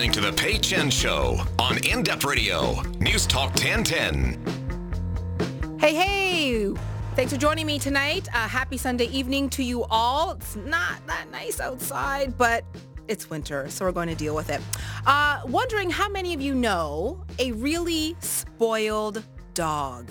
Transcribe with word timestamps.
listening 0.00 0.24
to 0.24 0.30
The 0.30 0.34
Pei 0.34 0.56
Chen 0.56 0.88
Show 0.88 1.38
on 1.58 1.76
In 1.84 2.02
Depth 2.02 2.24
Radio, 2.24 2.80
News 3.00 3.26
Talk 3.26 3.50
1010. 3.50 5.78
Hey, 5.78 5.94
hey! 5.94 6.72
Thanks 7.16 7.34
for 7.34 7.38
joining 7.38 7.66
me 7.66 7.78
tonight. 7.78 8.26
Uh, 8.32 8.48
happy 8.48 8.78
Sunday 8.78 9.08
evening 9.08 9.50
to 9.50 9.62
you 9.62 9.84
all. 9.90 10.30
It's 10.30 10.56
not 10.56 11.06
that 11.06 11.26
nice 11.30 11.60
outside, 11.60 12.38
but 12.38 12.64
it's 13.08 13.28
winter, 13.28 13.68
so 13.68 13.84
we're 13.84 13.92
going 13.92 14.08
to 14.08 14.14
deal 14.14 14.34
with 14.34 14.48
it. 14.48 14.62
Uh, 15.04 15.42
wondering 15.44 15.90
how 15.90 16.08
many 16.08 16.32
of 16.32 16.40
you 16.40 16.54
know 16.54 17.22
a 17.38 17.52
really 17.52 18.16
spoiled 18.20 19.22
dog? 19.52 20.10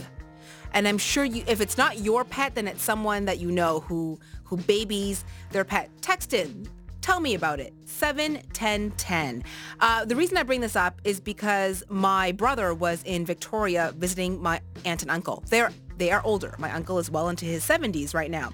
And 0.72 0.88
I'm 0.88 1.00
sure 1.00 1.26
you, 1.26 1.44
if 1.48 1.62
it's 1.62 1.80
not 1.80 1.98
your 1.98 2.24
pet, 2.24 2.54
then 2.54 2.68
it's 2.68 2.84
someone 2.84 3.26
that 3.26 3.40
you 3.40 3.50
know 3.50 3.80
who 3.80 4.20
who 4.44 4.58
babies 4.58 5.26
their 5.50 5.66
pet. 5.66 5.90
Text 6.00 6.36
in 6.36 6.70
Tell 7.02 7.20
me 7.20 7.34
about 7.34 7.60
it. 7.60 7.74
71010. 7.86 9.44
Uh, 9.80 10.06
the 10.06 10.16
reason 10.16 10.38
I 10.38 10.44
bring 10.44 10.62
this 10.62 10.76
up 10.76 11.02
is 11.04 11.20
because 11.20 11.84
my 11.90 12.32
brother 12.34 12.74
was 12.74 13.02
in 13.04 13.26
Victoria 13.26 13.94
visiting 13.98 14.42
my 14.42 14.62
aunt 14.86 15.02
and 15.02 15.12
uncle. 15.12 15.44
They're 15.48 15.72
they 16.00 16.12
are 16.12 16.22
older. 16.24 16.56
My 16.58 16.72
uncle 16.72 16.98
is 16.98 17.12
well 17.12 17.30
into 17.30 17.46
his 17.46 17.64
70s 17.68 18.14
right 18.14 18.32
now. 18.32 18.52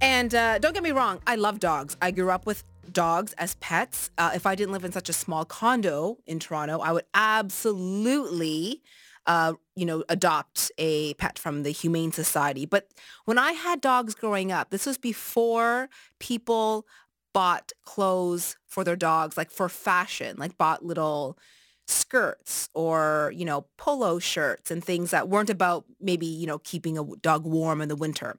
And 0.00 0.34
uh, 0.34 0.58
don't 0.58 0.72
get 0.72 0.82
me 0.82 0.90
wrong, 0.90 1.20
I 1.26 1.36
love 1.36 1.60
dogs. 1.60 1.96
I 2.02 2.10
grew 2.10 2.30
up 2.30 2.44
with 2.46 2.64
dogs 2.90 3.34
as 3.34 3.54
pets. 3.56 4.10
Uh, 4.18 4.32
if 4.34 4.46
I 4.46 4.54
didn't 4.54 4.72
live 4.72 4.84
in 4.84 4.90
such 4.90 5.08
a 5.08 5.12
small 5.12 5.44
condo 5.44 6.18
in 6.26 6.40
Toronto, 6.40 6.80
I 6.80 6.92
would 6.92 7.04
absolutely, 7.14 8.82
uh, 9.26 9.52
you 9.76 9.86
know, 9.86 10.02
adopt 10.08 10.72
a 10.78 11.14
pet 11.14 11.38
from 11.38 11.62
the 11.62 11.70
Humane 11.70 12.10
Society. 12.10 12.66
But 12.66 12.88
when 13.26 13.38
I 13.38 13.52
had 13.52 13.80
dogs 13.80 14.14
growing 14.14 14.50
up, 14.50 14.70
this 14.70 14.86
was 14.86 14.98
before 14.98 15.88
people 16.18 16.86
bought 17.32 17.72
clothes 17.84 18.56
for 18.66 18.84
their 18.84 18.96
dogs, 18.96 19.36
like 19.36 19.50
for 19.50 19.68
fashion, 19.68 20.36
like 20.38 20.58
bought 20.58 20.84
little 20.84 21.38
skirts 21.86 22.68
or, 22.74 23.32
you 23.34 23.44
know, 23.44 23.66
polo 23.76 24.18
shirts 24.18 24.70
and 24.70 24.84
things 24.84 25.10
that 25.10 25.28
weren't 25.28 25.50
about 25.50 25.84
maybe, 26.00 26.26
you 26.26 26.46
know, 26.46 26.58
keeping 26.58 26.98
a 26.98 27.04
dog 27.20 27.44
warm 27.44 27.80
in 27.80 27.88
the 27.88 27.96
winter. 27.96 28.38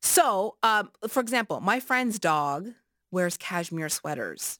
So, 0.00 0.56
um, 0.62 0.90
for 1.08 1.20
example, 1.20 1.60
my 1.60 1.80
friend's 1.80 2.18
dog 2.18 2.68
wears 3.10 3.36
cashmere 3.36 3.88
sweaters. 3.88 4.58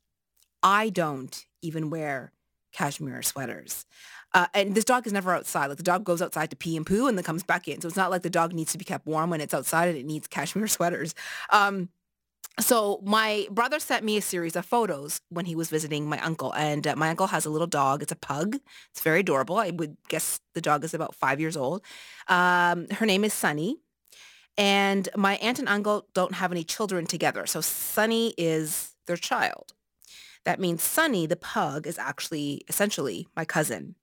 I 0.62 0.88
don't 0.88 1.46
even 1.62 1.90
wear 1.90 2.32
cashmere 2.72 3.22
sweaters. 3.22 3.86
Uh, 4.34 4.46
and 4.52 4.74
this 4.74 4.84
dog 4.84 5.06
is 5.06 5.12
never 5.12 5.34
outside. 5.34 5.66
Like 5.66 5.78
the 5.78 5.82
dog 5.82 6.04
goes 6.04 6.20
outside 6.20 6.50
to 6.50 6.56
pee 6.56 6.76
and 6.76 6.84
poo 6.84 7.06
and 7.06 7.16
then 7.16 7.24
comes 7.24 7.42
back 7.42 7.66
in. 7.66 7.80
So 7.80 7.88
it's 7.88 7.96
not 7.96 8.10
like 8.10 8.22
the 8.22 8.30
dog 8.30 8.52
needs 8.52 8.72
to 8.72 8.78
be 8.78 8.84
kept 8.84 9.06
warm 9.06 9.30
when 9.30 9.40
it's 9.40 9.54
outside 9.54 9.88
and 9.88 9.96
it 9.96 10.04
needs 10.04 10.26
cashmere 10.26 10.66
sweaters. 10.68 11.14
Um, 11.50 11.88
so 12.60 13.00
my 13.04 13.46
brother 13.50 13.78
sent 13.78 14.04
me 14.04 14.16
a 14.16 14.22
series 14.22 14.56
of 14.56 14.64
photos 14.66 15.20
when 15.28 15.44
he 15.44 15.54
was 15.54 15.70
visiting 15.70 16.08
my 16.08 16.18
uncle 16.20 16.52
and 16.54 16.86
uh, 16.86 16.96
my 16.96 17.10
uncle 17.10 17.28
has 17.28 17.46
a 17.46 17.50
little 17.50 17.66
dog. 17.66 18.02
It's 18.02 18.12
a 18.12 18.16
pug. 18.16 18.56
It's 18.90 19.00
very 19.02 19.20
adorable. 19.20 19.56
I 19.56 19.70
would 19.70 19.96
guess 20.08 20.40
the 20.54 20.60
dog 20.60 20.84
is 20.84 20.94
about 20.94 21.14
five 21.14 21.40
years 21.40 21.56
old. 21.56 21.82
Um, 22.26 22.88
her 22.90 23.06
name 23.06 23.24
is 23.24 23.32
sunny 23.32 23.76
and 24.56 25.08
my 25.16 25.36
aunt 25.36 25.58
and 25.60 25.68
uncle 25.68 26.06
don't 26.14 26.34
have 26.34 26.50
any 26.50 26.64
children 26.64 27.06
together 27.06 27.46
so 27.46 27.60
sunny 27.60 28.34
is 28.36 28.92
their 29.06 29.16
child. 29.16 29.72
That 30.44 30.60
means 30.60 30.82
sunny 30.82 31.26
the 31.26 31.36
pug 31.36 31.86
is 31.86 31.98
actually 31.98 32.62
essentially 32.68 33.28
my 33.36 33.44
cousin. 33.44 33.94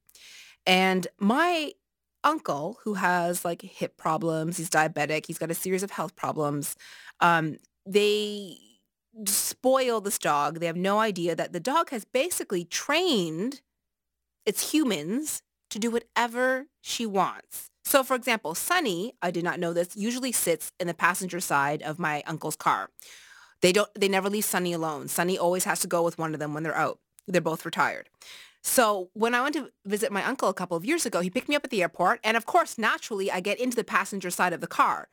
And 0.65 1.07
my 1.19 1.71
uncle 2.23 2.79
who 2.83 2.95
has 2.95 3.45
like 3.45 3.61
hip 3.61 3.97
problems 3.97 4.57
he's 4.57 4.69
diabetic 4.69 5.27
he's 5.27 5.37
got 5.37 5.51
a 5.51 5.53
series 5.53 5.83
of 5.83 5.91
health 5.91 6.15
problems 6.15 6.75
um, 7.19 7.57
they 7.85 8.57
spoil 9.25 10.01
this 10.01 10.17
dog. 10.17 10.59
They 10.59 10.65
have 10.65 10.75
no 10.75 10.99
idea 10.99 11.35
that 11.35 11.53
the 11.53 11.59
dog 11.59 11.89
has 11.91 12.05
basically 12.05 12.65
trained 12.65 13.61
its 14.45 14.73
humans 14.73 15.41
to 15.69 15.79
do 15.79 15.89
whatever 15.89 16.65
she 16.81 17.05
wants. 17.05 17.69
So 17.83 18.03
for 18.03 18.15
example, 18.15 18.55
Sunny, 18.55 19.13
I 19.21 19.31
did 19.31 19.43
not 19.43 19.59
know 19.59 19.73
this, 19.73 19.95
usually 19.95 20.31
sits 20.31 20.71
in 20.79 20.87
the 20.87 20.93
passenger 20.93 21.39
side 21.39 21.81
of 21.83 21.99
my 21.99 22.23
uncle's 22.25 22.55
car. 22.55 22.89
They 23.61 23.71
don't 23.71 23.89
they 23.95 24.09
never 24.09 24.29
leave 24.29 24.45
Sunny 24.45 24.73
alone. 24.73 25.07
Sunny 25.07 25.37
always 25.37 25.63
has 25.63 25.79
to 25.81 25.87
go 25.87 26.03
with 26.03 26.17
one 26.17 26.33
of 26.33 26.39
them 26.39 26.53
when 26.53 26.63
they're 26.63 26.75
out. 26.75 26.99
They're 27.27 27.41
both 27.41 27.65
retired. 27.65 28.09
So 28.61 29.09
when 29.13 29.35
I 29.35 29.41
went 29.41 29.55
to 29.55 29.71
visit 29.85 30.11
my 30.11 30.23
uncle 30.23 30.49
a 30.49 30.53
couple 30.53 30.75
of 30.75 30.83
years 30.83 31.05
ago, 31.05 31.21
he 31.21 31.29
picked 31.29 31.47
me 31.47 31.55
up 31.55 31.63
at 31.63 31.69
the 31.69 31.83
airport. 31.83 32.19
And 32.23 32.35
of 32.35 32.45
course, 32.45 32.77
naturally, 32.77 33.31
I 33.31 33.39
get 33.39 33.59
into 33.59 33.75
the 33.75 33.83
passenger 33.83 34.31
side 34.31 34.53
of 34.53 34.61
the 34.61 34.67
car. 34.67 35.07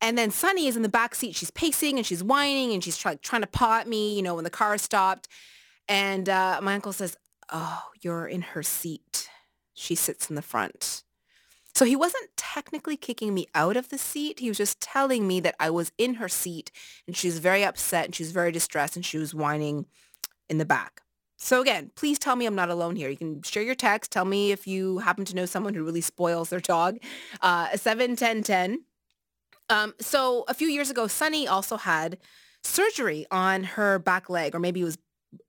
And 0.00 0.18
then 0.18 0.30
Sunny 0.30 0.66
is 0.66 0.76
in 0.76 0.82
the 0.82 0.88
back 0.88 1.14
seat. 1.14 1.34
She's 1.34 1.50
pacing 1.50 1.96
and 1.96 2.06
she's 2.06 2.22
whining 2.22 2.72
and 2.72 2.84
she's 2.84 2.96
try- 2.96 3.16
trying 3.16 3.42
to 3.42 3.48
paw 3.48 3.78
at 3.78 3.88
me, 3.88 4.14
you 4.14 4.22
know, 4.22 4.34
when 4.34 4.44
the 4.44 4.50
car 4.50 4.76
stopped. 4.76 5.28
And 5.88 6.28
uh, 6.28 6.60
my 6.62 6.74
uncle 6.74 6.92
says, 6.92 7.16
oh, 7.50 7.82
you're 8.00 8.26
in 8.26 8.42
her 8.42 8.62
seat. 8.62 9.28
She 9.74 9.94
sits 9.94 10.28
in 10.28 10.36
the 10.36 10.42
front. 10.42 11.04
So 11.74 11.84
he 11.84 11.96
wasn't 11.96 12.30
technically 12.36 12.96
kicking 12.96 13.34
me 13.34 13.48
out 13.54 13.76
of 13.76 13.88
the 13.88 13.98
seat. 13.98 14.38
He 14.38 14.48
was 14.48 14.58
just 14.58 14.80
telling 14.80 15.26
me 15.26 15.40
that 15.40 15.56
I 15.58 15.70
was 15.70 15.90
in 15.98 16.14
her 16.14 16.28
seat 16.28 16.70
and 17.06 17.16
she 17.16 17.26
was 17.26 17.38
very 17.38 17.64
upset 17.64 18.04
and 18.04 18.14
she 18.14 18.22
was 18.22 18.30
very 18.30 18.52
distressed 18.52 18.94
and 18.94 19.04
she 19.04 19.18
was 19.18 19.34
whining 19.34 19.86
in 20.48 20.58
the 20.58 20.64
back. 20.64 21.00
So 21.36 21.60
again, 21.60 21.90
please 21.96 22.18
tell 22.18 22.36
me 22.36 22.46
I'm 22.46 22.54
not 22.54 22.70
alone 22.70 22.94
here. 22.94 23.10
You 23.10 23.16
can 23.16 23.42
share 23.42 23.62
your 23.62 23.74
text. 23.74 24.12
Tell 24.12 24.24
me 24.24 24.52
if 24.52 24.68
you 24.68 24.98
happen 24.98 25.24
to 25.24 25.34
know 25.34 25.46
someone 25.46 25.74
who 25.74 25.84
really 25.84 26.00
spoils 26.00 26.50
their 26.50 26.60
dog. 26.60 26.98
Uh, 27.40 27.76
71010. 27.76 28.84
Um, 29.68 29.94
so 30.00 30.44
a 30.48 30.54
few 30.54 30.68
years 30.68 30.90
ago, 30.90 31.06
Sunny 31.06 31.46
also 31.48 31.76
had 31.76 32.18
surgery 32.62 33.26
on 33.30 33.64
her 33.64 33.98
back 33.98 34.28
leg, 34.28 34.54
or 34.54 34.58
maybe 34.58 34.80
it 34.80 34.84
was 34.84 34.98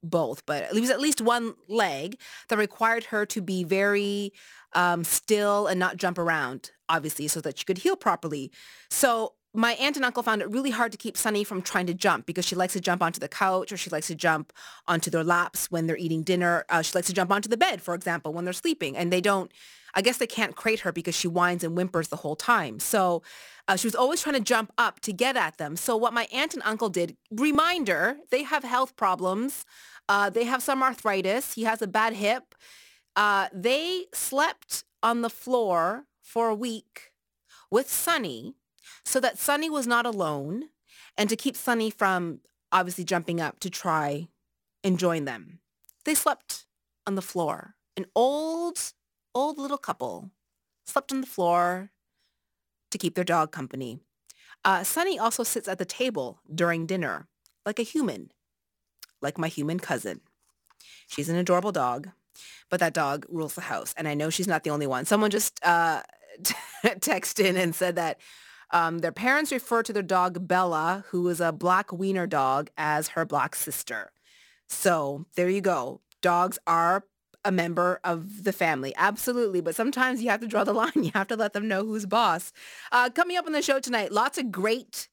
both, 0.03 0.45
but 0.45 0.63
it 0.63 0.79
was 0.79 0.89
at 0.89 0.99
least 0.99 1.21
one 1.21 1.53
leg 1.67 2.19
that 2.49 2.57
required 2.57 3.05
her 3.05 3.25
to 3.27 3.41
be 3.41 3.63
very 3.63 4.33
um, 4.73 5.03
still 5.03 5.67
and 5.67 5.79
not 5.79 5.97
jump 5.97 6.17
around, 6.17 6.71
obviously, 6.89 7.27
so 7.27 7.41
that 7.41 7.57
she 7.57 7.65
could 7.65 7.79
heal 7.79 7.95
properly. 7.95 8.51
So 8.89 9.33
my 9.53 9.73
aunt 9.73 9.95
and 9.95 10.03
uncle 10.03 10.21
found 10.21 10.41
it 10.41 10.49
really 10.49 10.69
hard 10.69 10.91
to 10.91 10.97
keep 10.97 11.15
Sunny 11.15 11.43
from 11.43 11.61
trying 11.61 11.87
to 11.87 11.93
jump 11.93 12.25
because 12.25 12.45
she 12.45 12.55
likes 12.55 12.73
to 12.73 12.81
jump 12.81 13.01
onto 13.01 13.19
the 13.19 13.29
couch 13.29 13.71
or 13.71 13.77
she 13.77 13.89
likes 13.89 14.07
to 14.07 14.15
jump 14.15 14.51
onto 14.87 15.09
their 15.09 15.23
laps 15.23 15.71
when 15.71 15.87
they're 15.87 15.97
eating 15.97 16.23
dinner. 16.23 16.65
Uh, 16.69 16.81
she 16.81 16.93
likes 16.93 17.07
to 17.07 17.13
jump 17.13 17.31
onto 17.31 17.47
the 17.47 17.57
bed, 17.57 17.81
for 17.81 17.95
example, 17.95 18.33
when 18.33 18.43
they're 18.43 18.53
sleeping. 18.53 18.97
And 18.97 19.13
they 19.13 19.21
don't, 19.21 19.51
I 19.95 20.01
guess 20.01 20.17
they 20.17 20.27
can't 20.27 20.55
crate 20.55 20.81
her 20.81 20.91
because 20.91 21.15
she 21.15 21.27
whines 21.27 21.63
and 21.63 21.73
whimpers 21.73 22.09
the 22.09 22.17
whole 22.17 22.35
time. 22.35 22.79
So 22.79 23.23
uh, 23.67 23.77
she 23.77 23.87
was 23.87 23.95
always 23.95 24.21
trying 24.21 24.35
to 24.35 24.41
jump 24.41 24.71
up 24.77 24.99
to 25.01 25.13
get 25.13 25.37
at 25.37 25.57
them. 25.57 25.75
So 25.75 25.95
what 25.95 26.13
my 26.13 26.27
aunt 26.33 26.53
and 26.53 26.61
uncle 26.65 26.89
did, 26.89 27.15
reminder, 27.31 28.17
they 28.29 28.43
have 28.43 28.63
health 28.63 28.95
problems. 28.95 29.65
Uh, 30.07 30.29
they 30.29 30.43
have 30.43 30.61
some 30.61 30.83
arthritis. 30.83 31.53
He 31.53 31.63
has 31.63 31.81
a 31.81 31.87
bad 31.87 32.13
hip. 32.13 32.53
Uh, 33.15 33.47
they 33.53 34.05
slept 34.13 34.83
on 35.01 35.21
the 35.21 35.29
floor 35.29 36.05
for 36.21 36.49
a 36.49 36.55
week 36.55 37.11
with 37.71 37.89
Sunny 37.89 38.55
so 39.05 39.19
that 39.19 39.37
Sunny 39.37 39.69
was 39.69 39.87
not 39.87 40.05
alone 40.05 40.65
and 41.17 41.29
to 41.29 41.35
keep 41.35 41.55
Sunny 41.55 41.89
from 41.89 42.41
obviously 42.71 43.03
jumping 43.03 43.39
up 43.39 43.59
to 43.61 43.69
try 43.69 44.27
and 44.83 44.99
join 44.99 45.25
them. 45.25 45.59
They 46.03 46.13
slept 46.13 46.65
on 47.07 47.15
the 47.15 47.21
floor. 47.21 47.75
An 47.97 48.05
old, 48.15 48.93
old 49.35 49.59
little 49.59 49.77
couple 49.77 50.31
slept 50.87 51.11
on 51.11 51.21
the 51.21 51.27
floor 51.27 51.91
to 52.89 52.97
keep 52.97 53.15
their 53.15 53.23
dog 53.23 53.51
company. 53.51 53.99
Uh, 54.63 54.83
Sunny 54.83 55.19
also 55.19 55.43
sits 55.43 55.67
at 55.67 55.77
the 55.77 55.85
table 55.85 56.39
during 56.53 56.87
dinner 56.87 57.27
like 57.65 57.77
a 57.77 57.83
human, 57.83 58.31
like 59.21 59.37
my 59.37 59.47
human 59.47 59.79
cousin. 59.79 60.21
She's 61.07 61.29
an 61.29 61.35
adorable 61.35 61.71
dog, 61.71 62.09
but 62.69 62.79
that 62.79 62.93
dog 62.93 63.25
rules 63.29 63.55
the 63.55 63.61
house. 63.61 63.93
And 63.97 64.07
I 64.07 64.13
know 64.13 64.29
she's 64.29 64.47
not 64.47 64.63
the 64.63 64.69
only 64.71 64.87
one. 64.87 65.05
Someone 65.05 65.29
just 65.29 65.59
uh, 65.63 66.01
texted 66.85 67.45
in 67.45 67.57
and 67.57 67.75
said 67.75 67.95
that 67.95 68.19
um, 68.71 68.99
their 68.99 69.11
parents 69.11 69.51
refer 69.51 69.83
to 69.83 69.93
their 69.93 70.03
dog 70.03 70.47
Bella, 70.47 71.05
who 71.09 71.27
is 71.27 71.39
a 71.39 71.51
black 71.51 71.91
wiener 71.91 72.25
dog, 72.25 72.69
as 72.77 73.09
her 73.09 73.25
black 73.25 73.55
sister. 73.55 74.11
So 74.67 75.25
there 75.35 75.49
you 75.49 75.61
go. 75.61 76.01
Dogs 76.21 76.57
are 76.65 77.03
a 77.45 77.51
member 77.51 77.99
of 78.03 78.43
the 78.43 78.51
family. 78.51 78.93
Absolutely. 78.97 79.61
But 79.61 79.75
sometimes 79.75 80.21
you 80.21 80.29
have 80.29 80.41
to 80.41 80.47
draw 80.47 80.63
the 80.63 80.73
line. 80.83 80.91
You 80.95 81.11
have 81.13 81.27
to 81.27 81.37
let 81.37 81.53
them 81.53 81.67
know 81.67 81.85
who's 81.85 82.05
boss. 82.05 82.51
Uh, 82.91 83.09
coming 83.09 83.37
up 83.37 83.45
on 83.45 83.53
the 83.53 83.61
show 83.61 83.79
tonight, 83.79 84.11
lots 84.11 84.37
of 84.37 84.51
great 84.51 85.07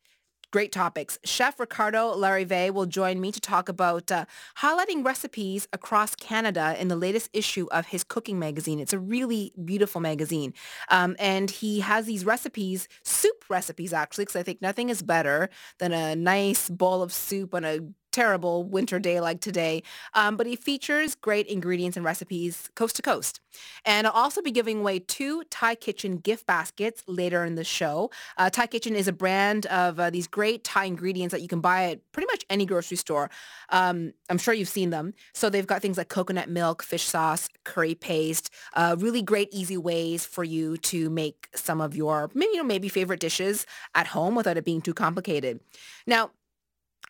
Great 0.53 0.71
topics. 0.71 1.19
Chef 1.25 1.59
Ricardo 1.59 2.15
Larrivée 2.15 2.71
will 2.71 2.85
join 2.85 3.23
me 3.23 3.33
to 3.33 3.41
talk 3.41 3.71
about 3.71 4.13
uh, 4.13 4.27
highlighting 4.59 5.03
recipes 5.03 5.67
across 5.73 6.15
Canada 6.15 6.77
in 6.79 6.89
the 6.89 6.97
latest 6.97 7.31
issue 7.33 7.67
of 7.71 7.87
his 7.87 8.05
cooking 8.05 8.39
magazine. 8.39 8.79
It's 8.79 8.93
a 8.93 8.99
really 8.99 9.55
beautiful 9.65 10.03
magazine. 10.03 10.53
Um, 10.91 11.17
and 11.19 11.51
he 11.51 11.81
has 11.81 12.05
these 12.05 12.27
recipes, 12.27 12.87
soup 13.03 13.47
recipes 13.49 13.95
actually, 13.95 14.27
because 14.27 14.37
I 14.37 14.43
think 14.43 14.61
nothing 14.61 14.91
is 14.91 15.03
better 15.03 15.49
than 15.79 15.93
a 15.93 16.15
nice 16.15 16.69
bowl 16.69 17.03
of 17.03 17.15
soup 17.15 17.55
on 17.55 17.65
a 17.65 17.79
terrible 18.13 18.65
winter 18.65 18.99
day 18.99 19.21
like 19.21 19.41
today. 19.41 19.83
Um, 20.15 20.37
but 20.37 20.47
he 20.47 20.57
features 20.57 21.15
great 21.15 21.47
ingredients 21.47 21.97
and 21.97 22.05
recipes 22.05 22.71
coast 22.75 22.97
to 22.97 23.03
coast. 23.03 23.41
And 23.85 24.07
I'll 24.07 24.13
also 24.13 24.43
be 24.43 24.51
giving 24.51 24.81
away 24.81 25.01
two 25.01 25.45
Thai 25.51 25.75
Kitchen 25.75 26.17
gift 26.19 26.47
baskets 26.47 27.03
later 27.07 27.45
in 27.45 27.55
the 27.55 27.65
show. 27.65 28.11
Uh, 28.39 28.51
Thai 28.51 28.67
Kitchen 28.67 28.95
is 28.95 29.09
a 29.09 29.13
brand 29.13 29.67
of 29.67 29.99
uh, 29.99 30.11
these 30.11 30.27
great 30.27 30.65
Thai 30.65 30.85
ingredients 30.85 31.33
that 31.33 31.43
you 31.43 31.49
can 31.49 31.61
buy 31.61 31.91
at 31.91 32.13
pretty 32.13 32.27
much 32.27 32.45
any 32.49 32.67
grocery 32.67 32.97
store. 32.97 33.31
Um, 33.71 34.13
I'm 34.31 34.39
sure 34.39 34.55
you've 34.55 34.69
seen 34.69 34.91
them. 34.91 35.15
So 35.35 35.51
they've 35.51 35.67
got 35.67 35.83
things 35.83 35.99
like 35.99 36.09
coconut 36.09 36.49
milk, 36.49 36.83
fish 36.83 37.05
sauce, 37.05 37.49
curry 37.65 37.95
paste, 37.95 38.51
uh, 38.75 38.97
really 38.99 39.23
great 39.23 39.49
easy 39.53 39.77
ways 39.77 40.25
for 40.25 40.45
you 40.45 40.77
to 40.79 41.11
make 41.11 41.49
some 41.55 41.81
of 41.81 41.95
your 41.97 42.31
you 42.35 42.57
know 42.57 42.65
maybe 42.65 42.89
favorite 42.89 43.21
dishes 43.21 43.67
at 43.95 44.07
home 44.09 44.35
without 44.35 44.57
it 44.57 44.65
being 44.65 44.81
too 44.81 44.95
complicated. 44.95 45.61
Now, 46.07 46.31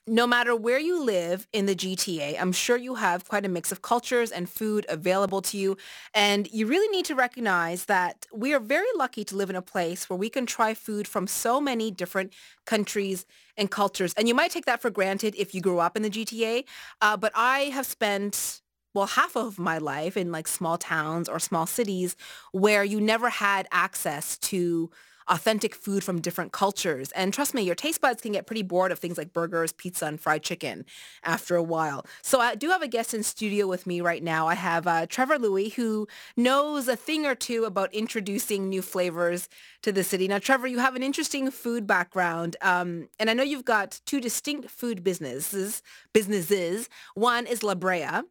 no 0.07 0.27
matter 0.27 0.57
where 0.57 0.81
you 0.81 1.05
live 1.05 1.47
in 1.53 1.67
the 1.67 1.77
GTA, 1.77 2.37
I'm 2.41 2.51
sure 2.53 2.77
you 2.77 2.97
have 2.97 3.29
quite 3.29 3.47
a 3.47 3.49
mix 3.49 3.71
of 3.71 3.83
cultures 3.83 4.33
and 4.33 4.49
food 4.49 4.85
available 4.89 5.41
to 5.43 5.57
you. 5.57 5.77
And 6.13 6.51
you 6.53 6.67
really 6.67 6.89
need 6.89 7.05
to 7.07 7.15
recognize 7.15 7.85
that 7.85 8.27
we 8.33 8.53
are 8.53 8.59
very 8.59 8.89
lucky 8.97 9.25
to 9.25 9.37
live 9.37 9.49
in 9.49 9.57
a 9.57 9.63
place 9.63 10.11
where 10.11 10.17
we 10.17 10.29
can 10.29 10.45
try 10.45 10.75
food 10.75 11.07
from 11.07 11.29
so 11.29 11.61
many 11.61 11.93
different 11.93 12.33
countries 12.67 13.27
and 13.57 13.71
cultures. 13.71 14.13
And 14.15 14.27
you 14.27 14.35
might 14.35 14.51
take 14.51 14.67
that 14.67 14.83
for 14.83 14.91
granted 14.91 15.37
if 15.39 15.55
you 15.55 15.61
grew 15.61 15.79
up 15.79 15.97
in 15.97 16.03
the 16.03 16.11
GTA. 16.11 16.65
Uh, 17.01 17.17
but 17.17 17.33
I 17.37 17.71
have 17.73 17.87
spent 17.87 18.61
well, 18.95 19.07
half 19.07 19.37
of 19.37 19.59
my 19.59 19.79
life 19.79 20.19
in 20.19 20.31
like 20.31 20.47
small 20.47 20.77
towns 20.77 21.29
or 21.29 21.39
small 21.39 21.67
cities 21.67 22.15
where 22.53 22.85
you 22.85 23.01
never 23.01 23.31
had 23.31 23.67
access 23.73 24.37
to 24.39 24.91
authentic 25.29 25.75
food 25.75 26.05
from 26.05 26.21
different 26.21 26.53
cultures. 26.53 27.13
And 27.13 27.33
trust 27.33 27.55
me, 27.55 27.63
your 27.63 27.75
taste 27.75 28.01
buds 28.01 28.23
can 28.23 28.33
get 28.33 28.47
pretty 28.47 28.63
bored 28.63 28.93
of 28.93 28.99
things 28.99 29.19
like 29.19 29.33
burgers, 29.33 29.73
pizza, 29.73 30.07
and 30.07 30.21
fried 30.21 30.43
chicken 30.43 30.85
after 31.23 31.57
a 31.57 31.63
while. 31.63 32.07
So 32.23 32.41
I 32.41 32.55
do 32.55 32.71
have 32.71 32.83
a 32.83 32.89
guest 32.89 33.15
in 33.15 33.23
studio 33.23 33.67
with 33.67 33.87
me 33.87 34.01
right 34.01 34.23
now. 34.23 34.49
I 34.49 34.55
have 34.55 34.87
uh, 34.87 35.07
Trevor 35.07 35.39
Lui, 35.39 35.71
who 35.71 36.07
knows 36.37 36.89
a 36.89 36.97
thing 36.97 37.27
or 37.27 37.35
two 37.35 37.65
about 37.65 37.93
introducing 37.95 38.69
new 38.69 38.83
flavors 38.83 39.49
to 39.83 39.93
the 39.93 40.05
city. 40.05 40.29
Now, 40.29 40.39
Trevor, 40.39 40.67
you 40.67 40.79
have 40.79 40.97
an 40.97 41.03
interesting 41.03 41.51
food 41.51 41.87
background, 41.87 42.57
um, 42.63 43.09
and 43.19 43.29
I 43.29 43.35
know 43.35 43.43
you've 43.43 43.65
got 43.65 44.01
two 44.07 44.21
distinct 44.21 44.71
food 44.71 45.03
businesses. 45.03 45.83
Businesses. 46.13 46.89
One 47.15 47.47
is 47.47 47.63
La 47.63 47.75
Brea 47.75 48.23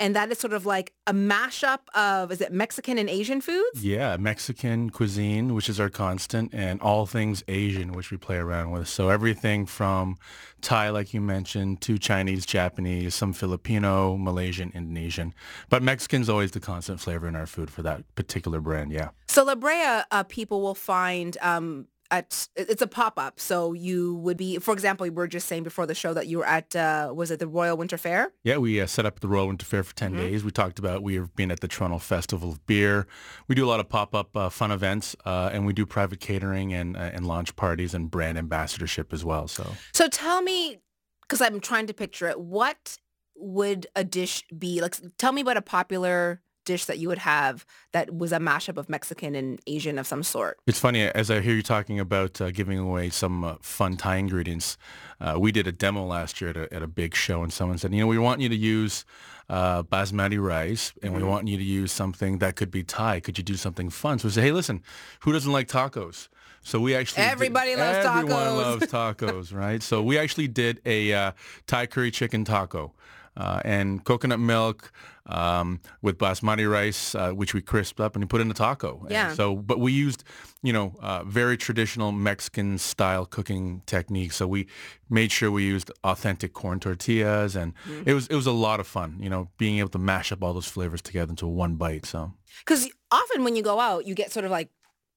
and 0.00 0.16
that 0.16 0.32
is 0.32 0.38
sort 0.38 0.54
of 0.54 0.64
like 0.66 0.94
a 1.06 1.12
mashup 1.12 1.80
of 1.94 2.32
is 2.32 2.40
it 2.40 2.52
Mexican 2.52 2.98
and 2.98 3.08
Asian 3.08 3.40
foods? 3.40 3.84
Yeah, 3.84 4.16
Mexican 4.16 4.90
cuisine, 4.90 5.54
which 5.54 5.68
is 5.68 5.78
our 5.78 5.90
constant, 5.90 6.52
and 6.54 6.80
all 6.80 7.06
things 7.06 7.44
Asian, 7.46 7.92
which 7.92 8.10
we 8.10 8.16
play 8.16 8.36
around 8.36 8.70
with. 8.70 8.88
So 8.88 9.10
everything 9.10 9.66
from 9.66 10.16
Thai, 10.62 10.88
like 10.88 11.12
you 11.12 11.20
mentioned, 11.20 11.82
to 11.82 11.98
Chinese, 11.98 12.46
Japanese, 12.46 13.14
some 13.14 13.34
Filipino, 13.34 14.16
Malaysian, 14.16 14.72
Indonesian. 14.74 15.34
But 15.68 15.82
Mexican's 15.82 16.28
always 16.28 16.52
the 16.52 16.60
constant 16.60 17.00
flavor 17.00 17.28
in 17.28 17.36
our 17.36 17.46
food 17.46 17.70
for 17.70 17.82
that 17.82 18.02
particular 18.14 18.60
brand. 18.60 18.90
Yeah. 18.90 19.10
So 19.28 19.44
La 19.44 19.54
Brea, 19.54 20.02
uh, 20.10 20.24
people 20.24 20.62
will 20.62 20.74
find 20.74 21.36
um, 21.42 21.86
at 22.10 22.48
it's 22.56 22.82
a 22.82 22.86
pop-up 22.86 23.38
so 23.38 23.72
you 23.72 24.14
would 24.16 24.36
be 24.36 24.58
for 24.58 24.72
example 24.72 25.04
we 25.04 25.10
were 25.10 25.28
just 25.28 25.46
saying 25.46 25.62
before 25.62 25.86
the 25.86 25.94
show 25.94 26.12
that 26.12 26.26
you 26.26 26.38
were 26.38 26.46
at 26.46 26.74
uh, 26.74 27.12
was 27.14 27.30
it 27.30 27.38
the 27.38 27.46
royal 27.46 27.76
winter 27.76 27.96
fair? 27.96 28.32
Yeah 28.44 28.58
we 28.58 28.80
uh, 28.80 28.86
set 28.86 29.06
up 29.06 29.20
the 29.20 29.28
royal 29.28 29.46
winter 29.46 29.66
fair 29.66 29.82
for 29.82 29.94
10 29.94 30.12
mm-hmm. 30.12 30.20
days. 30.20 30.44
We 30.44 30.50
talked 30.50 30.78
about 30.78 31.02
we've 31.02 31.34
been 31.36 31.50
at 31.50 31.60
the 31.60 31.68
toronto 31.68 31.98
festival 31.98 32.50
of 32.50 32.66
beer. 32.66 33.06
We 33.48 33.54
do 33.54 33.64
a 33.64 33.68
lot 33.68 33.80
of 33.80 33.88
pop-up 33.88 34.36
uh, 34.36 34.48
fun 34.50 34.70
events 34.70 35.16
uh, 35.24 35.50
and 35.52 35.66
we 35.66 35.72
do 35.72 35.86
private 35.86 36.20
catering 36.20 36.72
and, 36.72 36.96
uh, 36.96 37.00
and 37.00 37.26
launch 37.26 37.56
parties 37.56 37.94
and 37.94 38.10
brand 38.10 38.38
ambassadorship 38.38 39.12
as 39.12 39.24
well 39.24 39.48
so. 39.48 39.66
So 39.92 40.08
tell 40.08 40.42
me 40.42 40.80
because 41.22 41.40
i'm 41.40 41.60
trying 41.60 41.86
to 41.86 41.94
picture 41.94 42.28
it 42.28 42.40
what 42.40 42.98
would 43.36 43.86
a 43.94 44.04
dish 44.04 44.42
be 44.56 44.80
like 44.80 44.96
tell 45.16 45.32
me 45.32 45.40
about 45.40 45.56
a 45.56 45.62
popular 45.62 46.42
dish 46.64 46.84
that 46.84 46.98
you 46.98 47.08
would 47.08 47.18
have 47.18 47.64
that 47.92 48.14
was 48.14 48.32
a 48.32 48.38
mashup 48.38 48.76
of 48.76 48.88
Mexican 48.88 49.34
and 49.34 49.60
Asian 49.66 49.98
of 49.98 50.06
some 50.06 50.22
sort. 50.22 50.58
It's 50.66 50.78
funny 50.78 51.02
as 51.02 51.30
I 51.30 51.40
hear 51.40 51.54
you 51.54 51.62
talking 51.62 51.98
about 51.98 52.40
uh, 52.40 52.50
giving 52.50 52.78
away 52.78 53.10
some 53.10 53.44
uh, 53.44 53.56
fun 53.60 53.96
Thai 53.96 54.16
ingredients. 54.16 54.76
Uh, 55.20 55.36
we 55.38 55.52
did 55.52 55.66
a 55.66 55.72
demo 55.72 56.04
last 56.04 56.40
year 56.40 56.50
at 56.50 56.56
a, 56.56 56.74
at 56.74 56.82
a, 56.82 56.86
big 56.86 57.14
show, 57.14 57.42
and 57.42 57.52
someone 57.52 57.78
said, 57.78 57.92
you 57.92 58.00
know, 58.00 58.06
we 58.06 58.18
want 58.18 58.40
you 58.40 58.48
to 58.48 58.56
use 58.56 59.04
uh, 59.48 59.82
basmati 59.82 60.42
rice, 60.42 60.92
and 61.02 61.12
mm-hmm. 61.12 61.22
we 61.22 61.28
want 61.28 61.48
you 61.48 61.56
to 61.56 61.62
use 61.62 61.92
something 61.92 62.38
that 62.38 62.56
could 62.56 62.70
be 62.70 62.82
Thai. 62.82 63.20
Could 63.20 63.36
you 63.36 63.44
do 63.44 63.56
something 63.56 63.90
fun? 63.90 64.18
So 64.18 64.28
we 64.28 64.32
said, 64.32 64.44
hey, 64.44 64.52
listen, 64.52 64.82
who 65.20 65.32
doesn't 65.32 65.52
like 65.52 65.68
tacos? 65.68 66.28
So 66.62 66.78
we 66.78 66.94
actually 66.94 67.22
everybody 67.22 67.70
did, 67.70 67.78
loves 67.78 67.98
everyone 67.98 68.24
tacos. 68.24 68.46
Everyone 68.46 68.56
loves 68.56 68.86
tacos, 68.86 69.54
right? 69.54 69.82
So 69.82 70.02
we 70.02 70.18
actually 70.18 70.48
did 70.48 70.80
a 70.84 71.12
uh, 71.12 71.32
Thai 71.66 71.86
curry 71.86 72.10
chicken 72.10 72.44
taco 72.44 72.92
uh, 73.40 73.62
and 73.64 74.04
coconut 74.04 74.38
milk 74.38 74.92
um, 75.24 75.80
with 76.02 76.18
basmati 76.18 76.70
rice, 76.70 77.14
uh, 77.14 77.30
which 77.30 77.54
we 77.54 77.62
crisped 77.62 77.98
up 77.98 78.14
and 78.14 78.22
we 78.22 78.28
put 78.28 78.42
in 78.42 78.50
a 78.50 78.54
taco. 78.54 79.06
Yeah. 79.08 79.28
And 79.28 79.36
so, 79.36 79.56
but 79.56 79.80
we 79.80 79.92
used, 79.92 80.24
you 80.62 80.74
know, 80.74 80.94
uh, 81.00 81.24
very 81.24 81.56
traditional 81.56 82.12
Mexican 82.12 82.76
style 82.76 83.24
cooking 83.24 83.80
techniques. 83.86 84.36
So 84.36 84.46
we 84.46 84.66
made 85.08 85.32
sure 85.32 85.50
we 85.50 85.64
used 85.64 85.90
authentic 86.04 86.52
corn 86.52 86.80
tortillas, 86.80 87.56
and 87.56 87.74
mm-hmm. 87.76 88.02
it 88.04 88.12
was 88.12 88.26
it 88.26 88.34
was 88.34 88.46
a 88.46 88.52
lot 88.52 88.78
of 88.78 88.86
fun. 88.86 89.16
You 89.18 89.30
know, 89.30 89.48
being 89.56 89.78
able 89.78 89.90
to 89.90 89.98
mash 89.98 90.32
up 90.32 90.44
all 90.44 90.52
those 90.52 90.68
flavors 90.68 91.00
together 91.00 91.30
into 91.30 91.46
one 91.46 91.76
bite. 91.76 92.04
So, 92.04 92.34
because 92.58 92.90
often 93.10 93.42
when 93.42 93.56
you 93.56 93.62
go 93.62 93.80
out, 93.80 94.06
you 94.06 94.14
get 94.14 94.32
sort 94.32 94.44
of 94.44 94.50
like 94.50 94.68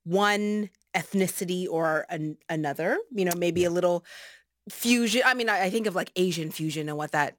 one 0.06 0.70
ethnicity 0.96 1.68
or 1.70 2.06
an, 2.10 2.38
another. 2.48 3.00
You 3.12 3.26
know, 3.26 3.34
maybe 3.36 3.66
a 3.66 3.70
little 3.70 4.06
fusion. 4.70 5.24
I 5.26 5.34
mean, 5.34 5.50
I, 5.50 5.64
I 5.64 5.70
think 5.70 5.88
of 5.88 5.96
like 5.96 6.12
Asian 6.16 6.52
fusion 6.52 6.88
and 6.88 6.98
what 6.98 7.12
that 7.12 7.36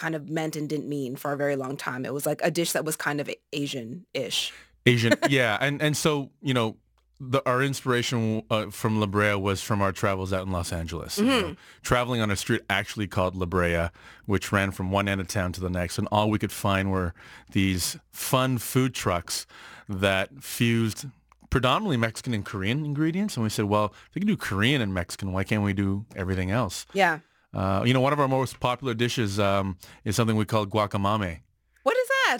kind 0.00 0.14
of 0.14 0.30
meant 0.30 0.56
and 0.56 0.66
didn't 0.66 0.88
mean 0.88 1.14
for 1.14 1.32
a 1.32 1.36
very 1.36 1.56
long 1.56 1.76
time. 1.76 2.06
It 2.06 2.14
was 2.14 2.24
like 2.24 2.40
a 2.42 2.50
dish 2.50 2.72
that 2.72 2.86
was 2.86 2.96
kind 2.96 3.20
of 3.20 3.30
Asian-ish. 3.52 4.52
Asian, 4.86 5.12
yeah, 5.28 5.58
and 5.60 5.82
and 5.82 5.94
so 5.94 6.30
you 6.40 6.54
know, 6.54 6.76
the, 7.20 7.42
our 7.44 7.62
inspiration 7.62 8.42
uh, 8.50 8.70
from 8.70 8.98
La 8.98 9.04
Brea 9.06 9.34
was 9.34 9.60
from 9.60 9.82
our 9.82 9.92
travels 9.92 10.32
out 10.32 10.46
in 10.46 10.52
Los 10.52 10.72
Angeles. 10.72 11.18
Mm-hmm. 11.18 11.28
You 11.28 11.42
know, 11.42 11.56
traveling 11.82 12.22
on 12.22 12.30
a 12.30 12.36
street 12.36 12.62
actually 12.70 13.06
called 13.06 13.36
La 13.36 13.44
Brea, 13.44 13.88
which 14.24 14.50
ran 14.52 14.70
from 14.70 14.90
one 14.90 15.06
end 15.06 15.20
of 15.20 15.28
town 15.28 15.52
to 15.52 15.60
the 15.60 15.70
next, 15.70 15.98
and 15.98 16.08
all 16.10 16.30
we 16.30 16.38
could 16.38 16.52
find 16.52 16.90
were 16.90 17.12
these 17.52 17.98
fun 18.10 18.56
food 18.56 18.94
trucks 18.94 19.46
that 19.86 20.42
fused 20.42 21.06
predominantly 21.50 21.98
Mexican 21.98 22.32
and 22.32 22.44
Korean 22.44 22.84
ingredients. 22.86 23.36
And 23.36 23.44
we 23.44 23.50
said, 23.50 23.66
well, 23.66 23.92
if 24.08 24.14
we 24.14 24.20
can 24.20 24.28
do 24.28 24.36
Korean 24.36 24.80
and 24.80 24.94
Mexican, 24.94 25.32
why 25.32 25.44
can't 25.44 25.62
we 25.62 25.74
do 25.74 26.06
everything 26.16 26.50
else? 26.50 26.86
Yeah. 26.94 27.18
Uh, 27.52 27.82
you 27.84 27.92
know, 27.92 28.00
one 28.00 28.12
of 28.12 28.20
our 28.20 28.28
most 28.28 28.60
popular 28.60 28.94
dishes 28.94 29.40
um, 29.40 29.76
is 30.04 30.16
something 30.16 30.36
we 30.36 30.44
call 30.44 30.66
guacamole. 30.66 31.40
What 31.82 31.96
is 31.96 32.08
that? 32.08 32.38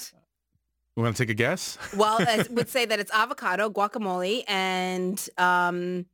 We 0.96 1.02
want 1.02 1.16
to 1.16 1.22
take 1.22 1.30
a 1.30 1.34
guess? 1.34 1.78
Well, 1.96 2.18
I 2.28 2.44
would 2.50 2.68
say 2.68 2.84
that 2.84 3.00
it's 3.00 3.10
avocado, 3.12 3.70
guacamole, 3.70 4.44
and 4.46 5.28
um, 5.38 6.06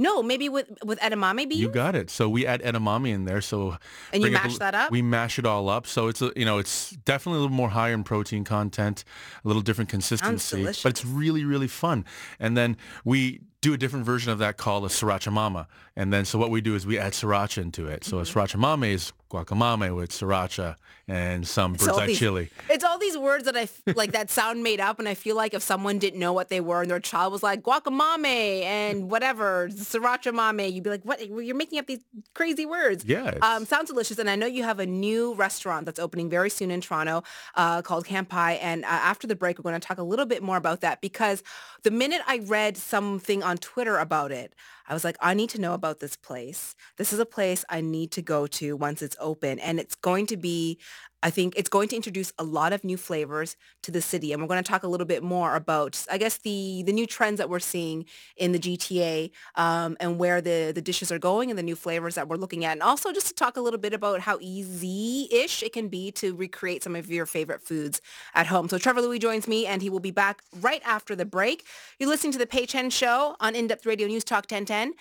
no, 0.00 0.22
maybe 0.22 0.48
with 0.48 0.66
with 0.82 0.98
edamame 1.00 1.48
beans. 1.48 1.60
You 1.60 1.68
got 1.68 1.94
it. 1.94 2.08
So 2.08 2.28
we 2.28 2.46
add 2.46 2.62
edamame 2.62 3.10
in 3.10 3.26
there. 3.26 3.42
So 3.42 3.76
and 4.12 4.22
you 4.22 4.30
mash 4.30 4.56
that 4.56 4.74
up. 4.74 4.90
We 4.90 5.02
mash 5.02 5.38
it 5.38 5.44
all 5.44 5.68
up. 5.68 5.86
So 5.86 6.08
it's 6.08 6.22
a, 6.22 6.32
you 6.34 6.46
know 6.46 6.58
it's 6.58 6.90
definitely 7.04 7.38
a 7.38 7.42
little 7.42 7.56
more 7.56 7.68
higher 7.68 7.92
in 7.92 8.02
protein 8.02 8.42
content, 8.42 9.04
a 9.44 9.48
little 9.48 9.60
different 9.60 9.90
consistency, 9.90 10.64
but 10.64 10.86
it's 10.86 11.04
really 11.04 11.44
really 11.44 11.68
fun. 11.68 12.06
And 12.38 12.56
then 12.56 12.78
we 13.04 13.40
do 13.60 13.74
a 13.74 13.76
different 13.76 14.06
version 14.06 14.32
of 14.32 14.38
that 14.38 14.56
called 14.56 14.84
a 14.84 14.88
sriracha 14.88 15.30
mama. 15.32 15.68
And 15.96 16.12
then 16.12 16.24
so 16.24 16.38
what 16.38 16.50
we 16.50 16.60
do 16.60 16.74
is 16.74 16.86
we 16.86 16.98
add 16.98 17.12
sriracha 17.12 17.60
into 17.60 17.86
it. 17.86 18.04
So 18.04 18.16
mm-hmm. 18.16 18.38
a 18.38 18.42
sriracha 18.42 18.56
mama 18.56 18.86
is 18.86 19.12
guacamole 19.30 19.94
with 19.94 20.10
sriracha 20.10 20.76
and 21.06 21.46
some 21.46 21.72
bird's 21.72 21.88
eye 21.88 22.14
chili. 22.14 22.50
It's 22.68 22.84
all 22.84 22.98
these 22.98 23.16
words 23.16 23.44
that 23.44 23.56
I 23.56 23.68
like 23.94 24.12
that 24.12 24.30
sound 24.30 24.62
made 24.62 24.80
up, 24.80 24.98
and 24.98 25.08
I 25.08 25.14
feel 25.14 25.36
like 25.36 25.54
if 25.54 25.62
someone 25.62 25.98
didn't 25.98 26.20
know 26.20 26.32
what 26.32 26.48
they 26.48 26.60
were 26.60 26.82
and 26.82 26.90
their 26.90 27.00
child 27.00 27.32
was 27.32 27.42
like 27.42 27.62
guacamole 27.62 28.62
and 28.62 29.10
whatever 29.10 29.68
sriracha 29.68 30.32
mame, 30.54 30.72
you'd 30.72 30.84
be 30.84 30.90
like, 30.90 31.04
"What? 31.04 31.26
You're 31.28 31.56
making 31.56 31.78
up 31.78 31.86
these 31.86 32.00
crazy 32.34 32.66
words." 32.66 33.04
Yeah, 33.04 33.34
um, 33.42 33.64
sounds 33.64 33.90
delicious. 33.90 34.18
And 34.18 34.30
I 34.30 34.36
know 34.36 34.46
you 34.46 34.62
have 34.62 34.78
a 34.78 34.86
new 34.86 35.34
restaurant 35.34 35.86
that's 35.86 35.98
opening 35.98 36.28
very 36.28 36.50
soon 36.50 36.70
in 36.70 36.80
Toronto 36.80 37.22
uh, 37.56 37.82
called 37.82 38.06
Kanpai. 38.06 38.58
And 38.60 38.84
uh, 38.84 38.88
after 38.88 39.26
the 39.26 39.36
break, 39.36 39.58
we're 39.58 39.68
going 39.68 39.80
to 39.80 39.86
talk 39.86 39.98
a 39.98 40.02
little 40.02 40.26
bit 40.26 40.42
more 40.42 40.56
about 40.56 40.80
that 40.80 41.00
because 41.00 41.42
the 41.82 41.90
minute 41.90 42.20
I 42.26 42.38
read 42.44 42.76
something 42.76 43.42
on 43.42 43.49
Twitter 43.56 43.98
about 43.98 44.32
it, 44.32 44.54
I 44.88 44.94
was 44.94 45.04
like, 45.04 45.16
I 45.20 45.34
need 45.34 45.50
to 45.50 45.60
know 45.60 45.74
about 45.74 46.00
this 46.00 46.16
place. 46.16 46.74
This 46.96 47.12
is 47.12 47.18
a 47.18 47.26
place 47.26 47.64
I 47.68 47.80
need 47.80 48.10
to 48.12 48.22
go 48.22 48.46
to 48.46 48.76
once 48.76 49.02
it's 49.02 49.16
open. 49.20 49.58
And 49.58 49.78
it's 49.78 49.94
going 49.94 50.26
to 50.26 50.36
be 50.36 50.78
I 51.22 51.30
think 51.30 51.54
it's 51.56 51.68
going 51.68 51.88
to 51.88 51.96
introduce 51.96 52.32
a 52.38 52.44
lot 52.44 52.72
of 52.72 52.84
new 52.84 52.96
flavors 52.96 53.56
to 53.82 53.90
the 53.90 54.00
city. 54.00 54.32
And 54.32 54.40
we're 54.40 54.48
going 54.48 54.62
to 54.62 54.68
talk 54.68 54.82
a 54.82 54.88
little 54.88 55.06
bit 55.06 55.22
more 55.22 55.54
about, 55.54 56.02
I 56.10 56.18
guess, 56.18 56.38
the, 56.38 56.82
the 56.86 56.92
new 56.92 57.06
trends 57.06 57.38
that 57.38 57.50
we're 57.50 57.58
seeing 57.58 58.06
in 58.36 58.52
the 58.52 58.58
GTA 58.58 59.30
um, 59.56 59.96
and 60.00 60.18
where 60.18 60.40
the, 60.40 60.72
the 60.74 60.80
dishes 60.80 61.12
are 61.12 61.18
going 61.18 61.50
and 61.50 61.58
the 61.58 61.62
new 61.62 61.76
flavors 61.76 62.14
that 62.14 62.28
we're 62.28 62.36
looking 62.36 62.64
at. 62.64 62.72
And 62.72 62.82
also 62.82 63.12
just 63.12 63.26
to 63.28 63.34
talk 63.34 63.56
a 63.56 63.60
little 63.60 63.78
bit 63.78 63.92
about 63.92 64.20
how 64.20 64.38
easy-ish 64.40 65.62
it 65.62 65.72
can 65.72 65.88
be 65.88 66.10
to 66.12 66.34
recreate 66.34 66.82
some 66.82 66.96
of 66.96 67.10
your 67.10 67.26
favorite 67.26 67.60
foods 67.60 68.00
at 68.34 68.46
home. 68.46 68.68
So 68.68 68.78
Trevor 68.78 69.02
Lui 69.02 69.18
joins 69.18 69.46
me 69.46 69.66
and 69.66 69.82
he 69.82 69.90
will 69.90 70.00
be 70.00 70.10
back 70.10 70.42
right 70.60 70.82
after 70.84 71.14
the 71.14 71.26
break. 71.26 71.64
You're 71.98 72.08
listening 72.08 72.32
to 72.32 72.38
the 72.38 72.46
Pei 72.46 72.66
Chen 72.66 72.90
Show 72.90 73.36
on 73.40 73.54
In-Depth 73.54 73.84
Radio 73.84 74.08
News 74.08 74.24
Talk 74.24 74.44
1010. 74.50 74.94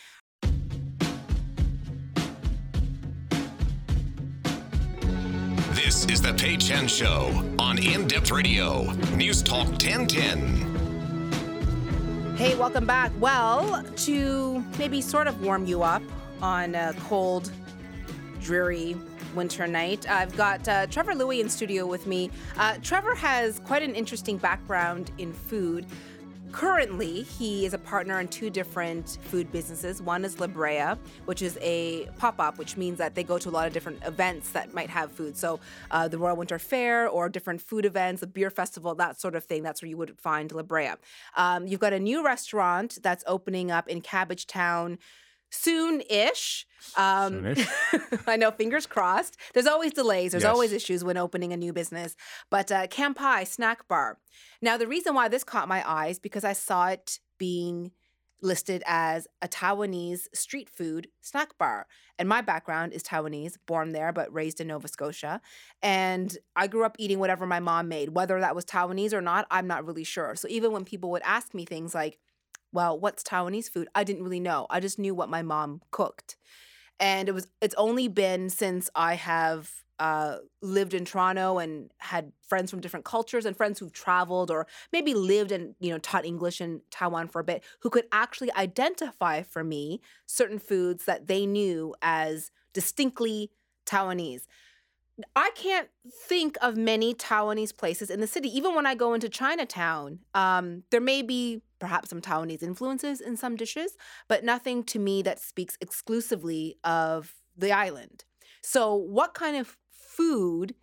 This 5.90 6.06
is 6.06 6.22
the 6.22 6.34
Chen 6.34 6.88
Show 6.88 7.34
on 7.58 7.80
In 7.80 8.08
Depth 8.08 8.30
Radio, 8.30 8.92
News 9.16 9.42
Talk 9.42 9.66
1010. 9.70 12.36
Hey, 12.36 12.54
welcome 12.54 12.86
back. 12.86 13.12
Well, 13.20 13.84
to 13.84 14.64
maybe 14.78 15.02
sort 15.02 15.26
of 15.26 15.42
warm 15.42 15.66
you 15.66 15.82
up 15.82 16.04
on 16.44 16.76
a 16.76 16.94
cold, 17.00 17.52
dreary 18.40 18.98
winter 19.34 19.66
night, 19.66 20.08
I've 20.08 20.38
got 20.38 20.68
uh, 20.68 20.86
Trevor 20.86 21.16
Lui 21.16 21.42
in 21.42 21.50
studio 21.50 21.88
with 21.88 22.06
me. 22.06 22.30
Uh, 22.56 22.76
Trevor 22.84 23.16
has 23.16 23.58
quite 23.62 23.82
an 23.82 23.96
interesting 23.96 24.38
background 24.38 25.12
in 25.18 25.34
food. 25.34 25.88
Currently, 26.52 27.22
he 27.22 27.66
is 27.66 27.74
a 27.74 27.78
partner 27.78 28.20
in 28.20 28.28
two 28.28 28.50
different 28.50 29.20
food 29.24 29.52
businesses. 29.52 30.02
One 30.02 30.26
is 30.26 30.40
La 30.40 30.48
Brea, 30.48 30.96
which 31.26 31.42
is 31.42 31.58
a 31.62 32.08
pop 32.18 32.40
up, 32.40 32.58
which 32.58 32.76
means 32.76 32.98
that 32.98 33.14
they 33.14 33.24
go 33.24 33.38
to 33.38 33.50
a 33.50 33.52
lot 33.52 33.68
of 33.68 33.74
different 33.74 34.04
events 34.04 34.50
that 34.52 34.74
might 34.74 34.90
have 34.90 35.12
food. 35.12 35.38
So, 35.38 35.60
uh, 35.92 36.08
the 36.08 36.18
Royal 36.18 36.36
Winter 36.36 36.58
Fair 36.58 37.08
or 37.08 37.30
different 37.30 37.62
food 37.62 37.86
events, 37.86 38.22
the 38.22 38.28
beer 38.28 38.50
festival, 38.50 38.96
that 38.96 39.22
sort 39.22 39.36
of 39.36 39.44
thing. 39.44 39.62
That's 39.62 39.82
where 39.82 39.90
you 39.90 39.98
would 39.98 40.20
find 40.20 40.52
La 40.52 40.64
Brea. 40.64 40.94
Um, 41.36 41.68
you've 41.68 41.80
got 41.80 41.94
a 41.94 42.00
new 42.00 42.26
restaurant 42.26 42.98
that's 43.04 43.24
opening 43.28 43.70
up 43.70 43.88
in 43.88 44.02
Cabbage 44.02 44.48
Town 44.48 44.98
soon-ish. 45.50 46.66
Um, 46.98 47.34
Soon-ish. 47.34 47.68
I 48.28 48.36
know, 48.38 48.52
fingers 48.52 48.86
crossed. 48.86 49.38
There's 49.54 49.68
always 49.68 49.94
delays. 49.94 50.32
There's 50.32 50.44
Yes. 50.44 50.52
always 50.54 50.72
issues 50.72 51.04
when 51.04 51.18
opening 51.18 51.54
a 51.54 51.58
new 51.58 51.74
business. 51.74 52.16
But 52.50 52.72
uh, 52.72 52.88
Kanpai 52.88 53.46
Snack 53.48 53.88
Bar. 53.88 54.18
Now, 54.62 54.78
the 54.78 54.88
reason 54.88 55.14
why 55.14 55.28
this 55.28 55.44
caught 55.44 55.68
my 55.68 55.84
eyes 55.90 56.20
because 56.20 56.44
I 56.44 56.54
saw 56.54 56.88
it 56.88 57.20
being 57.38 57.92
listed 58.42 58.82
as 58.86 59.28
a 59.42 59.50
Taiwanese 59.50 60.22
street 60.34 60.70
food 60.70 61.10
snack 61.20 61.58
bar. 61.58 61.88
And 62.18 62.30
my 62.30 62.40
background 62.40 62.94
is 62.94 63.04
Taiwanese, 63.04 63.58
born 63.68 63.92
there 63.92 64.14
but 64.14 64.34
raised 64.34 64.62
in 64.62 64.68
Nova 64.68 64.88
Scotia. 64.88 65.42
And 65.84 66.38
I 66.56 66.68
grew 66.68 66.86
up 66.86 66.96
eating 67.00 67.20
whatever 67.20 67.46
my 67.46 67.60
mom 67.60 67.90
made, 67.90 68.10
whether 68.16 68.40
that 68.40 68.56
was 68.56 68.64
Taiwanese 68.64 69.12
or 69.12 69.20
not, 69.20 69.46
I'm 69.52 69.68
not 69.68 69.86
really 69.86 70.06
sure. 70.06 70.36
So 70.38 70.48
even 70.50 70.72
when 70.72 70.86
people 70.86 71.12
would 71.12 71.22
ask 71.26 71.54
me 71.54 71.66
things 71.66 71.94
like, 71.94 72.18
well, 72.72 73.00
what's 73.00 73.24
Taiwanese 73.24 73.70
food? 73.70 73.88
I 73.96 74.04
didn't 74.04 74.24
really 74.24 74.40
know. 74.40 74.68
I 74.70 74.80
just 74.80 75.00
knew 75.00 75.16
what 75.16 75.30
my 75.30 75.42
mom 75.42 75.82
cooked. 75.92 76.36
And 77.00 77.30
it 77.30 77.34
was 77.34 77.48
it's 77.62 77.76
only 77.76 78.08
been 78.08 78.50
since 78.50 78.90
I 78.94 79.14
have 79.16 79.72
uh, 80.00 80.38
lived 80.62 80.94
in 80.94 81.04
Toronto 81.04 81.58
and 81.58 81.92
had 81.98 82.32
friends 82.48 82.72
from 82.72 82.80
different 82.80 83.06
cultures 83.06 83.46
and 83.46 83.56
friends 83.56 83.80
who've 83.80 83.92
traveled 83.92 84.50
or 84.50 84.66
maybe 84.94 85.14
lived 85.14 85.52
and 85.52 85.76
you 85.80 85.92
know 85.92 85.98
taught 85.98 86.26
English 86.26 86.62
in 86.62 86.82
Taiwan 86.90 87.28
for 87.28 87.40
a 87.40 87.44
bit 87.44 87.64
who 87.82 87.90
could 87.90 88.06
actually 88.12 88.52
identify 88.54 89.42
for 89.42 89.64
me 89.64 90.02
certain 90.26 90.60
foods 90.60 91.06
that 91.06 91.28
they 91.28 91.46
knew 91.46 91.94
as 92.02 92.52
distinctly 92.74 93.52
Taiwanese. 93.86 94.44
I 95.36 95.52
can't 95.56 95.90
think 96.28 96.58
of 96.62 96.78
many 96.78 97.14
Taiwanese 97.14 97.76
places 97.76 98.10
in 98.10 98.20
the 98.20 98.28
city. 98.28 98.50
Even 98.56 98.76
when 98.76 98.86
I 98.86 98.96
go 98.96 99.14
into 99.14 99.30
Chinatown, 99.30 100.20
um, 100.34 100.84
there 100.92 101.02
may 101.02 101.22
be 101.22 101.62
perhaps 101.80 102.10
some 102.10 102.22
Taiwanese 102.22 102.64
influences 102.64 103.22
in 103.22 103.38
some 103.38 103.56
dishes, 103.56 103.98
but 104.28 104.44
nothing 104.44 104.84
to 104.86 105.00
me 105.00 105.22
that 105.24 105.40
speaks 105.40 105.78
exclusively 105.82 106.78
of 106.84 107.36
the 107.58 107.72
island. 107.72 108.26
So, 108.62 108.96
what 108.96 109.34
kind 109.34 109.56
of 109.56 109.78
food 109.92 110.76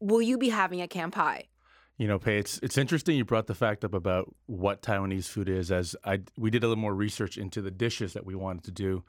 will 0.00 0.22
you 0.22 0.36
be 0.38 0.50
having 0.50 0.80
at 0.80 0.90
Kanpai? 0.90 1.44
You 1.96 2.08
know, 2.08 2.18
Pei, 2.18 2.38
it's 2.38 2.58
it's 2.58 2.76
interesting 2.76 3.16
you 3.16 3.24
brought 3.24 3.46
the 3.46 3.54
fact 3.54 3.84
up 3.84 3.94
about 3.94 4.34
what 4.46 4.82
Taiwanese 4.82 5.28
food 5.28 5.48
is. 5.48 5.70
As 5.70 5.94
I 6.04 6.20
we 6.36 6.50
did 6.50 6.64
a 6.64 6.68
little 6.68 6.80
more 6.80 6.94
research 6.94 7.38
into 7.38 7.62
the 7.62 7.70
dishes 7.70 8.14
that 8.14 8.26
we 8.26 8.34
wanted 8.34 8.64
to 8.64 8.72
do, 8.72 9.04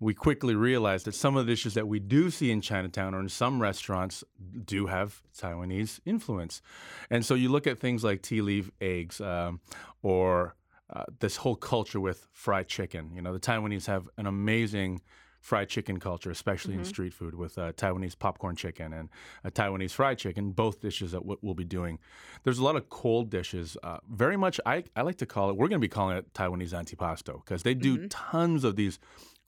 we 0.00 0.14
quickly 0.14 0.54
realized 0.54 1.04
that 1.04 1.14
some 1.14 1.36
of 1.36 1.46
the 1.46 1.52
dishes 1.52 1.74
that 1.74 1.86
we 1.86 2.00
do 2.00 2.30
see 2.30 2.50
in 2.50 2.62
Chinatown 2.62 3.14
or 3.14 3.20
in 3.20 3.28
some 3.28 3.60
restaurants 3.60 4.24
do 4.64 4.86
have 4.86 5.22
Taiwanese 5.38 6.00
influence. 6.06 6.62
And 7.10 7.24
so 7.24 7.34
you 7.34 7.50
look 7.50 7.66
at 7.66 7.78
things 7.78 8.02
like 8.02 8.22
tea 8.22 8.40
leaf 8.40 8.70
eggs 8.80 9.20
um, 9.20 9.60
or 10.02 10.56
uh, 10.88 11.04
this 11.20 11.36
whole 11.36 11.54
culture 11.54 12.00
with 12.00 12.26
fried 12.32 12.66
chicken. 12.66 13.12
You 13.14 13.20
know, 13.20 13.32
the 13.34 13.38
Taiwanese 13.40 13.86
have 13.86 14.08
an 14.16 14.26
amazing 14.26 15.02
fried 15.40 15.68
chicken 15.68 15.98
culture, 15.98 16.30
especially 16.30 16.74
in 16.74 16.84
street 16.84 17.14
food, 17.14 17.34
with 17.34 17.56
uh, 17.56 17.72
Taiwanese 17.72 18.18
popcorn 18.18 18.56
chicken 18.56 18.92
and 18.92 19.08
uh, 19.44 19.48
Taiwanese 19.48 19.92
fried 19.92 20.18
chicken, 20.18 20.52
both 20.52 20.80
dishes 20.80 21.12
that 21.12 21.20
w- 21.20 21.38
we'll 21.40 21.54
be 21.54 21.64
doing. 21.64 21.98
There's 22.44 22.58
a 22.58 22.64
lot 22.64 22.76
of 22.76 22.90
cold 22.90 23.30
dishes. 23.30 23.76
Uh, 23.82 23.98
very 24.10 24.36
much, 24.36 24.60
I, 24.66 24.84
I 24.94 25.02
like 25.02 25.16
to 25.18 25.26
call 25.26 25.48
it, 25.48 25.56
we're 25.56 25.68
going 25.68 25.80
to 25.80 25.84
be 25.84 25.88
calling 25.88 26.16
it 26.18 26.32
Taiwanese 26.34 26.74
antipasto 26.74 27.42
because 27.44 27.62
they 27.62 27.74
do 27.74 28.06
tons 28.08 28.64
of 28.64 28.76
these 28.76 28.98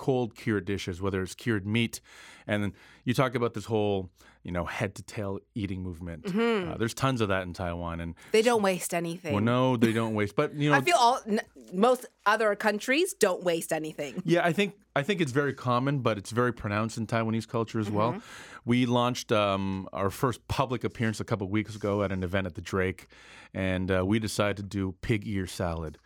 cold 0.03 0.35
cured 0.35 0.65
dishes, 0.65 1.01
whether 1.01 1.23
it's 1.23 1.35
cured 1.37 1.65
meat. 1.65 2.01
And 2.49 2.63
then 2.63 2.73
you 3.05 3.15
talk 3.15 3.37
about 3.37 3.55
this 3.55 3.67
whole, 3.67 4.11
you 4.43 4.51
know, 4.51 4.65
head 4.65 4.97
to 4.97 5.03
tail 5.05 5.39
eating 5.55 5.81
movement. 5.85 6.27
Uh, 6.27 6.77
there's 6.77 6.93
tons 6.93 7.21
of 7.21 7.29
that 7.29 7.43
in 7.45 7.53
Taiwan. 7.53 8.01
And 8.01 8.17
They 8.33 8.43
don't 8.43 8.63
waste 8.63 8.93
anything. 8.95 9.33
well, 9.33 9.45
no, 9.45 9.77
they 9.77 9.93
don't 9.93 10.15
waste. 10.15 10.35
But, 10.35 10.55
you 10.55 10.71
know, 10.71 10.77
I 10.77 10.81
feel 10.81 10.97
all 10.99 11.21
n- 11.25 11.41
most 11.73 12.05
other 12.27 12.57
countries 12.57 13.15
don't 13.15 13.45
waste 13.45 13.73
anything. 13.73 14.21
Yeah, 14.25 14.45
I 14.45 14.53
think 14.53 14.75
I 14.97 15.03
think 15.05 15.21
it's 15.21 15.33
very 15.33 15.55
common, 15.55 16.01
but 16.01 16.19
it's 16.19 16.33
very 16.33 16.53
pronounced 16.53 16.99
in 16.99 17.07
Taiwanese 17.07 17.47
culture 17.49 17.79
as 17.79 17.89
well. 17.89 18.21
We 18.65 18.85
launched 18.87 19.31
um, 19.33 19.89
our 19.93 20.11
first 20.11 20.47
public 20.49 20.83
appearance 20.85 21.21
a 21.21 21.25
couple 21.25 21.49
weeks 21.49 21.75
ago 21.77 22.03
at 22.03 22.11
an 22.13 22.23
event 22.25 22.47
at 22.47 22.55
the 22.57 22.61
Drake, 22.61 23.07
and 23.55 23.89
uh, 23.91 24.05
we 24.05 24.19
decided 24.19 24.57
to 24.57 24.63
do 24.65 24.95
pig 25.01 25.23
ear 25.27 25.47
salad. 25.47 25.97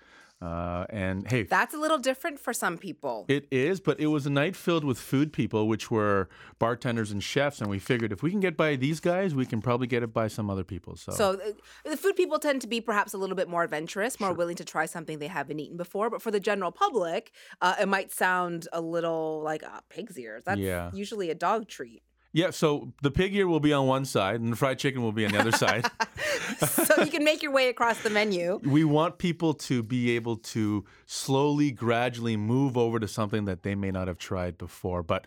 Uh, 0.43 0.85
and 0.91 1.27
hey, 1.31 1.45
That's 1.45 1.73
a 1.75 1.79
little 1.79 1.97
different 1.97 2.39
for 2.39 2.53
some 2.53 2.77
people. 2.77 3.25
it 3.27 3.47
is, 3.51 3.81
but 3.81 3.99
it 3.99 4.09
was 4.09 4.27
a 4.27 4.31
night 4.31 4.55
filled 4.55 4.85
with 4.85 4.99
food 4.99 5.33
people, 5.33 5.67
which 5.67 5.91
were 5.91 6.29
bartenders 6.59 7.11
and 7.11 7.23
chefs, 7.23 7.61
and 7.63 7.71
we 7.71 7.79
figured 7.79 8.13
if 8.13 8.23
we 8.23 8.31
can 8.31 8.41
get 8.41 8.55
by 8.55 8.77
these 8.77 9.01
guys, 9.01 9.35
we 9.35 9.47
can 9.47 9.63
probably 9.63 9.87
get 9.87 10.03
it 10.03 10.13
by 10.13 10.29
some 10.29 10.51
other 10.51 10.63
people. 10.65 10.95
So, 10.97 11.13
So 11.13 11.31
uh, 11.33 11.53
the 11.91 11.97
food 11.97 12.17
people 12.17 12.39
tend 12.39 12.61
to 12.61 12.67
be 12.67 12.83
perhaps 12.83 13.15
a 13.15 13.19
little 13.19 13.35
bit 13.37 13.49
more 13.49 13.65
adventurous, 13.65 14.21
more 14.21 14.35
willing 14.35 14.57
to 14.57 14.65
try 14.65 14.85
something 14.85 15.19
they 15.21 15.27
haven't 15.27 15.59
eaten 15.59 15.79
before. 15.79 16.11
But 16.11 16.21
for 16.21 16.31
the 16.31 16.41
general 16.41 16.71
public, 16.71 17.33
uh, 17.63 17.77
it 17.81 17.89
might 17.89 18.13
sound 18.13 18.69
a 18.75 18.81
little 18.83 19.41
like 19.43 19.63
uh, 19.63 19.81
pig's 19.89 20.19
ears. 20.19 20.43
That's 20.45 20.61
Yeah. 20.61 20.91
usually 20.93 21.31
a 21.31 21.35
dog 21.35 21.67
treat. 21.67 22.03
Yeah, 22.37 22.51
so 22.51 22.93
the 23.01 23.11
pig 23.11 23.35
ear 23.35 23.49
will 23.49 23.61
be 23.61 23.73
on 23.73 23.87
one 23.87 24.05
side, 24.05 24.43
and 24.43 24.53
the 24.53 24.57
fried 24.57 24.79
chicken 24.79 25.03
will 25.03 25.11
be 25.11 25.25
on 25.25 25.33
the 25.33 25.41
other 25.41 25.53
side. 25.53 25.87
so 26.59 27.03
you 27.03 27.11
can 27.11 27.25
make 27.25 27.43
your 27.43 27.51
way 27.51 27.71
across 27.71 28.03
the 28.03 28.11
menu. 28.11 28.61
we 28.63 28.85
want 28.85 29.17
people 29.17 29.55
to 29.55 29.83
be 29.83 30.11
able 30.17 30.37
to 30.37 30.85
slowly, 31.07 31.71
gradually 31.71 32.37
move 32.37 32.77
over 32.77 33.01
to 33.01 33.09
something 33.09 33.47
that 33.47 33.63
they 33.63 33.75
may 33.75 33.91
not 33.91 34.07
have 34.07 34.19
tried 34.19 34.59
before. 34.59 35.03
But 35.03 35.27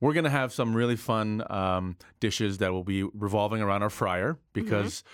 we're 0.00 0.14
going 0.14 0.24
to 0.24 0.30
have 0.30 0.52
some 0.52 0.74
really 0.74 0.96
fun 0.96 1.44
um, 1.48 1.96
dishes 2.18 2.58
that 2.58 2.72
will 2.72 2.82
be 2.82 3.04
revolving 3.04 3.62
around 3.62 3.84
our 3.84 3.90
fryer 3.90 4.36
because, 4.52 5.04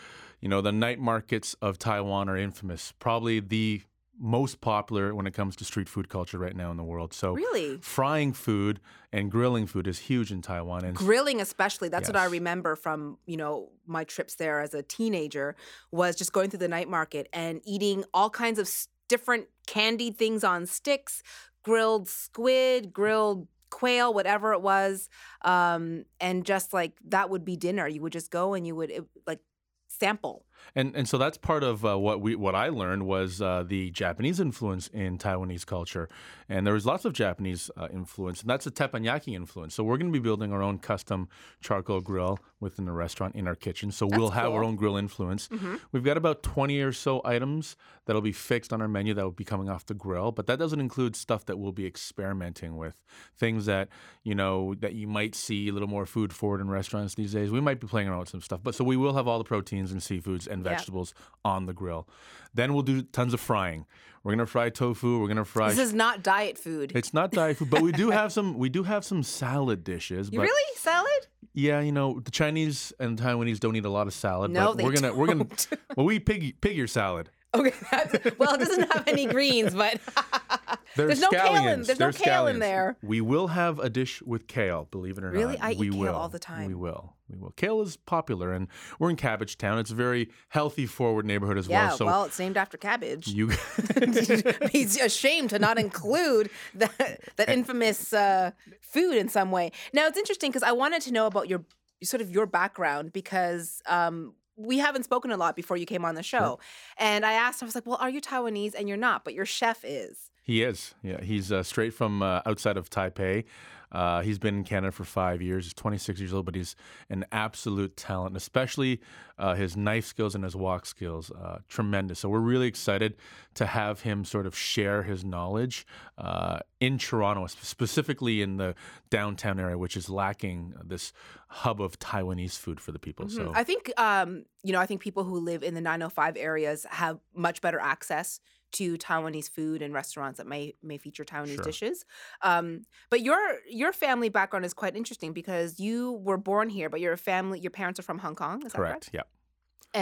you 0.40 0.48
know, 0.48 0.62
the 0.62 0.72
night 0.72 0.98
markets 0.98 1.52
of 1.60 1.78
Taiwan 1.78 2.30
are 2.30 2.38
infamous. 2.38 2.94
Probably 2.98 3.40
the 3.40 3.82
most 4.18 4.60
popular 4.60 5.14
when 5.14 5.26
it 5.26 5.34
comes 5.34 5.56
to 5.56 5.64
street 5.64 5.88
food 5.88 6.08
culture 6.08 6.38
right 6.38 6.54
now 6.54 6.70
in 6.70 6.76
the 6.76 6.84
world. 6.84 7.12
So 7.12 7.32
Really? 7.32 7.78
frying 7.78 8.32
food 8.32 8.80
and 9.12 9.30
grilling 9.30 9.66
food 9.66 9.86
is 9.86 9.98
huge 10.00 10.30
in 10.30 10.40
Taiwan. 10.40 10.84
And 10.84 10.96
Grilling, 10.96 11.40
especially, 11.40 11.88
that's 11.88 12.08
what 12.08 12.16
I 12.16 12.26
remember 12.26 12.76
from 12.76 13.18
you 13.26 13.36
know 13.36 13.70
my 13.86 14.04
trips 14.04 14.36
there 14.36 14.60
as 14.60 14.74
a 14.74 14.82
teenager. 14.82 15.56
Was 15.90 16.16
just 16.16 16.32
going 16.32 16.50
through 16.50 16.60
the 16.60 16.68
night 16.68 16.88
market 16.88 17.28
and 17.32 17.60
eating 17.64 18.04
all 18.14 18.30
kinds 18.30 18.58
of 18.58 18.68
different 19.08 19.48
candied 19.66 20.16
things 20.16 20.44
on 20.44 20.66
sticks, 20.66 21.22
grilled 21.62 22.08
squid, 22.08 22.92
grilled 22.92 23.48
quail, 23.70 24.14
whatever 24.14 24.52
it 24.52 24.62
was, 24.62 25.08
um, 25.42 26.04
and 26.20 26.44
just 26.44 26.72
like 26.72 26.92
that 27.04 27.28
would 27.30 27.44
be 27.44 27.56
dinner. 27.56 27.88
You 27.88 28.02
would 28.02 28.12
just 28.12 28.30
go 28.30 28.54
and 28.54 28.64
you 28.66 28.76
would 28.76 28.90
it, 28.90 29.04
like 29.26 29.40
sample. 29.88 30.46
And 30.74 30.94
and 30.96 31.08
so 31.08 31.18
that's 31.18 31.38
part 31.38 31.62
of 31.62 31.84
uh, 31.84 31.98
what 31.98 32.20
we 32.20 32.34
what 32.34 32.54
I 32.54 32.68
learned 32.68 33.06
was 33.06 33.40
uh, 33.40 33.64
the 33.66 33.90
Japanese 33.90 34.40
influence 34.40 34.88
in 34.88 35.18
Taiwanese 35.18 35.66
culture, 35.66 36.08
and 36.48 36.66
there 36.66 36.74
was 36.74 36.86
lots 36.86 37.04
of 37.04 37.12
Japanese 37.12 37.70
uh, 37.76 37.88
influence, 37.92 38.40
and 38.40 38.50
that's 38.50 38.66
a 38.66 38.70
teppanyaki 38.70 39.34
influence. 39.34 39.74
So 39.74 39.84
we're 39.84 39.98
going 39.98 40.12
to 40.12 40.18
be 40.18 40.22
building 40.22 40.52
our 40.52 40.62
own 40.62 40.78
custom 40.78 41.28
charcoal 41.60 42.00
grill 42.00 42.38
within 42.64 42.84
the 42.86 42.92
restaurant 42.92 43.36
in 43.36 43.46
our 43.46 43.54
kitchen. 43.54 43.92
So 43.92 44.06
we'll 44.06 44.30
have 44.30 44.46
our 44.46 44.50
cool. 44.50 44.58
Mm-hmm. 44.58 44.66
own 44.70 44.76
grill 44.76 44.96
influence. 44.96 45.48
We've 45.92 46.02
got 46.02 46.16
about 46.16 46.42
twenty 46.42 46.80
or 46.80 46.92
so 46.92 47.20
items 47.24 47.76
that'll 48.06 48.20
be 48.22 48.32
fixed 48.32 48.72
on 48.72 48.82
our 48.82 48.88
menu 48.88 49.14
that 49.14 49.22
will 49.22 49.30
be 49.30 49.44
coming 49.44 49.68
off 49.68 49.86
the 49.86 49.94
grill, 49.94 50.32
but 50.32 50.46
that 50.48 50.58
doesn't 50.58 50.80
include 50.80 51.14
stuff 51.14 51.44
that 51.46 51.58
we'll 51.58 51.72
be 51.72 51.86
experimenting 51.86 52.76
with, 52.76 53.00
things 53.36 53.66
that 53.66 53.88
you 54.24 54.34
know 54.34 54.74
that 54.80 54.94
you 54.94 55.06
might 55.06 55.34
see 55.34 55.68
a 55.68 55.72
little 55.72 55.88
more 55.88 56.06
food 56.06 56.32
forward 56.32 56.60
in 56.60 56.68
restaurants 56.68 57.14
these 57.14 57.32
days. 57.32 57.50
We 57.50 57.60
might 57.60 57.78
be 57.80 57.86
playing 57.86 58.08
around 58.08 58.20
with 58.20 58.28
some 58.30 58.40
stuff, 58.40 58.60
but 58.62 58.74
so 58.74 58.82
we 58.82 58.96
will 58.96 59.14
have 59.14 59.28
all 59.28 59.38
the 59.38 59.44
proteins 59.44 59.92
and 59.92 60.00
seafoods 60.00 60.46
and 60.48 60.64
Yeah. 60.64 60.70
vegetables 60.72 61.14
on 61.44 61.66
the 61.66 61.72
grill. 61.74 62.08
Then 62.54 62.72
we'll 62.72 62.82
do 62.82 63.02
tons 63.02 63.34
of 63.34 63.40
frying. 63.40 63.86
We're 64.22 64.32
gonna 64.32 64.46
fry 64.46 64.70
tofu. 64.70 65.20
We're 65.20 65.28
gonna 65.28 65.44
fry. 65.44 65.68
This 65.68 65.78
is 65.78 65.92
not 65.92 66.22
diet 66.22 66.56
food. 66.56 66.92
it's 66.94 67.12
not 67.12 67.30
diet 67.30 67.58
food, 67.58 67.68
but 67.68 67.82
we 67.82 67.92
do 67.92 68.08
have 68.18 68.32
some. 68.32 68.56
We 68.56 68.70
do 68.70 68.82
have 68.84 69.04
some 69.04 69.22
salad 69.22 69.84
dishes. 69.84 70.30
You 70.32 70.38
but 70.38 70.44
really 70.44 70.76
salad? 70.76 71.26
Yeah, 71.54 71.80
you 71.80 71.92
know 71.92 72.20
the 72.20 72.30
Chinese 72.30 72.92
and 72.98 73.18
Taiwanese 73.18 73.60
don't 73.60 73.76
eat 73.76 73.84
a 73.84 73.90
lot 73.90 74.06
of 74.06 74.12
salad. 74.12 74.50
No, 74.50 74.68
but 74.68 74.78
they 74.78 74.84
we're 74.84 74.92
gonna 74.92 75.14
we're 75.14 75.26
gonna 75.26 75.44
don't. 75.44 75.68
well 75.96 76.04
we 76.04 76.18
pig 76.18 76.60
pig 76.60 76.76
ear 76.76 76.86
salad. 76.86 77.30
Okay, 77.54 77.72
that's, 77.90 78.12
well, 78.38 78.54
it 78.54 78.58
doesn't 78.58 78.92
have 78.92 79.06
any 79.06 79.26
greens, 79.26 79.74
but 79.74 80.00
There's 80.96 81.20
no 81.20 81.28
kale 81.30 81.46
in- 81.46 81.52
scallions. 81.80 81.86
there's 81.86 81.98
no 82.00 82.10
They're 82.10 82.12
kale 82.12 82.46
in 82.46 82.56
scallions. 82.56 82.60
there. 82.60 82.96
We 83.02 83.20
will 83.20 83.48
have 83.48 83.78
a 83.78 83.88
dish 83.90 84.22
with 84.22 84.46
kale, 84.46 84.86
believe 84.90 85.18
it 85.18 85.24
or 85.24 85.30
Really? 85.30 85.54
not. 85.56 85.64
I 85.64 85.72
eat 85.72 85.78
we 85.78 85.90
kale 85.90 85.98
will. 85.98 86.14
all 86.14 86.28
the 86.28 86.38
time. 86.38 86.68
We 86.68 86.74
will. 86.74 87.14
We 87.28 87.38
will. 87.38 87.52
Kale 87.52 87.80
is 87.82 87.96
popular, 87.96 88.52
and 88.52 88.68
we're 88.98 89.08
in 89.10 89.16
Cabbage 89.16 89.56
Town. 89.58 89.78
It's 89.78 89.90
a 89.90 89.94
very 89.94 90.28
healthy, 90.50 90.84
forward 90.86 91.24
neighborhood 91.24 91.56
as 91.58 91.66
Yeah, 91.68 91.88
well. 91.88 91.96
So 91.96 92.06
well, 92.06 92.24
it's 92.24 92.38
named 92.38 92.56
after 92.56 92.76
cabbage. 92.76 93.28
you, 93.28 93.48
He's 94.72 95.00
ashamed 95.00 95.50
to 95.50 95.58
not 95.58 95.78
include 95.78 96.50
that 96.74 97.20
that 97.36 97.48
infamous 97.48 98.12
uh, 98.12 98.50
food 98.80 99.16
in 99.16 99.28
some 99.28 99.50
way. 99.50 99.72
Now 99.92 100.06
it's 100.06 100.18
interesting 100.18 100.50
because 100.50 100.62
I 100.62 100.72
wanted 100.72 101.02
to 101.02 101.12
know 101.12 101.26
about 101.26 101.48
your 101.48 101.64
sort 102.02 102.20
of 102.20 102.30
your 102.30 102.46
background 102.46 103.12
because 103.12 103.80
um, 103.86 104.34
we 104.56 104.78
haven't 104.78 105.04
spoken 105.04 105.30
a 105.30 105.36
lot 105.36 105.56
before 105.56 105.76
you 105.76 105.86
came 105.86 106.04
on 106.04 106.14
the 106.14 106.22
show, 106.22 106.58
and 106.98 107.24
I 107.24 107.32
asked, 107.32 107.62
I 107.62 107.66
was 107.66 107.74
like, 107.74 107.86
"Well, 107.86 107.96
are 108.00 108.10
you 108.10 108.20
Taiwanese?" 108.20 108.74
And 108.78 108.86
you're 108.88 108.98
not, 108.98 109.24
but 109.24 109.32
your 109.34 109.46
chef 109.46 109.84
is. 109.84 110.30
He 110.44 110.62
is. 110.62 110.94
Yeah, 111.02 111.22
he's 111.22 111.50
uh, 111.50 111.62
straight 111.62 111.94
from 111.94 112.22
uh, 112.22 112.42
outside 112.44 112.76
of 112.76 112.90
Taipei. 112.90 113.44
Uh, 113.90 114.22
he's 114.22 114.38
been 114.40 114.56
in 114.56 114.64
Canada 114.64 114.90
for 114.90 115.04
five 115.04 115.40
years. 115.40 115.64
He's 115.66 115.74
26 115.74 116.18
years 116.20 116.34
old, 116.34 116.44
but 116.44 116.56
he's 116.56 116.74
an 117.08 117.24
absolute 117.30 117.96
talent, 117.96 118.36
especially 118.36 119.00
uh, 119.38 119.54
his 119.54 119.76
knife 119.76 120.04
skills 120.04 120.34
and 120.34 120.42
his 120.42 120.56
wok 120.56 120.84
skills. 120.84 121.30
Uh, 121.30 121.58
tremendous. 121.68 122.18
So 122.18 122.28
we're 122.28 122.40
really 122.40 122.66
excited 122.66 123.16
to 123.54 123.66
have 123.66 124.00
him 124.00 124.24
sort 124.24 124.46
of 124.46 124.56
share 124.56 125.04
his 125.04 125.24
knowledge 125.24 125.86
uh, 126.18 126.58
in 126.80 126.98
Toronto, 126.98 127.46
specifically 127.46 128.42
in 128.42 128.56
the 128.56 128.74
downtown 129.10 129.60
area, 129.60 129.78
which 129.78 129.96
is 129.96 130.10
lacking 130.10 130.74
this 130.84 131.12
hub 131.54 131.80
of 131.80 131.98
Taiwanese 132.00 132.58
food 132.58 132.80
for 132.80 132.90
the 132.90 132.98
people. 132.98 133.28
So 133.28 133.52
I 133.54 133.62
think 133.62 133.92
um, 133.96 134.44
you 134.64 134.72
know, 134.72 134.80
I 134.80 134.86
think 134.86 135.00
people 135.00 135.22
who 135.22 135.38
live 135.38 135.62
in 135.62 135.74
the 135.74 135.80
905 135.80 136.36
areas 136.36 136.84
have 136.90 137.20
much 137.34 137.60
better 137.60 137.78
access 137.78 138.40
to 138.72 138.98
Taiwanese 138.98 139.48
food 139.48 139.80
and 139.80 139.94
restaurants 139.94 140.38
that 140.38 140.48
may 140.48 140.74
may 140.82 140.98
feature 140.98 141.24
Taiwanese 141.24 141.54
Sure. 141.54 141.64
dishes. 141.64 142.04
Um, 142.42 142.82
but 143.08 143.20
your 143.20 143.38
your 143.68 143.92
family 143.92 144.30
background 144.30 144.64
is 144.64 144.74
quite 144.74 144.96
interesting 144.96 145.32
because 145.32 145.78
you 145.78 146.14
were 146.24 146.38
born 146.38 146.68
here, 146.70 146.90
but 146.90 147.00
your 147.00 147.16
family, 147.16 147.60
your 147.60 147.70
parents 147.70 148.00
are 148.00 148.02
from 148.02 148.18
Hong 148.18 148.34
Kong. 148.34 148.66
Is 148.66 148.72
that 148.72 148.78
correct? 148.78 149.12
correct. 149.12 149.14
Yeah. 149.14 149.22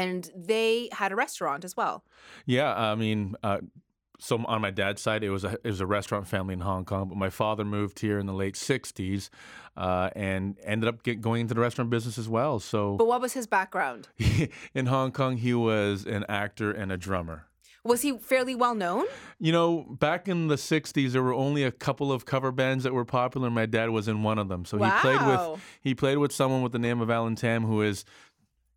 And 0.01 0.31
they 0.35 0.89
had 0.93 1.13
a 1.13 1.17
restaurant 1.17 1.67
as 1.67 1.77
well. 1.77 2.03
Yeah, 2.47 2.75
I 2.75 2.95
mean, 2.95 3.35
uh, 3.43 3.59
so 4.23 4.41
on 4.47 4.61
my 4.61 4.71
dad's 4.71 5.03
side, 5.03 5.25
it 5.25 5.31
was 5.31 5.43
a 5.43 5.55
it 5.65 5.67
was 5.67 5.81
a 5.81 5.87
restaurant 5.87 6.29
family 6.29 6.55
in 6.55 6.61
Hong 6.61 6.85
Kong. 6.85 7.09
But 7.09 7.19
my 7.19 7.29
father 7.29 7.65
moved 7.65 7.99
here 7.99 8.21
in 8.21 8.27
the 8.27 8.33
late 8.33 8.55
'60s 8.55 9.31
uh, 9.77 10.11
and 10.15 10.57
ended 10.63 10.89
up 10.89 11.03
get, 11.03 11.21
going 11.21 11.41
into 11.41 11.55
the 11.55 11.61
restaurant 11.61 11.91
business 11.91 12.19
as 12.19 12.29
well. 12.29 12.61
So 12.61 12.97
But 12.97 13.09
what 13.09 13.21
was 13.21 13.33
his 13.33 13.49
background? 13.49 14.09
in 14.75 14.87
Hong 14.87 15.11
Kong, 15.11 15.39
he 15.39 15.53
was 15.55 16.07
an 16.07 16.25
actor 16.29 16.71
and 16.71 16.93
a 16.93 16.97
drummer. 16.97 17.47
Was 17.85 18.03
he 18.03 18.17
fairly 18.17 18.55
well 18.55 18.77
known? 18.77 19.07
You 19.41 19.51
know, 19.51 19.97
back 19.99 20.29
in 20.29 20.47
the 20.47 20.55
'60s, 20.55 21.11
there 21.11 21.23
were 21.23 21.35
only 21.35 21.65
a 21.65 21.73
couple 21.73 22.13
of 22.13 22.25
cover 22.25 22.53
bands 22.53 22.85
that 22.85 22.95
were 22.95 23.05
popular. 23.05 23.49
and 23.49 23.55
My 23.57 23.67
dad 23.67 23.91
was 23.91 24.07
in 24.07 24.23
one 24.23 24.39
of 24.39 24.47
them. 24.47 24.65
So 24.65 24.79
he 24.79 24.89
played 25.01 25.27
with 25.27 25.61
he 25.81 25.95
played 25.97 26.19
with 26.19 26.31
someone 26.31 26.63
with 26.63 26.71
the 26.71 26.79
name 26.79 27.01
of 27.01 27.11
Alan 27.11 27.35
Tam, 27.35 27.65
who 27.65 27.83
is. 27.83 28.05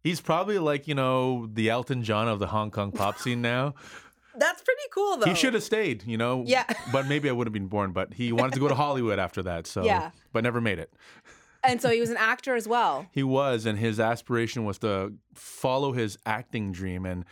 He's 0.02 0.22
probably 0.22 0.60
like, 0.60 0.88
you 0.88 0.94
know, 0.94 1.50
the 1.52 1.72
Elton 1.72 2.04
John 2.04 2.28
of 2.28 2.38
the 2.38 2.46
Hong 2.46 2.70
Kong 2.70 2.92
pop 2.92 3.18
scene 3.18 3.42
now. 3.42 3.74
That's 4.38 4.62
pretty 4.62 4.82
cool, 4.92 5.18
though. 5.18 5.26
He 5.28 5.36
should 5.36 5.54
have 5.54 5.64
stayed, 5.64 6.04
you 6.06 6.18
know. 6.18 6.44
Yeah. 6.46 6.66
but 6.92 7.08
maybe 7.08 7.30
I 7.30 7.32
would 7.32 7.48
have 7.48 7.54
been 7.54 7.68
born. 7.68 7.92
But 7.92 8.14
he 8.14 8.32
wanted 8.32 8.54
to 8.54 8.60
go 8.60 8.68
to 8.68 8.76
Hollywood 8.76 9.20
after 9.20 9.42
that. 9.44 9.68
So 9.68 9.84
Yeah. 9.84 10.12
but 10.34 10.44
never 10.44 10.62
made 10.62 10.80
it. 10.80 10.94
And 11.64 11.82
so 11.82 11.90
he 11.90 12.00
was 12.00 12.12
an 12.12 12.18
actor 12.18 12.54
as 12.56 12.68
well. 12.68 13.08
He 13.12 13.24
was, 13.24 13.66
and 13.66 13.80
his 13.80 14.00
aspiration 14.00 14.66
was 14.66 14.78
to 14.80 15.14
follow 15.34 15.94
his 15.94 16.18
acting 16.26 16.72
dream 16.72 17.06
and 17.06 17.26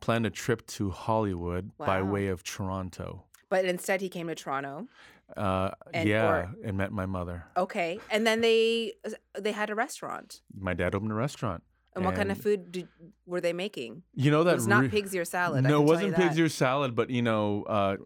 plan 0.00 0.26
a 0.26 0.30
trip 0.30 0.66
to 0.66 0.90
Hollywood 0.90 1.70
by 1.78 2.02
Wow. 2.02 2.10
way 2.12 2.26
of 2.28 2.42
Toronto. 2.44 3.24
But 3.48 3.64
instead, 3.64 4.00
he 4.02 4.08
came 4.10 4.26
to 4.28 4.34
Toronto. 4.34 4.88
Uh, 5.36 5.70
And- 5.94 6.08
yeah, 6.08 6.48
and 6.64 6.76
met 6.76 6.92
my 6.92 7.06
mother. 7.06 7.44
Okay, 7.56 7.98
and 8.10 8.26
then 8.26 8.40
they 8.40 8.94
they 9.38 9.52
had 9.52 9.68
a 9.70 9.74
restaurant. 9.74 10.40
My 10.54 10.74
dad 10.74 10.94
opened 10.94 11.12
a 11.12 11.14
restaurant. 11.14 11.62
And 11.96 12.04
what 12.04 12.14
kind 12.14 12.30
of 12.30 12.38
food 12.38 12.70
did, 12.70 12.88
were 13.26 13.40
they 13.40 13.52
making? 13.52 14.02
You 14.14 14.30
know 14.30 14.42
It 14.42 14.44
that 14.44 14.54
was 14.54 14.66
not 14.68 14.82
re- 14.82 14.88
pig's 14.88 15.14
ear 15.14 15.24
salad. 15.24 15.66
I 15.66 15.68
No, 15.68 15.82
it 15.82 15.86
wasn't 15.86 16.14
pig's 16.14 16.38
ear 16.38 16.48
salad, 16.48 16.94
but 16.94 17.10
you 17.10 17.22
know, 17.22 17.64
uh, 17.64 17.96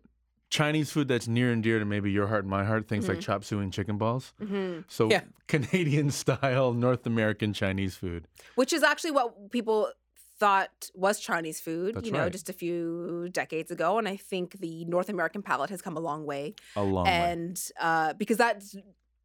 Chinese 0.50 0.90
food 0.92 1.08
that's 1.08 1.28
near 1.28 1.50
and 1.50 1.62
dear 1.62 1.78
to 1.78 1.84
maybe 1.84 2.10
your 2.10 2.26
heart 2.26 2.44
and 2.44 2.50
my 2.50 2.64
heart. 2.64 2.88
Things 2.88 3.08
like 3.08 3.20
chop 3.20 3.42
suey 3.44 3.62
and 3.62 3.72
chicken 3.72 3.96
balls. 3.98 4.34
Mhm. 4.40 4.84
So 4.88 5.10
Yeah. 5.10 5.22
Canadian 5.46 6.10
style 6.10 6.72
North 6.74 7.06
American 7.06 7.52
Chinese 7.52 7.96
food. 7.96 8.26
Which 8.54 8.72
is 8.72 8.82
actually 8.82 9.12
what 9.12 9.50
people 9.50 9.90
thought 10.38 10.90
was 10.94 11.20
Chinese 11.20 11.60
food, 11.60 11.94
That's 11.94 12.06
you 12.06 12.12
know, 12.12 12.20
right. 12.24 12.32
just 12.32 12.48
a 12.50 12.52
few 12.52 13.28
decades 13.30 13.70
ago. 13.70 13.96
And 13.98 14.08
I 14.08 14.16
think 14.16 14.58
the 14.58 14.84
North 14.86 15.08
American 15.08 15.40
palate 15.42 15.70
has 15.70 15.80
come 15.80 15.96
a 15.96 16.00
long 16.00 16.26
way. 16.26 16.54
A 16.76 16.82
long 16.82 17.04
way. 17.04 17.10
and 17.10 17.62
uh, 17.80 18.12
because 18.14 18.36
that's, 18.38 18.74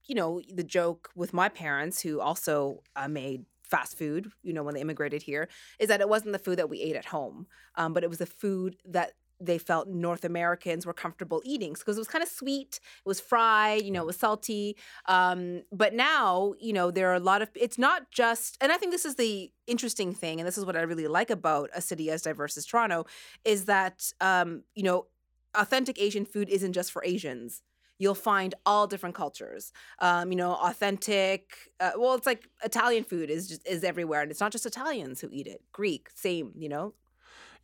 you 0.05 0.15
know, 0.15 0.41
the 0.53 0.63
joke 0.63 1.09
with 1.15 1.33
my 1.33 1.49
parents 1.49 2.01
who 2.01 2.21
also 2.21 2.83
uh, 2.95 3.07
made 3.07 3.45
fast 3.69 3.97
food, 3.97 4.31
you 4.43 4.53
know, 4.53 4.63
when 4.63 4.73
they 4.73 4.81
immigrated 4.81 5.21
here, 5.21 5.47
is 5.79 5.87
that 5.87 6.01
it 6.01 6.09
wasn't 6.09 6.33
the 6.33 6.39
food 6.39 6.57
that 6.57 6.69
we 6.69 6.81
ate 6.81 6.95
at 6.95 7.05
home, 7.05 7.47
um, 7.75 7.93
but 7.93 8.03
it 8.03 8.09
was 8.09 8.19
the 8.19 8.25
food 8.25 8.77
that 8.85 9.13
they 9.39 9.59
felt 9.59 9.87
North 9.87 10.25
Americans 10.25 10.85
were 10.85 10.93
comfortable 10.93 11.43
eating 11.45 11.73
because 11.73 11.95
it 11.95 11.99
was 11.99 12.07
kind 12.07 12.23
of 12.23 12.29
sweet, 12.29 12.79
it 12.81 13.07
was 13.07 13.19
fried, 13.19 13.83
you 13.83 13.91
know, 13.91 14.01
it 14.01 14.07
was 14.07 14.17
salty. 14.17 14.75
Um, 15.05 15.61
but 15.71 15.93
now, 15.93 16.53
you 16.59 16.73
know, 16.73 16.89
there 16.89 17.11
are 17.11 17.15
a 17.15 17.19
lot 17.19 17.43
of, 17.43 17.49
it's 17.53 17.77
not 17.77 18.09
just, 18.09 18.57
and 18.61 18.71
I 18.71 18.77
think 18.77 18.91
this 18.91 19.05
is 19.05 19.15
the 19.15 19.51
interesting 19.67 20.13
thing, 20.13 20.39
and 20.39 20.47
this 20.47 20.57
is 20.57 20.65
what 20.65 20.75
I 20.75 20.81
really 20.81 21.07
like 21.07 21.29
about 21.29 21.69
a 21.75 21.81
city 21.81 22.09
as 22.09 22.23
diverse 22.23 22.57
as 22.57 22.65
Toronto, 22.65 23.05
is 23.45 23.65
that, 23.65 24.11
um, 24.21 24.63
you 24.73 24.83
know, 24.83 25.05
authentic 25.53 26.01
Asian 26.01 26.25
food 26.25 26.49
isn't 26.49 26.73
just 26.73 26.91
for 26.91 27.03
Asians. 27.05 27.61
You'll 27.99 28.15
find 28.15 28.53
all 28.65 28.87
different 28.87 29.15
cultures. 29.15 29.71
Um, 29.99 30.31
you 30.31 30.37
know, 30.37 30.53
authentic. 30.53 31.71
Uh, 31.79 31.91
well, 31.97 32.15
it's 32.15 32.25
like 32.25 32.47
Italian 32.63 33.03
food 33.03 33.29
is 33.29 33.47
just 33.47 33.67
is 33.67 33.83
everywhere, 33.83 34.21
and 34.21 34.31
it's 34.31 34.39
not 34.39 34.51
just 34.51 34.65
Italians 34.65 35.21
who 35.21 35.29
eat 35.31 35.47
it. 35.47 35.61
Greek, 35.71 36.09
same. 36.13 36.51
You 36.55 36.69
know, 36.69 36.93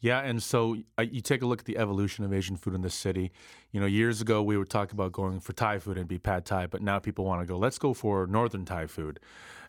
Yeah, 0.03 0.19
and 0.19 0.43
so 0.43 0.77
uh, 0.97 1.03
you 1.03 1.21
take 1.21 1.43
a 1.43 1.45
look 1.45 1.59
at 1.59 1.65
the 1.65 1.77
evolution 1.77 2.25
of 2.25 2.33
Asian 2.33 2.57
food 2.57 2.73
in 2.73 2.81
this 2.81 2.93
city. 2.93 3.31
You 3.71 3.79
know, 3.79 3.85
years 3.85 4.19
ago 4.19 4.43
we 4.43 4.57
would 4.57 4.69
talk 4.69 4.91
about 4.91 5.13
going 5.13 5.39
for 5.39 5.53
Thai 5.53 5.79
food 5.79 5.97
and 5.97 6.09
be 6.09 6.19
pad 6.19 6.45
Thai, 6.45 6.67
but 6.67 6.81
now 6.81 6.99
people 6.99 7.23
want 7.23 7.41
to 7.41 7.45
go. 7.45 7.57
Let's 7.57 7.77
go 7.77 7.93
for 7.93 8.27
Northern 8.27 8.65
Thai 8.65 8.87
food, 8.87 9.21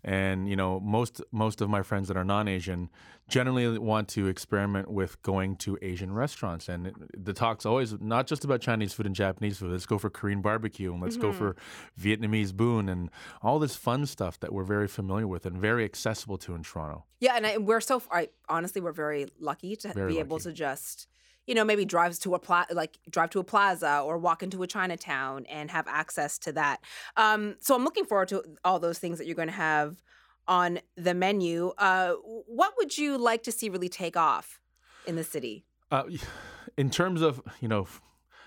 and 0.04 0.48
you 0.48 0.54
know, 0.54 0.78
most 0.80 1.22
most 1.32 1.60
of 1.60 1.70
my 1.70 1.82
friends 1.82 2.08
that 2.08 2.16
are 2.16 2.24
non-Asian 2.24 2.90
generally 3.26 3.78
want 3.78 4.06
to 4.06 4.26
experiment 4.26 4.90
with 4.90 5.20
going 5.22 5.56
to 5.56 5.78
Asian 5.80 6.12
restaurants. 6.12 6.68
And 6.68 6.88
it, 6.88 7.24
the 7.24 7.32
talk's 7.32 7.64
always 7.64 7.98
not 8.00 8.26
just 8.26 8.44
about 8.44 8.60
Chinese 8.60 8.92
food 8.92 9.06
and 9.06 9.14
Japanese 9.14 9.58
food. 9.58 9.72
Let's 9.72 9.86
go 9.86 9.96
for 9.96 10.10
Korean 10.10 10.42
barbecue 10.42 10.92
and 10.92 11.02
let's 11.02 11.16
go 11.16 11.30
mm-hmm. 11.30 11.38
for 11.38 11.56
Vietnamese 11.98 12.52
boon 12.52 12.88
and 12.90 13.10
all 13.40 13.58
this 13.58 13.76
fun 13.76 14.04
stuff 14.04 14.38
that 14.40 14.52
we're 14.52 14.64
very 14.64 14.88
familiar 14.88 15.26
with 15.26 15.46
and 15.46 15.56
very 15.56 15.84
accessible 15.84 16.36
to 16.38 16.54
in 16.54 16.62
Toronto. 16.62 17.04
yeah, 17.18 17.36
and 17.36 17.46
I, 17.46 17.56
we're 17.56 17.80
so. 17.80 18.02
I 18.10 18.28
honestly, 18.48 18.82
we're 18.82 18.92
very 18.92 19.28
lucky 19.40 19.74
to 19.76 19.92
Very 19.94 20.12
be 20.12 20.18
able 20.18 20.38
to 20.40 20.52
just. 20.52 21.08
You 21.46 21.54
know, 21.54 21.64
maybe 21.64 21.84
drives 21.84 22.18
to 22.20 22.34
a 22.34 22.38
pla- 22.38 22.66
like 22.70 22.98
drive 23.10 23.30
to 23.30 23.38
a 23.38 23.44
plaza 23.44 24.00
or 24.00 24.16
walk 24.18 24.42
into 24.42 24.62
a 24.62 24.66
Chinatown 24.66 25.44
and 25.46 25.70
have 25.70 25.86
access 25.88 26.38
to 26.38 26.52
that. 26.52 26.82
Um, 27.16 27.56
so 27.60 27.74
I'm 27.74 27.84
looking 27.84 28.04
forward 28.06 28.28
to 28.28 28.42
all 28.64 28.78
those 28.78 28.98
things 28.98 29.18
that 29.18 29.26
you're 29.26 29.36
going 29.36 29.48
to 29.48 29.54
have 29.54 30.02
on 30.48 30.80
the 30.96 31.12
menu. 31.14 31.72
Uh, 31.78 32.12
what 32.46 32.72
would 32.78 32.96
you 32.96 33.18
like 33.18 33.42
to 33.44 33.52
see 33.52 33.68
really 33.68 33.88
take 33.88 34.16
off 34.16 34.60
in 35.06 35.16
the 35.16 35.24
city? 35.24 35.64
Uh, 35.90 36.04
in 36.78 36.90
terms 36.90 37.20
of 37.20 37.42
you 37.60 37.68
know, 37.68 37.86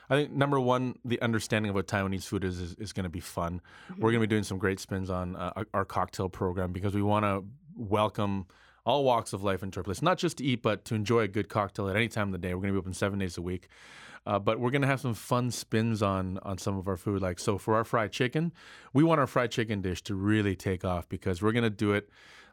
I 0.09 0.15
think 0.15 0.31
number 0.31 0.59
one, 0.59 0.95
the 1.05 1.21
understanding 1.21 1.69
of 1.69 1.75
what 1.75 1.85
Taiwanese 1.87 2.23
food 2.25 2.43
is 2.43 2.59
is, 2.59 2.73
is 2.75 2.93
going 2.93 3.03
to 3.03 3.09
be 3.09 3.19
fun. 3.19 3.61
We're 3.97 4.11
going 4.11 4.21
to 4.21 4.27
be 4.27 4.33
doing 4.35 4.43
some 4.43 4.57
great 4.57 4.79
spins 4.79 5.09
on 5.09 5.35
uh, 5.35 5.53
our- 5.55 5.67
our 5.73 5.85
cocktail 5.85 6.29
program 6.29 6.71
because 6.71 6.95
we 6.95 7.01
want 7.03 7.25
to 7.25 7.43
welcome 7.75 8.47
all 8.87 9.03
walks 9.03 9.33
of 9.33 9.43
life 9.43 9.61
into 9.61 9.83
our 9.85 9.93
not 10.01 10.17
just 10.17 10.37
to 10.37 10.45
eat, 10.45 10.61
but 10.61 10.85
to 10.85 10.95
enjoy 10.95 11.19
a 11.19 11.27
good 11.27 11.49
cocktail 11.49 11.89
at 11.89 11.95
any 11.97 12.07
time 12.07 12.29
of 12.29 12.31
the 12.31 12.37
day. 12.37 12.53
We're 12.53 12.61
going 12.61 12.73
to 12.73 12.79
be 12.79 12.79
open 12.79 12.93
seven 12.93 13.19
days 13.19 13.37
a 13.37 13.41
week. 13.41 13.67
Uh, 14.25 14.39
but 14.39 14.59
we're 14.59 14.71
gonna 14.71 14.87
have 14.87 14.99
some 14.99 15.13
fun 15.13 15.49
spins 15.49 16.01
on 16.01 16.37
on 16.39 16.57
some 16.57 16.77
of 16.77 16.89
our 16.89 16.97
food. 16.97 17.21
Like 17.21 17.39
so, 17.39 17.57
for 17.57 17.75
our 17.75 17.85
fried 17.85 18.11
chicken, 18.11 18.51
we 18.91 19.01
want 19.01 19.21
our 19.21 19.27
fried 19.27 19.51
chicken 19.51 19.81
dish 19.81 20.01
to 20.01 20.15
really 20.15 20.53
take 20.53 20.83
off 20.83 21.07
because 21.07 21.41
we're 21.41 21.53
gonna 21.53 21.69
do 21.69 21.93
it 21.93 22.09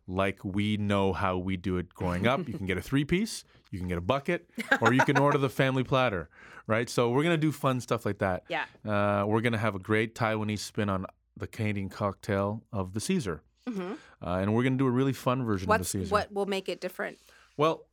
like 0.06 0.38
we 0.44 0.76
know 0.76 1.12
how 1.12 1.36
we 1.36 1.56
do 1.56 1.78
it 1.78 1.92
growing 1.92 2.28
up. 2.28 2.46
You 2.46 2.54
can 2.54 2.66
get 2.66 2.78
a 2.78 2.80
three 2.80 3.04
piece, 3.04 3.44
you 3.72 3.80
can 3.80 3.88
get 3.88 3.98
a 3.98 4.02
bucket, 4.02 4.48
or 4.80 4.92
you 4.92 5.04
can 5.04 5.18
order 5.18 5.36
the 5.36 5.48
family 5.48 5.82
platter, 5.82 6.28
right? 6.68 6.88
So 6.88 7.10
we're 7.10 7.24
gonna 7.24 7.36
do 7.36 7.50
fun 7.50 7.80
stuff 7.80 8.06
like 8.06 8.18
that. 8.18 8.44
Yeah. 8.48 8.66
Uh, 8.86 9.26
we're 9.26 9.40
gonna 9.40 9.58
have 9.58 9.74
a 9.74 9.80
great 9.80 10.14
Taiwanese 10.14 10.60
spin 10.60 10.88
on 10.88 11.06
the 11.36 11.48
Canadian 11.48 11.88
cocktail 11.88 12.62
of 12.72 12.94
the 12.94 13.00
Caesar, 13.00 13.42
Mhm. 13.68 13.96
uh, 14.22 14.30
and 14.40 14.54
we're 14.54 14.62
gonna 14.62 14.76
do 14.76 14.86
a 14.86 14.90
really 14.90 15.12
fun 15.12 15.44
version 15.44 15.68
What's 15.68 15.94
of 15.94 16.00
the 16.00 16.04
Caesar. 16.06 16.12
what 16.12 16.32
will 16.32 16.46
make 16.46 16.68
it 16.68 16.80
different? 16.80 17.18
Well, 17.56 17.86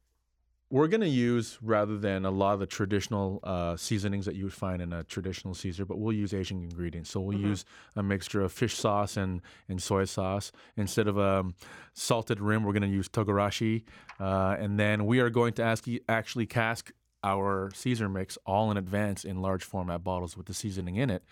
we're 0.69 0.88
going 0.88 1.01
to 1.01 1.10
use 1.10 1.57
rather 1.62 1.97
than 1.97 2.23
a 2.23 2.31
lot 2.31 2.53
of 2.53 2.62
the 2.62 2.65
traditional 2.65 3.41
uh, 3.43 3.75
seasonings 3.75 4.25
that 4.25 4.36
you 4.36 4.45
would 4.45 4.53
find 4.53 4.81
in 4.81 4.93
a 4.93 5.03
traditional 5.03 5.53
Caesar, 5.53 5.84
but 5.84 5.99
we'll 5.99 6.15
use 6.15 6.34
Asian 6.34 6.63
ingredients. 6.63 7.10
So 7.10 7.19
we'll 7.19 7.38
use 7.41 7.65
a 7.97 8.01
mixture 8.01 8.41
of 8.41 8.53
fish 8.53 8.75
sauce 8.77 9.17
and, 9.17 9.41
and 9.67 9.84
soy 9.84 10.05
sauce. 10.05 10.53
Instead 10.77 11.10
of 11.10 11.19
um, 11.19 11.55
salted 11.93 12.39
rim, 12.39 12.63
we're 12.63 12.71
going 12.71 12.84
to 12.84 12.88
use 12.88 13.10
togarashi. 13.10 13.84
Uh, 14.17 14.55
and 14.57 14.79
then 14.79 15.05
we 15.05 15.19
are 15.19 15.29
going 15.29 15.51
to 15.55 15.62
ask, 15.63 15.86
actually 16.07 16.45
cask 16.45 16.93
our 17.21 17.69
Caesar 17.75 18.07
mix 18.07 18.38
all 18.45 18.71
in 18.71 18.77
advance 18.77 19.25
in 19.25 19.41
large 19.41 19.65
format 19.65 20.05
bottles 20.05 20.38
with 20.38 20.45
the 20.45 20.53
seasoning 20.53 20.95
in 20.95 21.10
it, 21.10 21.23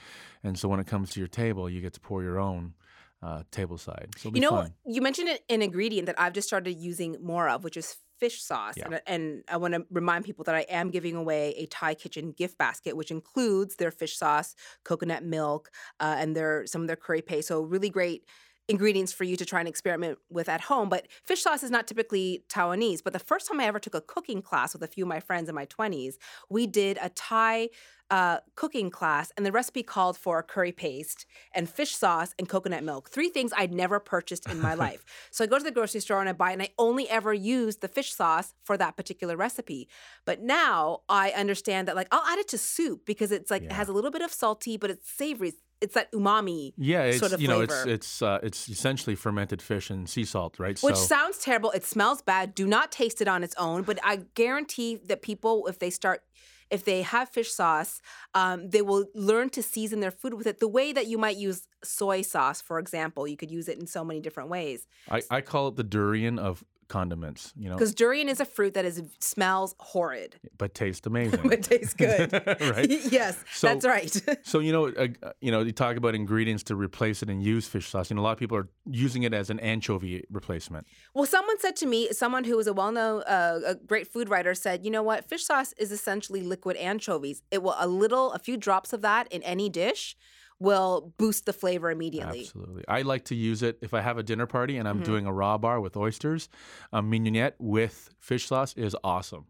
and 0.43 0.59
so 0.59 0.67
when 0.67 0.79
it 0.79 0.85
comes 0.85 1.09
to 1.11 1.19
your 1.19 1.27
table, 1.27 1.67
you 1.69 1.81
get 1.81 1.93
to 1.93 1.99
pour 1.99 2.21
your 2.21 2.37
own 2.37 2.73
uh, 3.21 3.43
table 3.51 3.77
side. 3.77 4.09
So 4.17 4.31
You 4.33 4.41
know, 4.41 4.49
fun. 4.51 4.73
you 4.85 5.01
mentioned 5.01 5.29
an- 5.49 5.61
ingredient 5.61 6.05
that 6.05 6.19
I've 6.19 6.33
just 6.33 6.47
started 6.47 6.73
using 6.73 7.17
more 7.21 7.49
of, 7.49 7.63
which 7.63 7.77
is 7.77 7.97
fish 8.19 8.41
sauce. 8.41 8.75
Yeah. 8.77 8.85
And, 8.85 9.01
and 9.07 9.43
I 9.47 9.57
want 9.57 9.73
to 9.73 9.85
remind 9.89 10.25
people 10.25 10.43
that 10.45 10.55
I 10.55 10.61
am 10.69 10.89
giving 10.89 11.15
away 11.15 11.53
a 11.57 11.65
Thai 11.67 11.95
Kitchen 11.95 12.31
gift 12.31 12.57
basket, 12.57 12.95
which 12.97 13.11
includes 13.11 13.75
their 13.77 13.91
fish 13.91 14.17
sauce, 14.17 14.55
coconut 14.83 15.23
milk, 15.23 15.69
uh, 15.99 16.15
and 16.17 16.35
their 16.35 16.65
some 16.65 16.81
of 16.81 16.87
their 16.87 16.97
curry 16.97 17.21
paste. 17.21 17.47
So 17.47 17.61
really 17.61 17.89
great 17.89 18.25
ingredients 18.67 19.11
for 19.11 19.23
you 19.23 19.35
to 19.35 19.45
try 19.45 19.59
and 19.59 19.67
experiment 19.67 20.19
with 20.29 20.47
at 20.47 20.61
home. 20.61 20.89
But 20.89 21.07
fish 21.25 21.41
sauce 21.41 21.63
is 21.63 21.71
not 21.71 21.87
typically 21.87 22.43
Taiwanese. 22.49 23.03
But 23.03 23.13
the 23.13 23.19
first 23.19 23.47
time 23.47 23.59
I 23.59 23.65
ever 23.65 23.79
took 23.79 23.95
a 23.95 24.01
cooking 24.01 24.41
class 24.43 24.73
with 24.73 24.83
a 24.83 24.87
few 24.87 25.05
of 25.05 25.07
my 25.09 25.19
friends 25.19 25.49
in 25.49 25.55
my 25.55 25.65
20s, 25.65 26.15
we 26.49 26.67
did 26.67 26.99
a 27.01 27.09
Thai 27.09 27.69
uh, 28.09 28.39
cooking 28.55 28.89
class, 28.89 29.31
and 29.37 29.45
the 29.45 29.51
recipe 29.51 29.83
called 29.83 30.17
for 30.17 30.41
curry 30.41 30.71
paste 30.71 31.25
and 31.53 31.69
fish 31.69 31.95
sauce 31.95 32.33
and 32.39 32.49
coconut 32.49 32.83
milk. 32.83 33.09
Three 33.09 33.29
things 33.29 33.51
I'd 33.55 33.73
never 33.73 33.99
purchased 33.99 34.49
in 34.49 34.59
my 34.59 34.73
life. 34.85 35.03
So 35.31 35.43
I 35.43 35.47
go 35.47 35.57
to 35.57 35.63
the 35.63 35.71
grocery 35.71 36.01
store 36.01 36.19
and 36.19 36.29
I 36.29 36.33
buy, 36.33 36.51
and 36.51 36.61
I 36.61 36.69
only 36.77 37.09
ever 37.09 37.33
used 37.33 37.81
the 37.81 37.87
fish 37.87 38.13
sauce 38.13 38.53
for 38.63 38.77
that 38.77 38.97
particular 38.97 39.37
recipe. 39.37 39.87
But 40.25 40.41
now 40.41 41.01
I 41.07 41.31
understand 41.31 41.87
that, 41.87 41.95
like, 41.95 42.07
I'll 42.11 42.25
add 42.25 42.39
it 42.39 42.47
to 42.49 42.57
soup 42.57 43.05
because 43.05 43.31
it's 43.31 43.51
like 43.51 43.63
it 43.63 43.71
has 43.71 43.87
a 43.87 43.93
little 43.93 44.11
bit 44.11 44.21
of 44.21 44.31
salty, 44.31 44.77
but 44.77 44.89
it's 44.89 45.09
savory. 45.09 45.53
It's 45.81 45.93
that 45.93 46.11
umami. 46.11 46.73
Yeah, 46.77 47.03
it's 47.03 47.19
sort 47.19 47.31
of 47.31 47.41
you 47.41 47.47
know 47.47 47.61
it's 47.61 47.85
it's 47.85 48.21
uh, 48.21 48.39
it's 48.43 48.67
essentially 48.67 49.15
fermented 49.15 49.61
fish 49.61 49.89
and 49.89 50.09
sea 50.09 50.25
salt, 50.25 50.59
right? 50.59 50.77
Which 50.81 50.95
so 50.95 51.05
sounds 51.05 51.37
terrible. 51.37 51.71
It 51.71 51.85
smells 51.85 52.21
bad. 52.21 52.53
Do 52.53 52.67
not 52.67 52.91
taste 52.91 53.21
it 53.21 53.29
on 53.29 53.43
its 53.43 53.55
own. 53.55 53.83
But 53.83 53.97
I 54.03 54.25
guarantee 54.35 54.97
that 55.05 55.21
people, 55.21 55.67
if 55.67 55.79
they 55.79 55.89
start, 55.89 56.21
if 56.71 56.83
they 56.85 57.01
have 57.01 57.29
fish 57.29 57.51
sauce, 57.51 58.01
um, 58.33 58.69
they 58.69 58.81
will 58.81 59.05
learn 59.15 59.49
to 59.51 59.63
season 59.63 59.99
their 59.99 60.11
food 60.11 60.33
with 60.33 60.47
it 60.47 60.59
the 60.59 60.67
way 60.67 60.93
that 60.93 61.07
you 61.07 61.17
might 61.17 61.37
use 61.37 61.67
soy 61.83 62.21
sauce, 62.21 62.61
for 62.61 62.79
example. 62.79 63.27
You 63.27 63.37
could 63.37 63.51
use 63.51 63.67
it 63.67 63.79
in 63.79 63.87
so 63.87 64.03
many 64.03 64.19
different 64.19 64.49
ways. 64.49 64.87
I, 65.09 65.21
I 65.29 65.41
call 65.41 65.69
it 65.69 65.75
the 65.75 65.83
durian 65.83 66.37
of 66.37 66.63
condiments, 66.89 67.53
you 67.57 67.69
know, 67.69 67.75
Because 67.75 67.93
durian 67.95 68.27
is 68.27 68.39
a 68.41 68.45
fruit 68.45 68.73
that 68.73 68.83
is 68.83 69.01
smells 69.19 69.75
horrid, 69.79 70.35
but 70.57 70.73
tastes 70.73 71.07
amazing. 71.07 71.39
but 71.47 71.63
tastes 71.63 71.93
good. 71.93 72.33
right? 72.59 72.89
yes, 73.11 73.37
So- 73.53 73.67
that's 73.67 73.85
right. 73.85 74.21
So 74.43 74.59
you 74.59 74.73
know, 74.73 74.87
uh, 74.89 75.07
you 75.39 75.51
know, 75.51 75.61
you 75.61 75.71
talk 75.71 75.95
about 75.95 76.15
ingredients 76.15 76.63
to 76.63 76.75
replace 76.75 77.23
it 77.23 77.29
and 77.29 77.41
use 77.41 77.67
fish 77.67 77.87
sauce. 77.87 78.09
You 78.09 78.15
know, 78.15 78.21
a 78.21 78.27
lot 78.27 78.33
of 78.33 78.39
people 78.39 78.57
are 78.57 78.67
using 78.85 79.23
it 79.23 79.33
as 79.33 79.49
an 79.49 79.59
anchovy 79.59 80.25
replacement. 80.29 80.87
Well, 81.13 81.25
someone 81.25 81.59
said 81.59 81.75
to 81.77 81.85
me, 81.85 82.11
someone 82.11 82.43
who 82.43 82.57
is 82.59 82.67
a 82.67 82.73
well-known, 82.73 83.21
uh, 83.23 83.59
a 83.65 83.75
great 83.75 84.07
food 84.11 84.27
writer 84.29 84.53
said, 84.55 84.83
you 84.83 84.91
know 84.91 85.03
what, 85.03 85.23
fish 85.29 85.45
sauce 85.45 85.73
is 85.77 85.91
essentially 85.91 86.41
liquid 86.41 86.75
anchovies. 86.77 87.41
It 87.51 87.63
will 87.63 87.75
a 87.77 87.87
little, 87.87 88.31
a 88.33 88.39
few 88.39 88.57
drops 88.57 88.91
of 88.93 89.01
that 89.03 89.31
in 89.31 89.43
any 89.43 89.69
dish 89.69 90.17
will 90.59 91.13
boost 91.17 91.45
the 91.45 91.53
flavor 91.53 91.89
immediately. 91.89 92.41
Absolutely, 92.41 92.83
I 92.87 93.01
like 93.03 93.25
to 93.25 93.35
use 93.35 93.63
it 93.63 93.77
if 93.81 93.93
I 93.93 94.01
have 94.01 94.17
a 94.17 94.23
dinner 94.23 94.45
party 94.45 94.77
and 94.77 94.87
I'm 94.87 94.97
Mm-hmm. 94.97 95.03
doing 95.05 95.25
a 95.25 95.33
raw 95.33 95.57
bar 95.57 95.79
with 95.79 95.95
oysters. 95.95 96.49
A 96.91 97.01
mignonette 97.01 97.53
with 97.59 98.09
fish 98.19 98.45
sauce 98.47 98.73
is 98.75 98.95
awesome. 99.03 99.45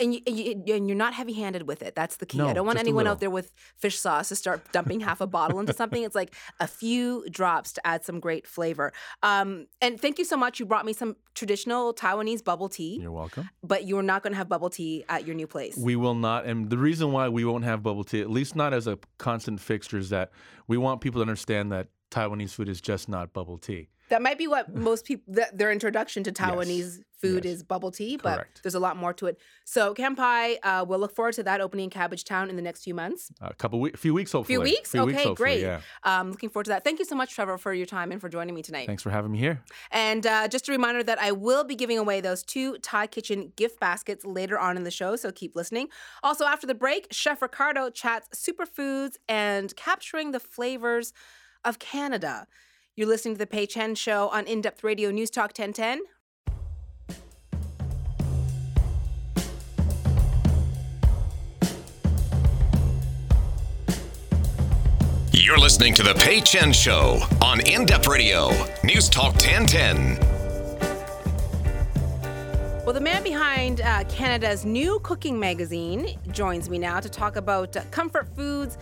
And, 0.00 0.14
you, 0.14 0.20
and 0.26 0.38
you- 0.38 0.74
and 0.76 0.88
you're 0.88 0.96
not 0.96 1.12
heavy-handed 1.14 1.66
with 1.66 1.82
it. 1.82 1.94
That's 1.96 2.16
the 2.16 2.26
key. 2.26 2.40
I 2.40 2.52
don't 2.52 2.66
want 2.66 2.78
anyone 2.78 3.06
out 3.08 3.18
there 3.20 3.30
with 3.30 3.52
fish 3.76 3.98
sauce 3.98 4.28
to 4.28 4.36
start 4.36 4.70
dumping 4.72 5.00
half 5.00 5.20
a 5.20 5.26
bottle 5.26 5.58
into 5.58 5.72
something. 5.72 6.02
It's 6.02 6.14
like 6.14 6.34
a 6.60 6.68
few 6.68 7.24
drops 7.30 7.72
to 7.72 7.86
add 7.86 8.04
some 8.04 8.20
great 8.20 8.46
flavor. 8.46 8.92
Um, 9.24 9.66
and 9.80 10.00
thank 10.00 10.18
you 10.18 10.24
so 10.24 10.36
much. 10.36 10.60
You 10.60 10.66
brought 10.66 10.84
me 10.86 10.92
some 10.92 11.16
traditional 11.34 11.92
Taiwanese 11.94 12.44
bubble 12.44 12.68
tea, 12.68 13.00
You're 13.02 13.10
welcome. 13.10 13.48
but 13.62 13.86
you're 13.86 14.02
not 14.02 14.22
going 14.22 14.32
to 14.32 14.36
have 14.36 14.48
bubble 14.48 14.70
tea 14.70 15.04
at 15.08 15.26
your 15.26 15.34
new 15.34 15.46
place. 15.48 15.76
We 15.76 15.96
will 15.96 16.14
not, 16.14 16.46
and 16.46 16.70
the 16.70 16.78
reason 16.78 17.10
why 17.12 17.28
we 17.28 17.44
won't 17.44 17.64
have 17.64 17.82
bubble 17.82 18.04
tea, 18.04 18.20
at 18.20 18.30
least 18.30 18.54
not 18.54 18.72
as 18.72 18.86
a 18.86 18.98
constant 19.18 19.60
fixture, 19.60 19.98
is 19.98 20.10
that 20.10 20.30
we 20.68 20.76
want 20.76 21.00
people 21.00 21.18
to 21.18 21.22
understand 21.22 21.72
that 21.72 21.88
Taiwanese 22.10 22.50
food 22.52 22.68
is 22.68 22.80
just 22.80 23.08
not 23.08 23.32
bubble 23.32 23.58
tea. 23.58 23.88
That 24.10 24.22
might 24.22 24.38
be 24.38 24.46
what 24.48 24.74
most 24.74 25.04
people 25.04 25.34
th- 25.34 25.48
their 25.52 25.70
introduction 25.70 26.22
to 26.24 26.32
Taiwanese 26.32 27.00
food 27.20 27.44
Yes. 27.44 27.54
is 27.56 27.62
bubble 27.62 27.90
tea, 27.90 28.16
but 28.16 28.46
there's 28.62 28.74
a 28.74 28.80
lot 28.80 28.96
more 28.96 29.12
to 29.14 29.26
it. 29.26 29.38
So 29.64 29.92
Kanpai, 29.94 30.56
uh, 30.62 30.84
we'll 30.88 30.98
look 30.98 31.14
forward 31.14 31.34
to 31.34 31.42
that 31.42 31.60
opening 31.60 31.84
in 31.84 31.90
Cabbage 31.90 32.24
Town 32.24 32.48
in 32.48 32.56
the 32.56 32.62
next 32.62 32.84
few 32.84 32.94
months. 32.94 33.30
A 33.40 33.52
couple, 33.54 33.80
we- 33.80 33.90
few 33.92 34.14
weeks, 34.14 34.32
hopefully. 34.32 34.54
Few 34.54 34.60
weeks, 34.62 34.90
Few 34.92 35.02
okay, 35.02 35.26
weeks, 35.28 35.38
great. 35.38 35.60
Yeah. 35.60 35.80
Um, 36.04 36.30
looking 36.30 36.48
forward 36.48 36.64
to 36.64 36.70
that. 36.70 36.84
Thank 36.84 36.98
you 36.98 37.04
so 37.04 37.14
much, 37.16 37.34
Trevor, 37.34 37.58
for 37.58 37.74
your 37.74 37.86
time 37.86 38.12
and 38.12 38.20
for 38.20 38.28
joining 38.28 38.54
me 38.54 38.62
tonight. 38.62 38.86
Thanks 38.86 39.02
for 39.02 39.10
having 39.10 39.32
me 39.32 39.38
here. 39.38 39.62
And 39.90 40.26
uh, 40.26 40.48
just 40.48 40.68
a 40.68 40.72
reminder 40.72 41.02
that 41.02 41.18
I 41.20 41.32
will 41.32 41.64
be 41.64 41.74
giving 41.74 41.98
away 41.98 42.20
those 42.20 42.42
two 42.42 42.78
Thai 42.78 43.06
Kitchen 43.08 43.52
gift 43.56 43.80
baskets 43.80 44.24
later 44.24 44.58
on 44.58 44.76
in 44.76 44.84
the 44.84 44.90
show, 44.90 45.16
so 45.16 45.32
keep 45.32 45.56
listening. 45.56 45.88
Also, 46.22 46.44
after 46.44 46.66
the 46.66 46.74
break, 46.74 47.08
Chef 47.10 47.42
Ricardo 47.42 47.90
chats 47.90 48.28
superfoods 48.38 49.16
and 49.28 49.74
capturing 49.76 50.30
the 50.32 50.40
flavors 50.40 51.12
of 51.64 51.78
Canada. 51.78 52.46
You're 52.96 53.06
listening 53.08 53.34
to 53.34 53.38
the 53.38 53.46
Pei 53.46 53.66
Chen 53.66 53.94
Show 53.94 54.28
on 54.28 54.46
In 54.46 54.60
Depth 54.60 54.82
Radio 54.82 55.10
News 55.10 55.30
Talk 55.30 55.50
1010. 55.56 56.00
You're 65.32 65.58
listening 65.58 65.92
to 65.94 66.02
The 66.02 66.14
Pei 66.14 66.40
Chen 66.40 66.72
Show 66.72 67.20
on 67.42 67.60
In 67.66 67.84
Depth 67.84 68.08
Radio, 68.08 68.50
News 68.82 69.10
Talk 69.10 69.34
1010. 69.34 70.18
Well, 72.84 72.94
the 72.94 73.00
man 73.00 73.22
behind 73.22 73.82
uh, 73.82 74.04
Canada's 74.04 74.64
new 74.64 74.98
cooking 75.00 75.38
magazine 75.38 76.18
joins 76.32 76.70
me 76.70 76.78
now 76.78 76.98
to 77.00 77.10
talk 77.10 77.36
about 77.36 77.76
uh, 77.76 77.82
comfort 77.90 78.34
foods 78.34 78.78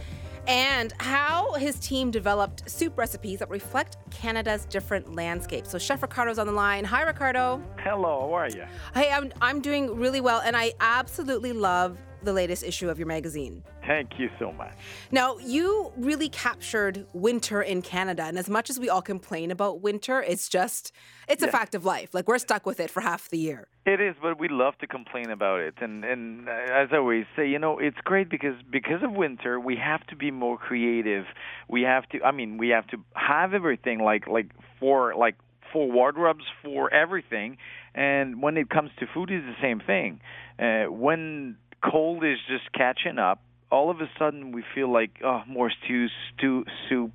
and 0.47 0.93
how 1.01 1.55
his 1.55 1.81
team 1.81 2.13
developed 2.13 2.71
soup 2.71 2.97
recipes 2.97 3.41
that 3.41 3.51
reflect 3.51 3.97
Canada's 4.11 4.67
different 4.67 5.17
landscapes. 5.17 5.71
So, 5.71 5.79
Chef 5.79 6.01
Ricardo's 6.01 6.39
on 6.39 6.47
the 6.47 6.53
line. 6.53 6.85
Hi, 6.85 7.03
Ricardo. 7.03 7.61
Hello, 7.79 8.29
how 8.29 8.35
are 8.35 8.49
you? 8.49 8.65
Hey, 8.95 9.11
I'm, 9.11 9.33
I'm 9.41 9.61
doing 9.61 9.97
really 9.97 10.21
well, 10.21 10.41
and 10.43 10.57
I 10.57 10.75
absolutely 10.79 11.53
love 11.53 11.99
the 12.27 12.35
latest 12.35 12.63
issue 12.63 12.91
of 12.91 12.99
your 12.99 13.07
magazine. 13.07 13.65
Thank 13.87 14.19
you 14.19 14.29
so 14.39 14.53
much. 14.53 14.75
Now, 15.11 15.39
you 15.39 15.93
really 15.97 16.29
captured 16.29 17.07
winter 17.15 17.63
in 17.63 17.81
Canada, 17.81 18.25
and 18.25 18.39
as 18.39 18.51
much 18.51 18.69
as 18.69 18.79
we 18.79 18.91
all 18.91 19.01
complain 19.01 19.51
about 19.51 19.81
winter, 19.81 20.23
it's 20.23 20.49
just, 20.49 20.93
it's 21.29 21.43
a 21.43 21.49
fact 21.49 21.75
of 21.75 21.85
life. 21.87 22.13
Like, 22.13 22.29
we're 22.29 22.39
stuck 22.39 22.67
with 22.67 22.81
it 22.81 22.91
for 22.91 23.01
half 23.01 23.31
the 23.31 23.39
year. 23.39 23.69
It 23.87 24.01
is, 24.01 24.17
but 24.21 24.39
we 24.39 24.49
love 24.49 24.77
to 24.79 24.87
complain 24.87 25.31
about 25.31 25.61
it. 25.61 25.75
And 25.81 26.05
and 26.05 26.49
uh, 26.49 26.53
as 26.53 26.89
I 26.93 26.97
always 26.97 27.25
say, 27.37 27.49
you 27.49 27.61
know, 27.61 27.79
it's 27.79 27.97
great 28.03 28.29
because 28.29 28.57
because 28.69 29.01
of 29.05 29.13
winter, 29.13 29.61
we 29.61 29.77
have 29.77 30.05
to 30.09 30.17
be 30.17 30.33
more 30.33 30.59
creative. 30.59 31.25
We 31.69 31.83
have 31.83 32.09
to. 32.09 32.21
I 32.25 32.33
mean, 32.33 32.59
we 32.59 32.71
have 32.71 32.89
to 32.89 32.97
have 33.15 33.55
everything 33.55 34.01
like 34.01 34.27
like 34.27 34.51
for 34.81 35.15
like 35.15 35.37
for 35.73 35.91
wardrobes 35.91 36.45
for 36.65 36.93
everything. 36.93 37.59
And 37.95 38.43
when 38.43 38.57
it 38.57 38.69
comes 38.71 38.91
to 38.99 39.07
food, 39.13 39.31
it's 39.31 39.47
the 39.47 39.61
same 39.63 39.81
thing. 39.81 40.21
Uh, 40.59 40.91
when 40.91 41.57
cold 41.85 42.25
is 42.25 42.39
just 42.49 42.73
catching 42.73 43.19
up. 43.19 43.41
All 43.71 43.91
of 43.91 44.01
a 44.01 44.09
sudden, 44.17 44.53
we 44.53 44.63
feel 44.75 44.93
like 44.93 45.19
oh, 45.25 45.43
more 45.49 45.73
stew, 45.85 46.07
stew, 46.33 46.65
soup, 46.89 47.13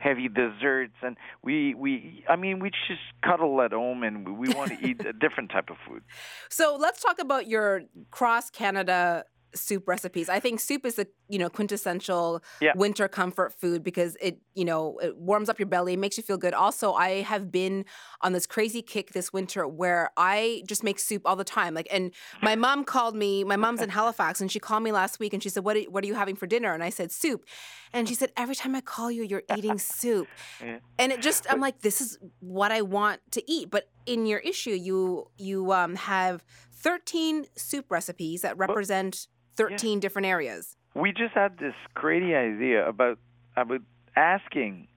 heavy 0.00 0.28
desserts, 0.28 0.94
and 1.02 1.16
we 1.42 1.74
we. 1.74 2.24
I 2.28 2.34
mean, 2.34 2.58
we 2.58 2.70
just 2.70 3.00
cuddle 3.22 3.62
at 3.62 3.70
home, 3.70 4.02
and 4.02 4.36
we 4.36 4.48
want 4.48 4.72
to 4.72 4.86
eat 4.86 5.06
a 5.06 5.12
different 5.12 5.50
type 5.50 5.70
of 5.70 5.76
food. 5.86 6.02
So 6.50 6.76
let's 6.78 7.00
talk 7.00 7.20
about 7.20 7.46
your 7.46 7.82
cross 8.10 8.50
Canada 8.50 9.24
soup 9.54 9.86
recipes. 9.88 10.28
I 10.28 10.40
think 10.40 10.60
soup 10.60 10.84
is 10.86 10.94
the 10.96 11.06
you 11.28 11.38
know 11.38 11.48
quintessential 11.48 12.42
Yeah. 12.60 12.72
winter 12.76 13.08
comfort 13.08 13.52
food 13.60 13.82
because 13.82 14.16
it 14.20 14.38
you 14.54 14.64
know 14.64 14.98
it 15.02 15.16
warms 15.16 15.48
up 15.48 15.58
your 15.58 15.66
belly, 15.68 15.96
makes 15.96 16.16
you 16.16 16.22
feel 16.22 16.36
good. 16.38 16.54
Also, 16.54 16.92
I 16.92 17.22
have 17.22 17.50
been 17.50 17.84
on 18.20 18.32
this 18.32 18.46
crazy 18.46 18.82
kick 18.82 19.12
this 19.12 19.32
winter 19.32 19.66
where 19.66 20.10
I 20.16 20.62
just 20.66 20.82
make 20.84 20.98
soup 20.98 21.22
all 21.24 21.36
the 21.36 21.44
time. 21.44 21.74
Like, 21.74 21.88
and 21.90 22.12
my 22.42 22.54
mom 22.64 22.84
called 22.84 23.14
me. 23.16 23.44
My 23.44 23.56
mom's 23.56 23.82
in 23.82 23.88
Halifax, 24.00 24.40
and 24.40 24.50
she 24.50 24.58
called 24.58 24.82
me 24.82 24.92
last 24.92 25.18
week, 25.18 25.32
and 25.32 25.42
she 25.42 25.48
said, 25.48 25.64
"What 25.64 25.76
are, 25.76 25.82
what 25.82 26.04
are 26.04 26.06
you 26.06 26.14
having 26.14 26.36
for 26.36 26.46
dinner?" 26.46 26.72
And 26.72 26.82
I 26.82 26.90
said, 26.90 27.12
"Soup." 27.12 27.44
And 27.92 28.08
she 28.08 28.14
said, 28.14 28.32
"Every 28.36 28.54
time 28.56 28.74
I 28.74 28.80
call 28.80 29.10
you, 29.10 29.22
you're 29.22 29.44
eating 29.56 29.78
soup." 29.78 30.28
Yeah. 30.64 30.78
And 30.98 31.12
it 31.12 31.20
just 31.20 31.46
I'm 31.50 31.60
like, 31.60 31.80
this 31.80 32.00
is 32.00 32.18
what 32.40 32.70
I 32.72 32.80
want 32.82 33.20
to 33.32 33.42
eat. 33.50 33.70
But 33.70 33.88
in 34.06 34.24
your 34.24 34.38
issue, 34.38 34.70
you 34.70 35.26
you 35.36 35.72
um, 35.72 35.94
have 35.96 36.44
13 36.72 37.46
soup 37.56 37.90
recipes 37.90 38.42
that 38.42 38.56
represent 38.56 39.26
13 39.56 40.00
different 40.00 40.26
areas. 40.26 40.76
we 40.94 41.12
just 41.12 41.34
had 41.34 41.58
this 41.58 41.74
crazy 41.94 42.34
idea 42.34 42.86
about 42.88 43.18
about 43.56 43.80
asking 44.16 44.88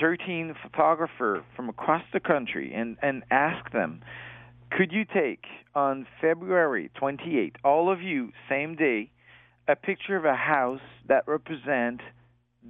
13 0.00 0.54
photographer 0.62 1.44
from 1.56 1.68
across 1.68 2.02
the 2.12 2.20
country 2.20 2.72
and 2.74 2.96
and 3.02 3.22
ask 3.30 3.70
them 3.72 4.00
could 4.70 4.92
you 4.92 5.04
take 5.04 5.44
on 5.74 6.06
February 6.20 6.90
28th, 7.00 7.54
all 7.64 7.90
of 7.90 8.02
you 8.02 8.32
same 8.48 8.76
day 8.76 9.10
a 9.66 9.76
picture 9.76 10.16
of 10.16 10.24
a 10.24 10.34
house 10.34 10.80
that 11.08 11.26
represent 11.26 12.00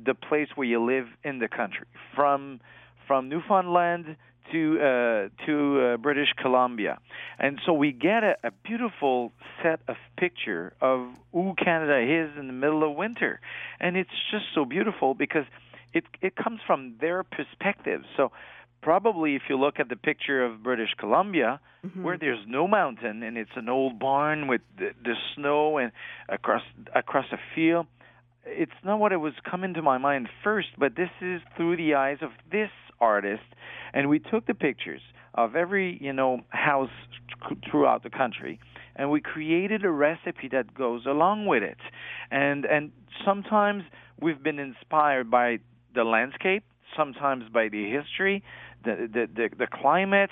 the 0.05 0.15
place 0.15 0.49
where 0.55 0.67
you 0.67 0.85
live 0.85 1.07
in 1.25 1.39
the 1.39 1.49
country 1.49 1.87
from 2.15 2.61
from 3.07 3.29
Newfoundland 3.29 4.17
to 4.53 4.81
uh, 4.81 5.47
to 5.47 5.81
uh, 5.81 5.97
British 5.97 6.33
Columbia, 6.37 6.99
and 7.39 7.61
so 7.65 7.73
we 7.73 7.93
get 7.93 8.25
a, 8.25 8.37
a 8.45 8.51
beautiful 8.51 9.33
set 9.63 9.81
of 9.89 9.97
picture 10.17 10.73
of 10.81 11.09
who 11.33 11.55
Canada 11.55 11.99
is 12.01 12.39
in 12.39 12.47
the 12.47 12.53
middle 12.53 12.89
of 12.89 12.97
winter, 12.97 13.41
and 13.81 13.97
it's 13.97 14.11
just 14.31 14.47
so 14.55 14.65
beautiful 14.65 15.15
because 15.15 15.45
it 15.93 16.05
it 16.21 16.37
comes 16.37 16.61
from 16.67 16.95
their 17.01 17.23
perspective. 17.23 18.03
So 18.17 18.33
probably 18.81 19.35
if 19.35 19.43
you 19.49 19.59
look 19.59 19.81
at 19.81 19.89
the 19.89 19.97
picture 19.97 20.45
of 20.45 20.63
British 20.63 20.95
Columbia, 20.99 21.61
mm-hmm. 21.85 22.03
where 22.03 22.19
there's 22.19 22.45
no 22.47 22.67
mountain 22.69 23.23
and 23.23 23.37
it's 23.37 23.57
an 23.57 23.69
old 23.69 23.99
barn 23.99 24.47
with 24.47 24.61
the, 24.79 24.91
the 25.03 25.15
snow 25.35 25.79
and 25.79 25.93
across 26.29 26.63
across 26.95 27.27
a 27.33 27.39
field, 27.55 27.87
it's 28.51 28.73
not 28.85 28.99
what 28.99 29.13
it 29.13 29.19
was 29.19 29.35
coming 29.49 29.75
to 29.75 29.83
my 29.83 29.99
mind 29.99 30.29
first, 30.43 30.69
but 30.79 30.97
this 30.97 31.11
is 31.21 31.41
through 31.57 31.77
the 31.77 31.95
eyes 31.95 32.19
of 32.23 32.31
this 32.51 32.71
artist, 33.01 33.45
and 33.93 34.09
we 34.09 34.19
took 34.19 34.47
the 34.47 34.55
pictures 34.55 35.03
of 35.35 35.55
every 35.55 35.99
you 36.01 36.13
know 36.13 36.41
house 36.51 36.91
throughout 37.71 38.03
the 38.03 38.11
country, 38.11 38.59
and 38.97 39.11
we 39.11 39.21
created 39.21 39.85
a 39.85 39.91
recipe 39.91 40.49
that 40.51 40.75
goes 40.75 41.07
along 41.07 41.47
with 41.47 41.63
it, 41.63 41.79
and 42.31 42.65
and 42.65 42.91
sometimes 43.25 43.85
we've 44.21 44.43
been 44.43 44.59
inspired 44.59 45.31
by 45.31 45.59
the 45.95 46.05
landscape, 46.05 46.65
sometimes 46.97 47.45
by 47.53 47.69
the 47.69 47.91
history, 47.91 48.43
the 48.85 49.09
the 49.13 49.29
the, 49.35 49.49
the 49.57 49.67
climate, 49.67 50.31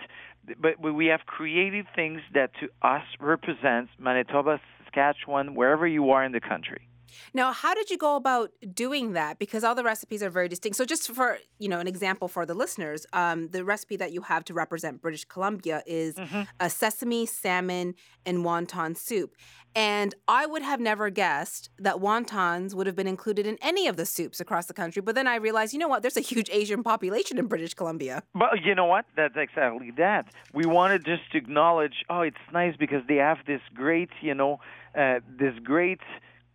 but 0.60 0.80
we 0.80 1.06
have 1.06 1.20
created 1.26 1.86
things 1.94 2.20
that 2.34 2.50
to 2.60 2.68
us 2.86 3.02
represents 3.20 3.90
Manitoba, 3.98 4.60
Saskatchewan, 4.84 5.54
wherever 5.54 5.86
you 5.86 6.10
are 6.10 6.24
in 6.24 6.32
the 6.32 6.40
country. 6.40 6.88
Now, 7.34 7.52
how 7.52 7.74
did 7.74 7.90
you 7.90 7.98
go 7.98 8.16
about 8.16 8.50
doing 8.72 9.12
that? 9.12 9.38
Because 9.38 9.64
all 9.64 9.74
the 9.74 9.84
recipes 9.84 10.22
are 10.22 10.30
very 10.30 10.48
distinct. 10.48 10.76
So, 10.76 10.84
just 10.84 11.10
for 11.10 11.38
you 11.58 11.68
know, 11.68 11.80
an 11.80 11.86
example 11.86 12.28
for 12.28 12.44
the 12.44 12.54
listeners, 12.54 13.06
um, 13.12 13.48
the 13.48 13.64
recipe 13.64 13.96
that 13.96 14.12
you 14.12 14.22
have 14.22 14.44
to 14.44 14.54
represent 14.54 15.00
British 15.00 15.24
Columbia 15.24 15.82
is 15.86 16.14
mm-hmm. 16.14 16.42
a 16.60 16.68
sesame, 16.68 17.26
salmon, 17.26 17.94
and 18.24 18.38
wonton 18.38 18.96
soup. 18.96 19.34
And 19.74 20.14
I 20.26 20.46
would 20.46 20.62
have 20.62 20.80
never 20.80 21.10
guessed 21.10 21.68
that 21.78 21.96
wontons 21.96 22.74
would 22.74 22.86
have 22.86 22.96
been 22.96 23.06
included 23.06 23.46
in 23.46 23.58
any 23.60 23.88
of 23.88 23.98
the 23.98 24.06
soups 24.06 24.40
across 24.40 24.66
the 24.66 24.72
country. 24.72 25.02
But 25.02 25.14
then 25.14 25.26
I 25.26 25.36
realized, 25.36 25.74
you 25.74 25.78
know 25.78 25.88
what? 25.88 26.00
There's 26.00 26.16
a 26.16 26.22
huge 26.22 26.48
Asian 26.50 26.82
population 26.82 27.38
in 27.38 27.46
British 27.46 27.74
Columbia. 27.74 28.22
But 28.34 28.62
you 28.64 28.74
know 28.74 28.86
what? 28.86 29.04
That's 29.16 29.36
exactly 29.36 29.90
that. 29.98 30.32
We 30.54 30.64
wanted 30.64 31.04
just 31.04 31.30
to 31.32 31.38
acknowledge. 31.38 32.04
Oh, 32.08 32.22
it's 32.22 32.36
nice 32.54 32.74
because 32.78 33.02
they 33.06 33.16
have 33.16 33.38
this 33.46 33.60
great, 33.74 34.08
you 34.22 34.34
know, 34.34 34.60
uh, 34.98 35.20
this 35.38 35.52
great 35.62 36.00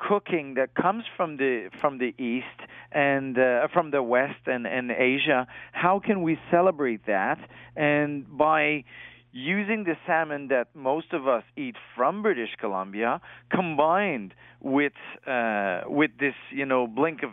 cooking 0.07 0.55
that 0.55 0.73
comes 0.73 1.03
from 1.15 1.37
the 1.37 1.69
from 1.79 1.97
the 1.97 2.13
east 2.17 2.59
and 2.91 3.37
uh, 3.37 3.67
from 3.73 3.91
the 3.91 4.01
west 4.01 4.41
and, 4.45 4.65
and 4.65 4.91
Asia. 4.91 5.47
How 5.71 5.99
can 5.99 6.21
we 6.23 6.37
celebrate 6.49 7.05
that? 7.05 7.37
And 7.75 8.25
by 8.37 8.83
using 9.31 9.85
the 9.85 9.95
salmon 10.05 10.47
that 10.49 10.67
most 10.75 11.13
of 11.13 11.27
us 11.27 11.43
eat 11.55 11.75
from 11.95 12.21
British 12.21 12.49
Columbia, 12.59 13.21
combined 13.49 14.33
with 14.59 14.93
uh, 15.27 15.81
with 15.85 16.11
this 16.19 16.35
you 16.51 16.65
know 16.65 16.87
blink 16.87 17.23
of 17.23 17.31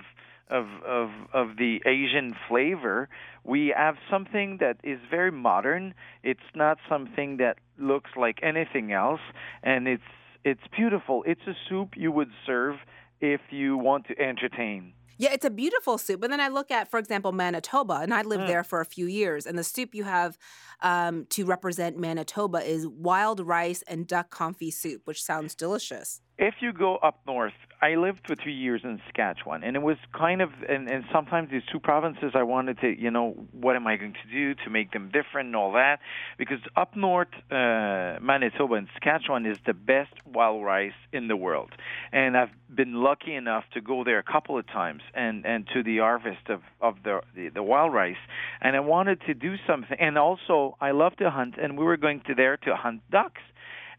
of, 0.51 0.67
of 0.87 1.11
of 1.33 1.57
the 1.57 1.81
Asian 1.87 2.35
flavor, 2.49 3.09
we 3.45 3.73
have 3.77 3.97
something 4.11 4.59
that 4.61 4.77
is 4.85 4.99
very 5.11 5.33
modern. 5.33 5.95
It's 6.23 6.51
not 6.55 6.79
something 6.89 7.39
that 7.39 7.57
looks 7.79 8.11
like 8.17 8.39
anything 8.43 8.93
else, 8.93 9.21
and 9.63 9.89
it's 9.89 10.03
it's 10.51 10.67
beautiful. 10.77 11.25
It's 11.27 11.41
a 11.47 11.55
soup 11.69 11.91
you 11.97 12.11
would 12.13 12.31
serve 12.47 12.77
if 13.21 13.41
you 13.51 13.77
want 13.77 14.07
to 14.07 14.19
entertain. 14.19 14.95
Yeah, 15.21 15.33
it's 15.33 15.45
a 15.45 15.51
beautiful 15.51 15.99
soup. 15.99 16.21
But 16.21 16.31
then 16.31 16.41
I 16.41 16.49
look 16.49 16.71
at, 16.71 16.89
for 16.89 16.99
example, 16.99 17.33
Manitoba, 17.33 17.95
and 18.03 18.15
I 18.15 18.23
lived 18.23 18.45
mm. 18.45 18.47
there 18.47 18.63
for 18.63 18.81
a 18.81 18.85
few 18.85 19.07
years. 19.07 19.47
And 19.47 19.59
the 19.59 19.65
soup 19.65 19.95
you 19.95 20.05
have 20.05 20.39
um, 20.81 21.27
to 21.31 21.45
represent 21.45 21.99
Manitoba 21.99 22.59
is 22.59 22.87
wild 22.87 23.41
rice 23.41 23.83
and 23.89 24.07
duck 24.07 24.31
confit 24.31 24.75
soup, 24.75 25.03
which 25.07 25.23
sounds 25.23 25.57
delicious 25.57 26.21
if 26.39 26.55
you 26.61 26.73
go 26.73 26.97
up 26.97 27.21
north, 27.27 27.53
I 27.81 27.95
lived 27.95 28.27
for 28.27 28.35
three 28.35 28.55
years 28.55 28.81
in 28.83 29.01
Saskatchewan, 29.07 29.63
and 29.63 29.77
it 29.77 29.83
was 29.83 29.99
kind 30.13 30.43
of, 30.43 30.51
and, 30.69 30.91
and 30.91 31.05
sometimes 31.13 31.51
these 31.51 31.63
two 31.71 31.79
provinces, 31.79 32.33
I 32.35 32.43
wanted 32.43 32.81
to, 32.81 33.01
you 33.01 33.11
know, 33.11 33.37
what 33.53 33.77
am 33.77 33.87
I 33.87 33.97
going 33.97 34.15
to 34.15 34.33
do 34.33 34.55
to 34.65 34.71
make 34.71 34.91
them 34.91 35.11
different 35.13 35.47
and 35.49 35.57
all 35.57 35.73
that, 35.73 36.01
because 36.39 36.59
up 36.77 36.97
north, 36.97 37.29
uh, 37.53 38.19
Manitoba 38.21 38.75
and 38.75 38.89
Saskatchewan 38.95 39.47
is 39.47 39.59
the 39.65 39.75
best 39.75 40.13
wild 40.27 40.65
rice 40.65 40.99
in 41.13 41.29
the 41.29 41.37
world, 41.37 41.71
and 42.13 42.37
I've 42.37 42.51
been 42.75 42.95
lucky 42.95 43.35
enough 43.35 43.65
to 43.75 43.81
go 43.81 44.03
there 44.03 44.19
a 44.19 44.25
couple 44.25 44.59
of 44.59 44.67
times 44.67 45.03
and 45.15 45.47
and 45.47 45.67
to 45.73 45.83
the 45.83 45.99
harvest 45.99 46.49
of 46.49 46.63
of 46.81 46.97
the 47.05 47.21
the, 47.37 47.49
the 47.49 47.63
wild 47.63 47.93
rice, 47.95 48.17
and 48.61 48.75
I 48.75 48.81
wanted 48.81 49.21
to 49.23 49.35
do 49.35 49.55
something, 49.69 49.97
and 50.01 50.19
also 50.19 50.77
I 50.81 50.91
love 50.91 51.15
to 51.17 51.31
hunt, 51.31 51.55
and 51.63 51.79
we 51.79 51.85
were 51.85 51.97
going 51.97 52.23
to 52.27 52.35
there 52.35 52.57
to 52.57 52.75
hunt 52.75 53.03
ducks 53.11 53.43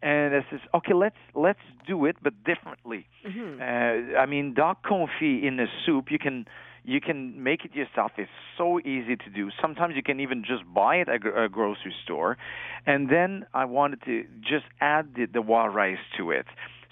and 0.01 0.35
I 0.35 0.45
says, 0.49 0.61
okay, 0.73 0.93
let's 0.93 1.17
let's 1.35 1.59
do 1.87 2.05
it, 2.05 2.15
but 2.21 2.33
differently. 2.43 3.07
Mm-hmm. 3.27 3.61
Uh, 3.61 4.17
I 4.17 4.25
mean, 4.25 4.53
duck 4.53 4.85
confit 4.85 5.43
in 5.43 5.59
a 5.59 5.67
soup, 5.85 6.05
you 6.09 6.19
can 6.19 6.45
you 6.83 7.01
can 7.01 7.43
make 7.43 7.65
it 7.65 7.75
yourself. 7.75 8.11
It's 8.17 8.31
so 8.57 8.79
easy 8.79 9.15
to 9.15 9.29
do. 9.29 9.49
Sometimes 9.61 9.95
you 9.95 10.03
can 10.03 10.19
even 10.19 10.43
just 10.43 10.63
buy 10.73 10.95
it 10.95 11.09
at 11.09 11.21
a 11.25 11.49
grocery 11.49 11.93
store. 12.03 12.37
And 12.85 13.09
then 13.09 13.45
I 13.53 13.65
wanted 13.65 14.01
to 14.05 14.23
just 14.41 14.65
add 14.79 15.13
the, 15.15 15.25
the 15.25 15.41
wild 15.41 15.75
rice 15.75 15.99
to 16.17 16.31
it. 16.31 16.45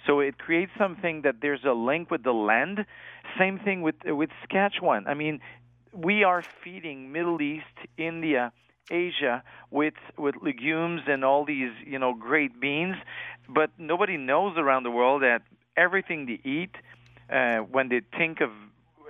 So 0.05 0.19
it 0.19 0.37
creates 0.37 0.71
something 0.77 1.21
that 1.23 1.35
there's 1.41 1.63
a 1.65 1.73
link 1.73 2.11
with 2.11 2.23
the 2.23 2.31
land. 2.31 2.85
Same 3.39 3.59
thing 3.59 3.81
with 3.81 3.95
with 4.05 4.29
Saskatchewan. 4.41 5.07
I 5.07 5.13
mean, 5.13 5.39
we 5.93 6.23
are 6.23 6.43
feeding 6.63 7.11
Middle 7.11 7.41
East, 7.41 7.65
India, 7.97 8.51
Asia 8.89 9.43
with 9.71 9.95
with 10.17 10.35
legumes 10.41 11.01
and 11.07 11.23
all 11.23 11.45
these 11.45 11.71
you 11.85 11.99
know 11.99 12.13
great 12.13 12.59
beans, 12.59 12.95
but 13.49 13.71
nobody 13.77 14.17
knows 14.17 14.57
around 14.57 14.83
the 14.83 14.91
world 14.91 15.21
that 15.21 15.41
everything 15.75 16.25
they 16.25 16.49
eat, 16.49 16.75
uh, 17.29 17.57
when 17.59 17.89
they 17.89 18.01
think 18.17 18.41
of 18.41 18.49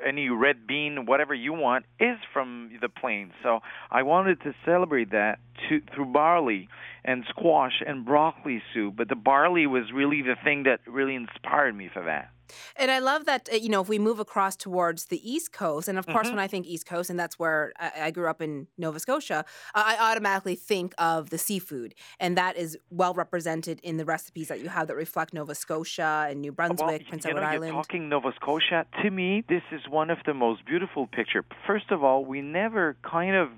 any 0.06 0.30
red 0.30 0.68
bean, 0.68 1.06
whatever 1.06 1.34
you 1.34 1.54
want, 1.54 1.86
is 2.00 2.18
from 2.32 2.72
the 2.82 2.90
plains. 2.90 3.34
So 3.42 3.60
I 3.90 4.04
wanted 4.04 4.42
to 4.42 4.54
celebrate 4.66 5.12
that 5.12 5.40
to, 5.70 5.82
through 5.94 6.06
barley 6.06 6.70
and 7.04 7.24
squash 7.30 7.82
and 7.86 8.06
broccoli 8.06 8.62
soup. 8.74 8.96
But 8.96 9.10
the 9.10 9.16
barley 9.16 9.66
was 9.66 9.92
really 9.94 10.22
the 10.22 10.36
thing 10.44 10.64
that 10.64 10.82
really 10.86 11.16
inspired 11.16 11.76
me 11.76 11.90
for 11.92 12.04
that. 12.04 12.30
And 12.76 12.92
I 12.92 13.00
love 13.00 13.26
that, 13.26 13.50
uh, 13.52 13.56
you 13.56 13.70
know, 13.70 13.82
if 13.82 13.90
we 13.90 14.00
move 14.00 14.20
across 14.20 14.56
towards 14.56 15.06
the 15.06 15.22
East 15.30 15.52
Coast, 15.52 15.88
and 15.88 15.98
of 15.98 16.06
course, 16.06 16.28
mm-hmm. 16.28 16.36
when 16.36 16.44
I 16.44 16.48
think 16.48 16.66
East 16.66 16.86
Coast, 16.86 17.10
and 17.10 17.20
that's 17.20 17.38
where 17.40 17.74
I, 17.80 17.92
I 18.04 18.12
grew 18.12 18.30
up 18.30 18.42
in 18.42 18.68
Nova 18.78 19.00
Scotia, 19.00 19.46
uh, 19.76 19.84
I 19.86 20.12
automatically 20.12 20.56
think 20.56 20.94
of 20.98 21.30
the 21.30 21.38
seafood. 21.38 21.96
And 22.20 22.38
that 22.38 22.58
is 22.58 22.78
well 22.90 23.14
represented 23.14 23.80
in 23.84 23.98
the 23.98 24.06
recipes 24.06 24.48
that 24.48 24.60
you 24.60 24.70
have 24.70 24.88
that 24.88 24.96
reflect 24.96 25.34
Nova 25.34 25.56
Scotia 25.56 26.28
and 26.30 26.42
New 26.42 26.52
Brunswick, 26.52 26.88
well, 26.88 27.00
Prince 27.10 27.26
Edward 27.26 27.42
know, 27.42 27.48
Island. 27.48 27.74
You're 27.74 27.84
talking 27.84 28.10
Nova 28.10 28.32
Scotia. 28.36 28.86
To 29.04 29.12
me, 29.12 29.44
this 29.48 29.64
is 29.72 29.82
one 29.90 30.10
of 30.10 30.20
the 30.26 30.34
most 30.34 30.66
beautiful 30.66 31.08
pictures. 31.08 31.46
First 31.66 31.92
of 31.92 32.04
all, 32.04 32.26
we 32.26 32.42
never 32.42 32.98
kind 33.04 33.36
of 33.36 33.50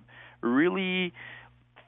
really 0.42 1.14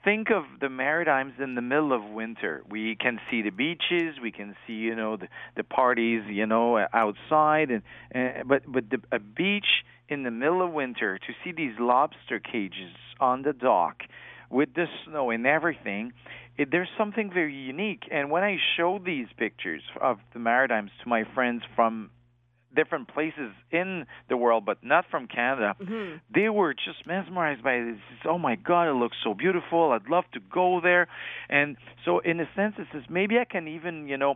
think 0.03 0.29
of 0.31 0.43
the 0.59 0.69
Maritimes 0.69 1.33
in 1.39 1.55
the 1.55 1.61
middle 1.61 1.93
of 1.93 2.03
winter. 2.03 2.63
We 2.69 2.95
can 2.95 3.19
see 3.29 3.41
the 3.41 3.49
beaches, 3.49 4.15
we 4.21 4.31
can 4.31 4.55
see 4.65 4.73
you 4.73 4.95
know 4.95 5.17
the, 5.17 5.27
the 5.55 5.63
parties 5.63 6.23
you 6.29 6.45
know 6.45 6.85
outside, 6.93 7.69
and 7.71 7.83
uh, 8.13 8.43
but 8.45 8.63
but 8.67 8.89
the, 8.89 9.01
a 9.11 9.19
beach 9.19 9.83
in 10.09 10.23
the 10.23 10.31
middle 10.31 10.61
of 10.61 10.71
winter 10.71 11.17
to 11.17 11.33
see 11.43 11.51
these 11.51 11.73
lobster 11.79 12.39
cages 12.39 12.93
on 13.19 13.43
the 13.43 13.53
dock 13.53 14.03
with 14.49 14.73
the 14.75 14.85
snow 15.05 15.29
and 15.29 15.47
everything. 15.47 16.11
It, 16.57 16.69
there's 16.69 16.89
something 16.97 17.31
very 17.33 17.55
unique. 17.55 18.03
And 18.11 18.29
when 18.29 18.43
I 18.43 18.57
showed 18.75 19.05
these 19.05 19.27
pictures 19.37 19.81
of 20.01 20.17
the 20.33 20.39
Maritimes 20.39 20.91
to 21.01 21.09
my 21.09 21.23
friends 21.33 21.63
from 21.75 22.11
different 22.75 23.07
places 23.07 23.51
in 23.71 24.05
the 24.29 24.37
world, 24.37 24.65
but 24.65 24.83
not 24.83 25.05
from 25.09 25.27
Canada, 25.27 25.75
mm-hmm. 25.81 26.17
they 26.33 26.49
were 26.49 26.73
just 26.73 27.05
mesmerized 27.05 27.63
by 27.63 27.79
this. 27.79 27.97
Oh 28.25 28.37
my 28.37 28.55
God, 28.55 28.89
it 28.89 28.93
looks 28.93 29.17
so 29.23 29.33
beautiful. 29.33 29.91
I'd 29.91 30.09
love 30.09 30.25
to 30.33 30.39
go 30.39 30.79
there. 30.81 31.07
And 31.49 31.77
so, 32.05 32.19
in 32.19 32.39
a 32.39 32.49
sense, 32.55 32.75
it 32.77 32.87
says 32.91 33.03
maybe 33.09 33.37
I 33.37 33.45
can 33.45 33.67
even, 33.67 34.07
you 34.07 34.17
know, 34.17 34.35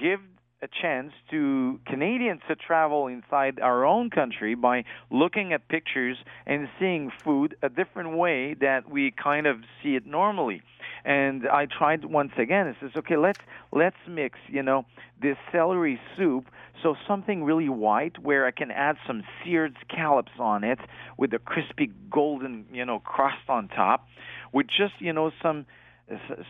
give 0.00 0.20
a 0.62 0.68
chance 0.68 1.12
to 1.30 1.80
Canadians 1.86 2.40
to 2.48 2.54
travel 2.54 3.06
inside 3.06 3.60
our 3.60 3.84
own 3.84 4.10
country 4.10 4.54
by 4.54 4.84
looking 5.10 5.52
at 5.52 5.68
pictures 5.68 6.18
and 6.46 6.68
seeing 6.78 7.10
food 7.24 7.56
a 7.62 7.68
different 7.68 8.16
way 8.16 8.54
that 8.60 8.90
we 8.90 9.10
kind 9.10 9.46
of 9.46 9.56
see 9.82 9.96
it 9.96 10.06
normally. 10.06 10.62
And 11.04 11.48
I 11.48 11.66
tried 11.66 12.04
once 12.04 12.32
again. 12.36 12.66
It 12.66 12.76
says, 12.80 12.90
okay, 12.94 13.16
let's 13.16 13.40
let's 13.72 13.96
mix, 14.06 14.38
you 14.48 14.62
know, 14.62 14.84
this 15.20 15.36
celery 15.50 15.98
soup 16.16 16.46
so 16.82 16.96
something 17.06 17.44
really 17.44 17.68
white 17.68 18.18
where 18.18 18.46
I 18.46 18.50
can 18.50 18.70
add 18.70 18.96
some 19.06 19.22
seared 19.44 19.76
scallops 19.86 20.32
on 20.38 20.64
it 20.64 20.78
with 21.18 21.32
a 21.34 21.38
crispy 21.38 21.92
golden, 22.10 22.66
you 22.72 22.84
know, 22.84 23.00
crust 23.00 23.48
on 23.48 23.68
top, 23.68 24.06
with 24.52 24.66
just 24.66 24.94
you 24.98 25.12
know 25.12 25.30
some 25.42 25.66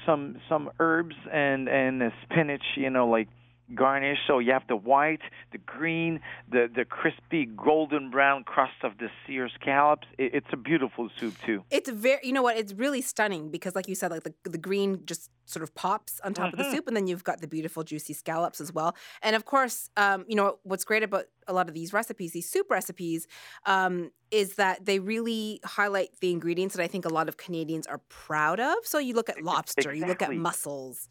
some 0.07 0.37
some 0.49 0.71
herbs 0.79 1.17
and 1.33 1.69
and 1.69 2.13
spinach, 2.23 2.63
you 2.77 2.91
know, 2.91 3.09
like 3.09 3.29
garnish. 3.75 4.19
So 4.27 4.39
you 4.39 4.53
have 4.53 4.67
the 4.69 4.77
white, 4.77 5.21
the 5.53 5.59
green, 5.59 6.21
the 6.51 6.71
the 6.75 6.85
crispy 6.85 7.47
golden 7.47 8.11
brown 8.11 8.45
crust 8.45 8.83
of 8.83 8.99
the 8.99 9.09
sear 9.27 9.49
scallops. 9.61 10.07
It, 10.19 10.35
it's 10.35 10.47
a 10.53 10.57
beautiful 10.57 11.09
soup 11.19 11.35
too. 11.45 11.65
It's 11.71 11.91
very, 11.91 12.21
you 12.23 12.33
know 12.33 12.43
what? 12.43 12.57
It's 12.57 12.73
really 12.73 13.03
stunning 13.03 13.51
because, 13.51 13.75
like 13.75 13.89
you 13.89 13.95
said, 13.95 14.11
like 14.11 14.25
the 14.25 14.35
the 14.45 14.59
green 14.59 15.03
just 15.05 15.31
sort 15.47 15.63
of 15.63 15.75
pops 15.75 16.21
on 16.21 16.33
top 16.33 16.47
mm-hmm. 16.47 16.55
of 16.55 16.59
the 16.59 16.65
mm-hmm. 16.65 16.73
soup, 16.73 16.87
and 16.87 16.97
then 16.97 17.07
you've 17.07 17.25
got 17.25 17.41
the 17.41 17.49
beautiful 17.49 17.83
juicy 17.83 18.13
scallops 18.13 18.61
as 18.61 18.73
well. 18.73 18.95
And 19.23 19.35
of 19.35 19.45
course, 19.45 19.91
um, 19.97 20.25
you 20.29 20.37
know 20.37 20.59
what's 20.63 20.85
great 20.85 21.03
about 21.03 21.25
a 21.47 21.53
lot 21.53 21.69
of 21.69 21.75
these 21.75 21.93
recipes, 21.93 22.33
these 22.33 22.49
soup 22.49 22.71
recipes, 22.71 23.27
um, 23.67 24.13
is 24.31 24.55
that 24.55 24.85
they 24.85 24.99
really 24.99 25.61
highlight 25.65 26.11
the 26.21 26.31
ingredients 26.31 26.77
that 26.77 26.83
I 26.83 26.87
think 26.87 27.05
a 27.05 27.09
lot 27.09 27.29
of 27.29 27.37
Canadians 27.37 27.87
are 27.87 28.01
proud 28.09 28.61
of. 28.61 28.77
So 28.85 28.99
you 28.99 29.15
look 29.15 29.29
at 29.29 29.43
lobster, 29.43 29.81
exactly. 29.81 29.99
you 30.01 30.07
look 30.07 30.23
at 30.23 30.33
mussels 30.35 31.09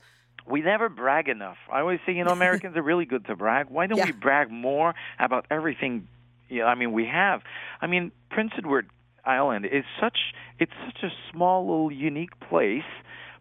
we 0.49 0.61
never 0.61 0.89
brag 0.89 1.29
enough. 1.29 1.57
I 1.71 1.81
always 1.81 1.99
say, 2.05 2.13
you 2.13 2.23
know, 2.23 2.31
Americans 2.39 2.75
are 2.75 2.81
really 2.81 3.05
good 3.05 3.25
to 3.25 3.35
brag. 3.35 3.67
Why 3.69 3.87
don't 3.87 3.97
yeah. 3.97 4.05
we 4.05 4.11
brag 4.11 4.49
more 4.49 4.95
about 5.19 5.45
everything? 5.49 6.07
You 6.49 6.59
know, 6.61 6.65
I 6.65 6.75
mean, 6.75 6.91
we 6.91 7.05
have. 7.05 7.41
I 7.81 7.87
mean, 7.87 8.11
Prince 8.31 8.51
Edward 8.57 8.89
Island 9.25 9.65
is 9.65 9.83
such 10.01 10.17
it's 10.57 10.71
such 10.85 11.03
a 11.03 11.09
small 11.31 11.67
little 11.67 11.91
unique 11.91 12.39
place, 12.49 12.89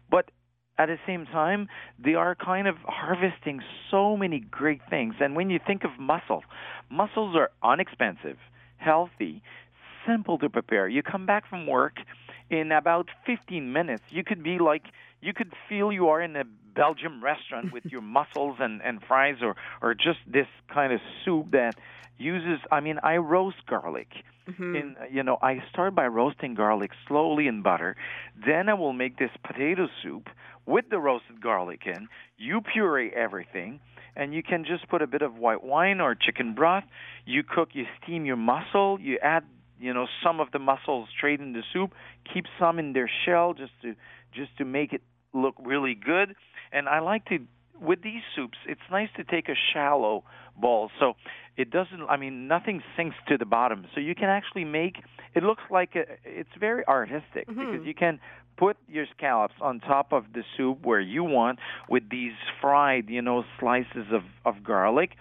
but 0.09 0.29
at 0.77 0.85
the 0.85 0.97
same 1.05 1.25
time, 1.25 1.67
they 1.97 2.13
are 2.13 2.35
kind 2.35 2.67
of 2.67 2.77
harvesting 2.85 3.61
so 3.91 4.15
many 4.15 4.39
great 4.39 4.81
things. 4.89 5.15
And 5.19 5.35
when 5.35 5.49
you 5.49 5.59
think 5.65 5.83
of 5.83 5.91
mussels, 5.99 6.43
mussels 6.89 7.35
are 7.35 7.51
inexpensive, 7.73 8.37
healthy, 8.77 9.41
simple 10.07 10.37
to 10.37 10.49
prepare. 10.49 10.87
You 10.87 11.03
come 11.03 11.25
back 11.25 11.49
from 11.49 11.67
work 11.67 11.97
in 12.49 12.71
about 12.71 13.09
15 13.25 13.73
minutes. 13.73 14.03
You 14.09 14.23
could 14.23 14.41
be 14.41 14.57
like 14.59 14.83
you 15.21 15.33
could 15.33 15.51
feel 15.67 15.91
you 15.91 16.07
are 16.07 16.21
in 16.21 16.35
a 16.35 16.45
Belgium 16.75 17.23
restaurant 17.23 17.71
with 17.73 17.85
your 17.85 18.01
mussels 18.17 18.57
and, 18.59 18.81
and 18.81 18.99
fries 19.07 19.37
or, 19.41 19.55
or 19.81 19.93
just 19.93 20.19
this 20.27 20.47
kind 20.73 20.93
of 20.93 20.99
soup 21.23 21.51
that 21.51 21.75
uses 22.17 22.59
I 22.71 22.79
mean 22.79 22.99
I 23.01 23.17
roast 23.17 23.65
garlic. 23.67 24.09
Mm-hmm. 24.47 24.75
In 24.75 24.95
you 25.11 25.23
know, 25.23 25.37
I 25.41 25.63
start 25.71 25.95
by 25.95 26.07
roasting 26.07 26.55
garlic 26.55 26.91
slowly 27.07 27.47
in 27.47 27.61
butter. 27.61 27.95
Then 28.45 28.67
I 28.67 28.73
will 28.73 28.93
make 28.93 29.17
this 29.17 29.31
potato 29.43 29.87
soup 30.01 30.27
with 30.65 30.85
the 30.89 30.99
roasted 30.99 31.41
garlic 31.41 31.81
in. 31.85 32.07
You 32.37 32.61
puree 32.61 33.11
everything 33.15 33.79
and 34.15 34.33
you 34.33 34.43
can 34.43 34.65
just 34.65 34.89
put 34.89 35.01
a 35.01 35.07
bit 35.07 35.21
of 35.21 35.35
white 35.35 35.63
wine 35.63 36.01
or 36.01 36.15
chicken 36.15 36.55
broth. 36.55 36.83
You 37.25 37.43
cook, 37.43 37.69
you 37.73 37.85
steam 38.01 38.25
your 38.25 38.37
mussel, 38.37 38.99
you 38.99 39.17
add 39.21 39.43
you 39.79 39.93
know 39.93 40.07
some 40.23 40.39
of 40.39 40.51
the 40.51 40.59
mussels 40.59 41.07
straight 41.15 41.39
in 41.39 41.53
the 41.53 41.63
soup 41.71 41.93
keep 42.33 42.45
some 42.59 42.79
in 42.79 42.93
their 42.93 43.09
shell 43.25 43.53
just 43.53 43.71
to 43.81 43.95
just 44.33 44.55
to 44.57 44.65
make 44.65 44.93
it 44.93 45.01
look 45.33 45.55
really 45.63 45.95
good. 45.95 46.35
And 46.71 46.87
i 46.87 46.99
like 46.99 47.25
to 47.25 47.39
with 47.81 48.01
these 48.03 48.21
soups 48.35 48.57
it's 48.67 48.81
nice 48.91 49.09
to 49.15 49.23
take 49.23 49.47
a 49.47 49.55
shallow 49.73 50.23
bowl 50.57 50.91
so 50.99 51.13
it 51.55 51.71
doesn't 51.71 52.01
i 52.09 52.17
mean 52.17 52.47
nothing 52.47 52.81
sinks 52.95 53.15
to 53.27 53.37
the 53.37 53.45
bottom. 53.45 53.85
So 53.93 54.01
you 54.01 54.15
can 54.15 54.29
actually 54.29 54.65
make 54.65 54.97
it 55.35 55.43
looks 55.43 55.63
like 55.69 55.95
a, 55.95 56.03
it's 56.25 56.49
very 56.59 56.85
artistic 56.87 57.47
mm-hmm. 57.47 57.59
because 57.59 57.85
you 57.85 57.93
can 57.93 58.19
put 58.57 58.75
your 58.87 59.05
scallops 59.15 59.55
on 59.61 59.79
top 59.79 60.11
of 60.11 60.25
the 60.33 60.43
soup 60.57 60.85
where 60.85 60.99
you 60.99 61.23
want 61.23 61.59
with 61.87 62.09
these 62.09 62.33
fried 62.61 63.09
you 63.09 63.21
know 63.21 63.43
slices 63.59 64.07
of 64.11 64.23
of 64.45 64.63
garlic. 64.63 65.11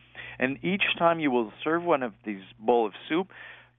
And 0.40 0.58
each 0.62 0.84
time 0.98 1.18
you 1.18 1.32
will 1.32 1.52
serve 1.64 1.82
one 1.82 2.04
of 2.04 2.12
these 2.24 2.42
bowl 2.60 2.86
of 2.86 2.92
soup 3.08 3.28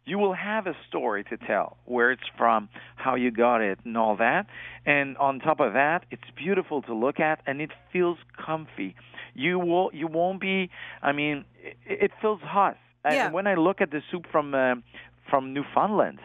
you 0.10 0.18
will 0.18 0.34
have 0.34 0.66
a 0.66 0.76
story 0.88 1.24
to 1.26 1.38
tell 1.38 1.78
where 1.86 2.12
it's 2.12 2.30
from, 2.38 2.68
how 2.96 3.16
you 3.16 3.30
got 3.30 3.62
it, 3.62 3.80
and 3.86 3.96
all 3.96 4.16
that. 4.18 4.48
And 4.86 5.16
on 5.18 5.40
top 5.40 5.60
of 5.60 5.74
that, 5.74 6.06
it's 6.10 6.30
beautiful 6.36 6.82
to 6.84 6.94
look 6.94 7.20
at, 7.20 7.42
and 7.46 7.62
it 7.62 7.72
feels 7.94 8.18
comfy. 8.46 8.96
You 9.36 9.60
will, 9.60 9.92
you 9.94 10.08
won't 10.08 10.42
be. 10.42 10.70
I 11.04 11.12
mean, 11.12 11.46
it, 11.62 11.78
it 11.86 12.12
feels 12.22 12.42
hot. 12.42 12.78
Yeah. 13.06 13.26
And 13.26 13.34
when 13.34 13.48
I 13.48 13.56
look 13.56 13.82
at 13.82 13.92
the 13.92 14.02
soup 14.12 14.26
from 14.32 14.54
uh, 14.54 14.76
from 15.30 15.54
Newfoundland, 15.54 16.20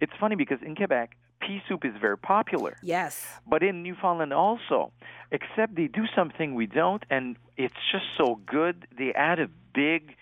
it's 0.00 0.12
funny 0.18 0.34
because 0.34 0.58
in 0.62 0.74
Quebec, 0.74 1.10
pea 1.40 1.62
soup 1.68 1.84
is 1.84 1.92
very 2.00 2.18
popular. 2.18 2.76
Yes. 2.82 3.24
But 3.46 3.62
in 3.62 3.82
Newfoundland 3.82 4.32
also, 4.32 4.92
except 5.30 5.76
they 5.76 5.86
do 5.86 6.04
something 6.16 6.54
we 6.54 6.66
don't, 6.66 7.04
and 7.10 7.36
it's 7.56 7.74
just 7.92 8.06
so 8.16 8.40
good. 8.46 8.86
They 8.98 9.12
add 9.12 9.38
a 9.38 9.48
big 9.74 10.16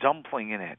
dumpling 0.00 0.50
in 0.50 0.60
it. 0.60 0.78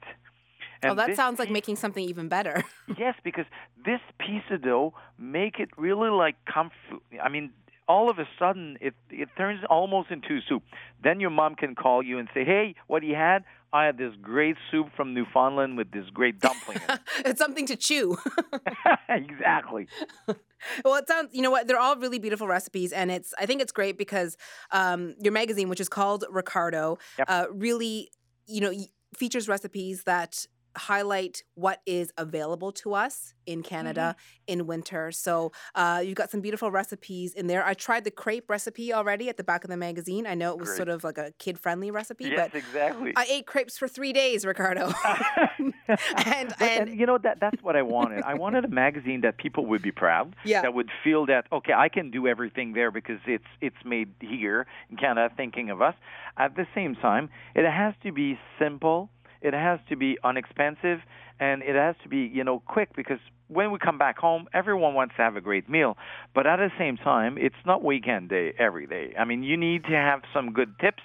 And 0.82 0.92
oh, 0.92 0.96
that 0.96 1.16
sounds 1.16 1.40
like 1.40 1.50
making 1.50 1.76
something 1.76 2.04
even 2.04 2.28
better. 2.28 2.64
yes, 2.98 3.16
because 3.24 3.46
this 3.86 4.02
piece 4.20 4.44
of 4.52 4.62
dough 4.62 4.94
make 5.18 5.60
it 5.60 5.70
really 5.78 6.10
like 6.10 6.36
comfort. 6.46 7.02
I 7.22 7.30
mean, 7.30 7.52
all 7.88 8.10
of 8.10 8.20
a 8.20 8.28
sudden 8.38 8.78
it 8.82 8.94
it 9.10 9.30
turns 9.38 9.62
almost 9.70 10.12
into 10.12 10.40
soup. 10.48 10.64
Then 11.04 11.20
your 11.20 11.30
mom 11.30 11.56
can 11.56 11.76
call 11.76 12.04
you 12.04 12.20
and 12.20 12.28
say, 12.34 12.44
"Hey, 12.44 12.76
what 12.88 13.04
you 13.04 13.16
had? 13.16 13.44
I 13.74 13.86
had 13.86 13.98
this 13.98 14.14
great 14.22 14.56
soup 14.72 14.88
from 14.96 15.14
Newfoundland 15.14 15.78
with 15.78 15.92
this 15.92 16.10
great 16.14 16.40
dumpling." 16.40 16.80
It. 16.90 17.00
it's 17.26 17.40
something 17.40 17.66
to 17.68 17.76
chew. 17.76 18.18
exactly. 19.10 19.88
well, 20.84 20.96
it 20.96 21.08
sounds. 21.08 21.30
You 21.34 21.42
know 21.42 21.52
what? 21.52 21.68
They're 21.68 21.80
all 21.80 21.96
really 21.96 22.20
beautiful 22.20 22.48
recipes, 22.48 22.92
and 22.92 23.10
it's. 23.10 23.34
I 23.40 23.46
think 23.46 23.62
it's 23.62 23.72
great 23.72 23.98
because 23.98 24.38
um, 24.72 25.16
your 25.22 25.34
magazine, 25.34 25.70
which 25.70 25.80
is 25.80 25.90
called 25.90 26.26
Ricardo, 26.30 26.98
yep. 27.18 27.28
uh, 27.30 27.46
really, 27.52 28.10
you 28.48 28.62
know, 28.62 28.74
features 29.16 29.48
recipes 29.48 30.04
that 30.04 30.46
highlight 30.78 31.44
what 31.56 31.82
is 31.86 32.12
available 32.18 32.72
to 32.72 32.94
us 32.94 33.34
in 33.46 33.64
Canada 33.64 34.16
mm-hmm. 34.18 34.60
in 34.60 34.68
winter. 34.68 35.12
So 35.12 35.52
uh, 35.76 36.02
you've 36.06 36.16
got 36.16 36.30
some 36.30 36.42
beautiful 36.42 36.72
recipes 36.72 37.34
in 37.34 37.48
there. 37.48 37.66
I 37.66 37.74
tried 37.74 38.04
the 38.04 38.12
crepe 38.12 38.50
recipe 38.50 38.94
already 38.94 39.30
at 39.30 39.38
the 39.38 39.44
back 39.44 39.64
of 39.64 39.70
the 39.70 39.78
magazine. 39.78 40.28
I 40.28 40.36
know 40.36 40.52
it 40.52 40.60
was 40.60 40.70
Great. 40.70 40.78
sort 40.78 40.90
of 40.90 41.04
like 41.04 41.18
a 41.18 41.34
kid 41.40 41.60
friendly 41.60 41.92
recipe, 41.92 42.26
yes, 42.26 42.36
but 42.38 42.58
exactly. 42.58 43.14
I 43.16 43.26
ate 43.30 43.48
crepes 43.48 43.78
for 43.78 43.88
three 43.88 44.14
days, 44.14 44.46
Ricardo. 44.46 44.92
and, 45.88 46.04
and, 46.28 46.54
and, 46.60 47.00
you 47.00 47.06
know 47.06 47.18
that 47.18 47.40
that's 47.40 47.62
what 47.64 47.76
I 47.76 47.82
wanted. 47.82 48.24
I 48.24 48.34
wanted 48.34 48.66
a 48.66 48.68
magazine 48.86 49.22
that 49.22 49.38
people 49.38 49.66
would 49.68 49.82
be 49.82 49.92
proud. 49.92 50.36
Yeah. 50.44 50.62
That 50.62 50.74
would 50.74 50.90
feel 51.04 51.26
that 51.28 51.48
okay, 51.52 51.74
I 51.74 51.90
can 51.90 52.12
do 52.12 52.28
everything 52.28 52.74
there 52.74 52.92
because 52.92 53.20
it's 53.26 53.46
it's 53.62 53.78
made 53.86 54.10
here 54.20 54.68
in 54.90 54.98
Canada, 54.98 55.34
thinking 55.36 55.70
of 55.70 55.82
us. 55.82 55.96
At 56.38 56.56
the 56.56 56.68
same 56.76 56.96
time, 56.96 57.30
it 57.56 57.66
has 57.66 57.94
to 58.04 58.12
be 58.12 58.38
simple 58.60 59.10
it 59.42 59.54
has 59.54 59.80
to 59.90 59.96
be 59.96 60.18
inexpensive 60.24 61.00
and 61.40 61.62
it 61.62 61.76
has 61.76 61.96
to 62.04 62.10
be, 62.10 62.30
you 62.34 62.44
know, 62.44 62.62
quick 62.66 62.96
because 62.96 63.20
when 63.48 63.72
we 63.72 63.80
come 63.80 63.98
back 63.98 64.18
home, 64.18 64.48
everyone 64.54 64.94
wants 64.94 65.16
to 65.18 65.22
have 65.22 65.36
a 65.36 65.42
great 65.42 65.70
meal. 65.70 65.98
But 66.34 66.48
at 66.48 66.58
the 66.58 66.72
same 66.78 66.98
time, 66.98 67.38
it's 67.38 67.56
not 67.66 67.84
weekend 67.84 68.30
day 68.30 68.54
every 68.58 68.88
day. 68.88 69.14
I 69.18 69.26
mean, 69.26 69.44
you 69.44 69.58
need 69.58 69.84
to 69.86 69.96
have 69.96 70.22
some 70.34 70.52
good 70.52 70.78
tips 70.80 71.04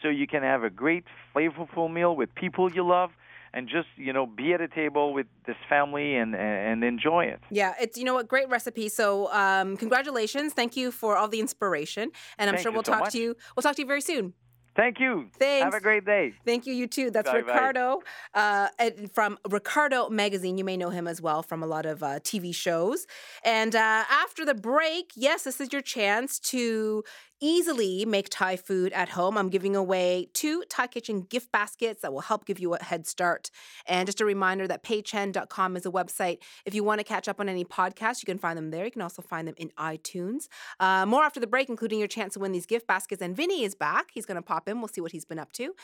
so 0.00 0.08
you 0.08 0.26
can 0.26 0.42
have 0.42 0.64
a 0.64 0.70
great, 0.70 1.04
flavorful 1.34 1.92
meal 1.92 2.16
with 2.16 2.34
people 2.34 2.72
you 2.72 2.86
love 2.86 3.10
and 3.54 3.68
just 3.68 3.88
you 3.96 4.12
know 4.12 4.26
be 4.26 4.52
at 4.52 4.60
a 4.60 4.68
table 4.68 5.12
with 5.12 5.26
this 5.46 5.56
family 5.68 6.16
and 6.16 6.34
and 6.34 6.82
enjoy 6.82 7.24
it 7.24 7.40
yeah 7.50 7.74
it's 7.80 7.98
you 7.98 8.04
know 8.04 8.14
what 8.14 8.28
great 8.28 8.48
recipe 8.48 8.88
so 8.88 9.30
um, 9.32 9.76
congratulations 9.76 10.52
thank 10.52 10.76
you 10.76 10.90
for 10.90 11.16
all 11.16 11.28
the 11.28 11.40
inspiration 11.40 12.10
and 12.38 12.48
i'm 12.48 12.54
Thank 12.54 12.62
sure 12.62 12.72
we'll 12.72 12.82
so 12.82 12.92
talk 12.92 13.00
much. 13.00 13.12
to 13.12 13.18
you 13.18 13.36
we'll 13.54 13.62
talk 13.62 13.76
to 13.76 13.82
you 13.82 13.86
very 13.86 14.00
soon 14.00 14.32
Thank 14.74 15.00
you. 15.00 15.28
Thanks. 15.38 15.64
Have 15.64 15.74
a 15.74 15.80
great 15.80 16.04
day. 16.04 16.32
Thank 16.46 16.66
you. 16.66 16.72
You 16.72 16.86
too. 16.86 17.10
That's 17.10 17.30
Bye-bye. 17.30 17.52
Ricardo 17.52 18.00
uh, 18.34 18.68
from 19.12 19.38
Ricardo 19.48 20.08
Magazine. 20.08 20.56
You 20.56 20.64
may 20.64 20.76
know 20.76 20.90
him 20.90 21.06
as 21.06 21.20
well 21.20 21.42
from 21.42 21.62
a 21.62 21.66
lot 21.66 21.84
of 21.84 22.02
uh, 22.02 22.20
TV 22.20 22.54
shows. 22.54 23.06
And 23.44 23.76
uh, 23.76 24.04
after 24.10 24.44
the 24.44 24.54
break, 24.54 25.12
yes, 25.14 25.44
this 25.44 25.60
is 25.60 25.72
your 25.72 25.82
chance 25.82 26.38
to 26.40 27.04
easily 27.42 28.06
make 28.06 28.28
Thai 28.30 28.56
food 28.56 28.92
at 28.92 29.10
home. 29.10 29.36
I'm 29.36 29.50
giving 29.50 29.76
away 29.76 30.28
two 30.32 30.62
Thai 30.70 30.86
Kitchen 30.86 31.22
gift 31.22 31.52
baskets 31.52 32.00
that 32.00 32.12
will 32.12 32.20
help 32.20 32.46
give 32.46 32.58
you 32.58 32.72
a 32.74 32.82
head 32.82 33.06
start. 33.06 33.50
And 33.86 34.06
just 34.06 34.20
a 34.20 34.24
reminder 34.24 34.66
that 34.68 34.82
paychen.com 34.84 35.76
is 35.76 35.84
a 35.84 35.90
website. 35.90 36.38
If 36.64 36.74
you 36.74 36.84
want 36.84 37.00
to 37.00 37.04
catch 37.04 37.28
up 37.28 37.40
on 37.40 37.48
any 37.48 37.64
podcasts, 37.64 38.22
you 38.22 38.26
can 38.26 38.38
find 38.38 38.56
them 38.56 38.70
there. 38.70 38.84
You 38.84 38.90
can 38.92 39.02
also 39.02 39.20
find 39.20 39.46
them 39.46 39.56
in 39.58 39.70
iTunes. 39.78 40.46
Uh, 40.80 41.04
more 41.04 41.24
after 41.24 41.40
the 41.40 41.46
break, 41.46 41.68
including 41.68 41.98
your 41.98 42.08
chance 42.08 42.34
to 42.34 42.40
win 42.40 42.52
these 42.52 42.66
gift 42.66 42.86
baskets. 42.86 43.20
And 43.20 43.36
Vinny 43.36 43.64
is 43.64 43.74
back. 43.74 44.10
He's 44.12 44.24
going 44.24 44.36
to 44.36 44.42
pop 44.42 44.68
in. 44.68 44.78
We'll 44.78 44.88
see 44.88 45.00
what 45.00 45.12
he's 45.12 45.24
been 45.24 45.40
up 45.40 45.52
to. 45.54 45.74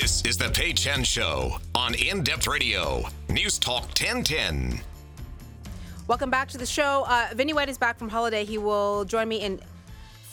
This 0.00 0.20
is 0.26 0.36
the 0.36 0.50
Pay 0.50 0.74
Chen 0.74 1.04
Show 1.04 1.56
on 1.74 1.94
In 1.94 2.22
Depth 2.22 2.46
Radio, 2.46 3.06
News 3.30 3.58
Talk 3.58 3.84
1010. 3.84 4.78
Welcome 6.06 6.28
back 6.28 6.48
to 6.48 6.58
the 6.58 6.66
show. 6.66 7.06
Uh, 7.08 7.28
Vinny 7.34 7.54
White 7.54 7.70
is 7.70 7.78
back 7.78 7.98
from 7.98 8.10
holiday. 8.10 8.44
He 8.44 8.58
will 8.58 9.06
join 9.06 9.26
me 9.26 9.40
in 9.40 9.58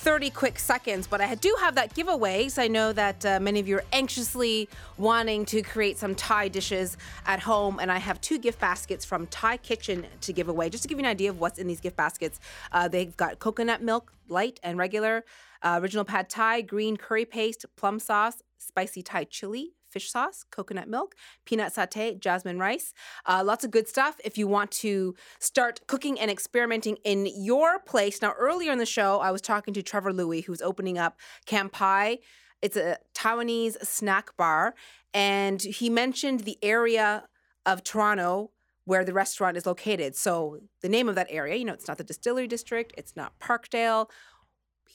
30 0.03 0.31
quick 0.31 0.59
seconds, 0.59 1.07
but 1.07 1.21
I 1.21 1.33
do 1.35 1.55
have 1.61 1.75
that 1.75 1.93
giveaway. 1.93 2.49
So 2.49 2.61
I 2.61 2.67
know 2.67 2.91
that 2.91 3.25
uh, 3.25 3.39
many 3.39 3.61
of 3.61 3.69
you 3.69 3.77
are 3.77 3.85
anxiously 3.93 4.67
wanting 4.97 5.45
to 5.45 5.61
create 5.61 5.97
some 5.97 6.13
Thai 6.13 6.49
dishes 6.49 6.97
at 7.25 7.39
home, 7.39 7.79
and 7.79 7.89
I 7.89 7.99
have 7.99 8.19
two 8.19 8.37
gift 8.37 8.59
baskets 8.59 9.05
from 9.05 9.27
Thai 9.27 9.55
Kitchen 9.55 10.05
to 10.19 10.33
give 10.33 10.49
away. 10.49 10.69
Just 10.69 10.83
to 10.83 10.89
give 10.89 10.97
you 10.99 11.05
an 11.05 11.09
idea 11.09 11.29
of 11.29 11.39
what's 11.39 11.57
in 11.57 11.67
these 11.67 11.79
gift 11.79 11.95
baskets, 11.95 12.41
uh, 12.73 12.89
they've 12.89 13.15
got 13.15 13.39
coconut 13.39 13.81
milk, 13.81 14.11
light 14.27 14.59
and 14.61 14.77
regular, 14.77 15.23
uh, 15.61 15.79
original 15.81 16.03
pad 16.03 16.29
Thai, 16.29 16.59
green 16.59 16.97
curry 16.97 17.23
paste, 17.23 17.65
plum 17.77 17.97
sauce, 17.97 18.43
spicy 18.57 19.03
Thai 19.03 19.23
chili, 19.23 19.71
fish 19.93 20.11
sauce, 20.11 20.43
coconut 20.51 20.89
milk, 20.89 21.15
peanut 21.45 21.73
satay, 21.73 22.19
jasmine 22.19 22.59
rice. 22.59 22.93
Uh, 23.25 23.43
lots 23.45 23.63
of 23.63 23.71
good 23.71 23.87
stuff 23.87 24.19
if 24.25 24.37
you 24.37 24.47
want 24.47 24.71
to 24.71 25.15
start 25.39 25.79
cooking 25.87 26.19
and 26.19 26.29
experimenting 26.29 26.97
in 27.03 27.27
your 27.35 27.79
place. 27.79 28.21
Now, 28.21 28.33
earlier 28.37 28.71
in 28.71 28.79
the 28.79 28.85
show, 28.85 29.19
I 29.19 29.31
was 29.31 29.41
talking 29.41 29.73
to 29.75 29.83
Trevor 29.83 30.11
Lui, 30.11 30.41
who's 30.41 30.61
opening 30.61 30.97
up 30.97 31.19
Kanpai. 31.45 32.17
It's 32.61 32.77
a 32.77 32.97
Taiwanese 33.13 33.85
snack 33.85 34.35
bar. 34.35 34.73
And 35.13 35.61
he 35.61 35.89
mentioned 35.89 36.41
the 36.41 36.57
area 36.63 37.25
of 37.65 37.83
Toronto 37.83 38.49
where 38.85 39.05
the 39.05 39.13
restaurant 39.13 39.55
is 39.55 39.65
located. 39.65 40.15
So 40.15 40.59
the 40.81 40.89
name 40.89 41.07
of 41.07 41.15
that 41.15 41.27
area, 41.29 41.55
you 41.55 41.65
know, 41.65 41.73
it's 41.73 41.87
not 41.87 41.97
the 41.97 42.03
distillery 42.03 42.47
district, 42.47 42.93
it's 42.97 43.15
not 43.15 43.39
Parkdale. 43.39 44.09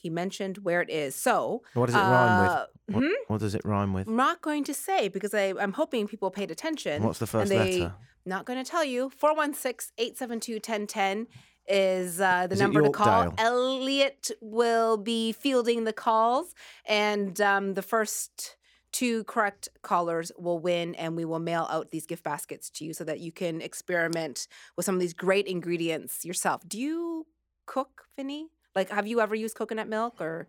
He 0.01 0.09
mentioned 0.09 0.59
where 0.59 0.81
it 0.81 0.89
is. 0.89 1.15
So 1.15 1.63
What 1.73 1.87
does 1.87 1.95
it 1.95 1.99
rhyme 1.99 2.49
uh, 2.49 2.65
with? 2.87 2.95
What, 2.95 3.03
what 3.27 3.39
does 3.39 3.55
it 3.55 3.61
rhyme 3.65 3.93
with? 3.93 4.07
I'm 4.07 4.15
not 4.15 4.41
going 4.41 4.63
to 4.65 4.73
say 4.73 5.07
because 5.09 5.33
I, 5.33 5.53
I'm 5.59 5.73
hoping 5.73 6.07
people 6.07 6.31
paid 6.31 6.51
attention. 6.51 7.03
What's 7.03 7.19
the 7.19 7.27
first 7.27 7.51
and 7.51 7.61
they, 7.61 7.81
letter? 7.81 7.93
Not 8.25 8.45
going 8.45 8.63
to 8.63 8.69
tell 8.69 8.85
you. 8.85 9.11
416-872-1010 9.21 11.27
is 11.67 12.19
uh, 12.19 12.47
the 12.47 12.55
Is 12.55 12.61
number 12.61 12.81
to 12.81 12.89
call. 12.89 13.33
Elliot 13.37 14.31
will 14.41 14.97
be 14.97 15.31
fielding 15.31 15.83
the 15.83 15.93
calls, 15.93 16.55
and 16.85 17.39
um, 17.39 17.75
the 17.75 17.83
first 17.83 18.57
two 18.91 19.23
correct 19.25 19.69
callers 19.83 20.31
will 20.37 20.59
win, 20.59 20.95
and 20.95 21.15
we 21.15 21.25
will 21.25 21.39
mail 21.39 21.67
out 21.69 21.91
these 21.91 22.07
gift 22.07 22.23
baskets 22.23 22.69
to 22.71 22.85
you 22.85 22.93
so 22.93 23.03
that 23.03 23.19
you 23.19 23.31
can 23.31 23.61
experiment 23.61 24.47
with 24.75 24.85
some 24.85 24.95
of 24.95 25.01
these 25.01 25.13
great 25.13 25.45
ingredients 25.45 26.25
yourself. 26.25 26.67
Do 26.67 26.79
you 26.79 27.27
cook, 27.67 28.05
Vinny? 28.15 28.47
Like, 28.79 28.91
have 28.91 29.07
you 29.07 29.19
ever 29.19 29.35
used 29.35 29.55
coconut 29.55 29.89
milk 29.89 30.21
or 30.21 30.47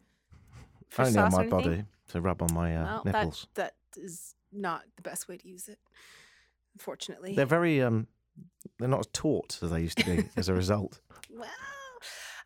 fish 0.88 1.08
Only 1.08 1.18
on 1.18 1.32
my 1.32 1.46
body 1.48 1.84
to 2.10 2.20
rub 2.20 2.40
on 2.42 2.54
my 2.54 2.76
uh, 2.76 2.84
Well, 2.84 3.02
nipples. 3.06 3.48
that 3.54 3.74
that 3.92 4.00
is 4.00 4.36
not 4.52 4.84
the 4.94 5.02
best 5.02 5.26
way 5.26 5.36
to 5.36 5.48
use 5.48 5.66
it, 5.66 5.80
unfortunately. 6.74 7.34
They're 7.34 7.44
very 7.44 7.82
um, 7.82 8.06
they're 8.78 8.86
not 8.86 9.00
as 9.00 9.08
taut 9.12 9.58
as 9.62 9.72
they 9.72 9.80
used 9.80 9.98
to 9.98 10.04
be 10.04 10.28
as 10.36 10.48
a 10.48 10.54
result. 10.54 11.00
well, 11.30 11.48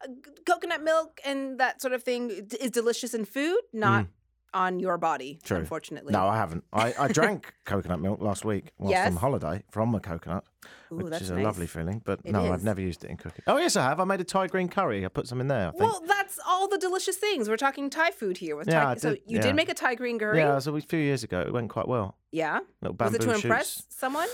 uh, 0.03 0.09
coconut 0.47 0.83
milk 0.83 1.21
and 1.23 1.61
that 1.61 1.83
sort 1.83 1.93
of 1.93 2.03
thing 2.03 2.31
is 2.31 2.71
delicious 2.71 3.13
in 3.13 3.27
food, 3.27 3.61
not 3.75 4.07
on 4.55 4.79
your 4.79 4.97
body. 4.99 5.39
True. 5.45 5.59
unfortunately. 5.59 6.13
No, 6.13 6.27
I 6.27 6.37
haven't. 6.37 6.65
I, 6.73 6.95
I 6.99 7.09
drank 7.13 7.53
coconut 7.65 8.01
milk 8.01 8.21
last 8.23 8.45
week 8.45 8.73
whilst 8.79 8.97
on 8.97 9.17
holiday 9.17 9.63
from 9.71 9.95
a 9.95 10.01
coconut, 10.01 10.45
Ooh, 10.93 10.97
which 10.97 11.07
that's 11.11 11.23
is 11.25 11.31
a 11.31 11.35
nice. 11.35 11.45
lovely 11.45 11.67
feeling. 11.67 12.01
But 12.05 12.21
It 12.25 12.33
no, 12.33 12.45
is. 12.45 12.51
I've 12.53 12.65
never 12.65 12.81
used 12.81 13.05
it 13.05 13.11
in 13.11 13.17
cooking. 13.17 13.43
Oh 13.47 13.59
yes, 13.59 13.77
I 13.77 13.83
have. 13.83 14.01
I 14.01 14.05
made 14.05 14.21
a 14.21 14.25
Thai 14.25 14.47
green 14.47 14.69
curry. 14.69 15.05
I 15.05 15.09
put 15.09 15.27
some 15.27 15.41
in 15.41 15.49
there. 15.49 15.69
I 15.69 15.71
think. 15.73 15.83
Well, 15.83 16.03
that's 16.07 16.39
all 16.47 16.69
the 16.69 16.79
delicious 16.79 17.17
things. 17.17 17.49
We're 17.49 17.57
talking 17.57 17.91
Thai 17.91 18.13
food 18.13 18.37
here. 18.39 18.57
With 18.57 18.69
Yeah, 18.69 18.85
Thai, 18.85 18.91
I 18.93 18.95
so 18.97 19.11
you 19.11 19.19
yeah. 19.27 19.41
did 19.43 19.57
make 19.57 19.69
a 19.69 19.75
Thai 19.75 19.97
green 19.97 20.19
curry. 20.19 20.39
yeah, 20.39 20.53
it 20.53 20.55
was 20.55 20.67
a 20.67 20.81
few 20.81 20.99
years 20.99 21.25
ago. 21.25 21.41
It 21.41 21.53
went 21.53 21.69
quite 21.71 21.89
well. 21.89 22.17
Yeah? 22.31 22.61
Little 22.81 22.97
Was 22.99 23.15
it 23.15 23.21
to 23.23 23.33
shoots. 23.33 23.45
impress 23.45 23.83
someone? 23.91 24.29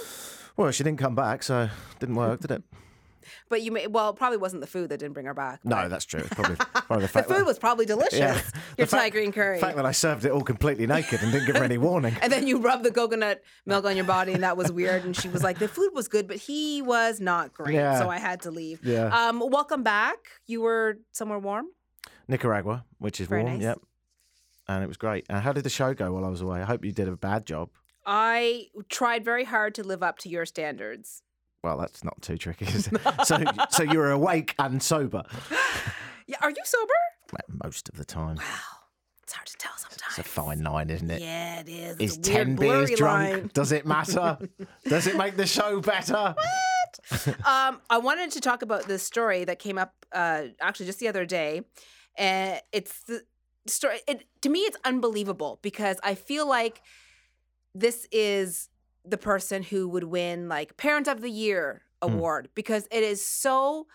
Well, 0.57 0.71
she 0.73 0.85
didn't 0.85 0.99
come 0.99 1.15
back, 1.15 1.43
so 1.43 1.63
it 1.63 1.71
didn't 2.01 2.17
work, 2.17 2.41
did 2.41 2.51
it? 2.51 2.63
But 3.49 3.63
you 3.63 3.73
may, 3.73 3.87
well, 3.87 4.11
it 4.11 4.17
probably 4.17 4.39
wasn't 4.39 4.61
the 4.61 4.67
food 4.67 4.89
that 4.91 4.99
didn't 4.99 5.15
bring 5.15 5.27
her 5.27 5.35
back. 5.35 5.61
No, 5.65 5.89
that's 5.89 6.05
true. 6.05 6.21
It's 6.21 6.35
probably, 6.35 6.57
probably 6.75 7.07
the 7.07 7.13
the 7.13 7.23
food 7.23 7.37
that, 7.39 7.47
was 7.47 7.59
probably 7.59 7.87
delicious. 7.87 8.19
Yeah. 8.19 8.41
Your 8.79 8.87
The 8.87 8.97
Thai 8.97 9.11
green 9.11 9.33
curry. 9.33 9.57
the 9.59 9.67
fact 9.67 9.77
that 9.77 9.87
I 9.87 9.93
served 9.93 10.25
it 10.25 10.31
all 10.31 10.43
completely 10.43 10.87
naked 10.87 11.23
and 11.23 11.33
didn't 11.33 11.47
give 11.47 11.57
her 11.57 11.65
any 11.65 11.79
warning. 11.79 12.17
And 12.23 12.33
then 12.33 12.47
you 12.47 12.59
rubbed 12.59 12.85
the 12.85 12.91
coconut 12.93 13.43
milk 13.67 13.85
on 13.85 13.97
your 13.97 14.05
body, 14.05 14.33
and 14.33 14.43
that 14.43 14.57
was 14.57 14.71
weird. 14.71 15.05
And 15.05 15.17
she 15.17 15.29
was 15.29 15.43
like, 15.43 15.59
"The 15.59 15.69
food 15.69 15.91
was 15.95 16.07
good, 16.09 16.29
but 16.29 16.37
he 16.37 16.83
was 16.83 17.21
not 17.21 17.53
great." 17.53 17.75
Yeah. 17.75 17.99
So 17.99 18.09
I 18.09 18.19
had 18.19 18.43
to 18.43 18.51
leave. 18.51 18.85
Yeah. 18.85 19.07
Um, 19.09 19.43
welcome 19.51 19.83
back. 19.83 20.19
You 20.47 20.61
were 20.61 20.99
somewhere 21.13 21.39
warm. 21.39 21.67
Nicaragua, 22.29 22.85
which 22.99 23.21
is 23.21 23.27
Very 23.29 23.43
warm. 23.43 23.55
nice. 23.55 23.63
Yep. 23.63 23.79
And 24.69 24.85
it 24.85 24.87
was 24.87 24.97
great. 24.97 25.27
And 25.29 25.43
how 25.43 25.53
did 25.53 25.65
the 25.65 25.71
show 25.71 25.95
go 25.95 26.13
while 26.13 26.25
I 26.25 26.29
was 26.29 26.41
away? 26.41 26.61
I 26.61 26.65
hope 26.65 26.85
you 26.85 26.93
did 26.93 27.09
a 27.09 27.17
bad 27.17 27.45
job. 27.47 27.71
I 28.07 28.67
tried 28.89 29.25
very 29.25 29.45
hard 29.45 29.75
to 29.77 29.83
live 29.83 30.03
up 30.03 30.19
to 30.21 30.29
your 30.29 30.47
standards. 30.47 31.23
Well, 31.63 31.79
that's 31.79 32.03
not 32.03 32.21
too 32.23 32.37
tricky, 32.39 32.67
is 32.67 32.89
it? 32.89 33.01
so, 33.25 33.43
so 33.71 33.83
you 33.83 33.99
were 33.99 34.11
awake 34.11 34.55
and 34.59 34.83
sober 34.83 35.25
Yeah, 36.27 36.37
are 36.43 36.51
you 36.51 36.63
sober? 36.65 36.93
Most 37.65 37.89
of 37.89 37.97
the 37.97 38.05
time. 38.05 38.37
Wow, 38.37 38.43
it's 39.25 39.33
hard 39.33 39.49
to 39.49 39.57
tell 39.57 39.73
sometimes. 39.77 40.17
It's 40.17 40.19
a 40.19 40.23
fine 40.23 40.63
line, 40.63 40.91
isn't 40.91 41.11
it? 41.11 41.21
Yeah, 41.21 41.61
it 41.61 41.69
is. 41.69 41.97
Is 41.99 42.17
It's 42.17 42.29
weird, 42.29 42.47
ten 42.47 42.57
beers 42.57 42.89
blurry 42.89 42.95
drunk? 42.95 43.31
line. 43.31 43.51
Does 43.53 43.73
it 43.73 43.85
matter? 43.87 44.39
Does 44.85 45.07
it 45.09 45.17
make 45.17 45.37
the 45.37 45.47
show 45.47 45.81
better? 45.81 46.35
What? 46.37 47.29
um, 47.47 47.81
I 47.91 47.99
wanted 47.99 48.31
to 48.33 48.41
talk 48.41 48.63
about 48.63 48.87
this 48.87 49.03
story 49.03 49.45
that 49.45 49.59
came 49.59 49.77
up 49.77 49.95
uh, 50.13 50.45
actually 50.61 50.87
just 50.87 50.99
the 51.01 51.09
other 51.09 51.27
day. 51.27 51.63
And 52.17 52.61
it's 52.73 53.03
the 53.05 53.23
story. 53.67 53.99
It, 54.07 54.25
to 54.43 54.49
me, 54.49 54.61
it's 54.61 54.77
unbelievable 54.85 55.59
because 55.63 55.99
I 56.03 56.15
feel 56.15 56.49
like 56.49 56.81
this 57.75 58.07
is 58.11 58.69
the 59.05 59.19
person 59.19 59.63
who 59.63 59.89
would 59.89 60.05
win 60.05 60.49
like 60.49 60.77
Parent 60.77 61.09
of 61.09 61.21
the 61.21 61.31
Year 61.31 61.83
award 62.03 62.49
because 62.55 62.87
it 62.91 63.03
is 63.03 63.25
so. 63.25 63.87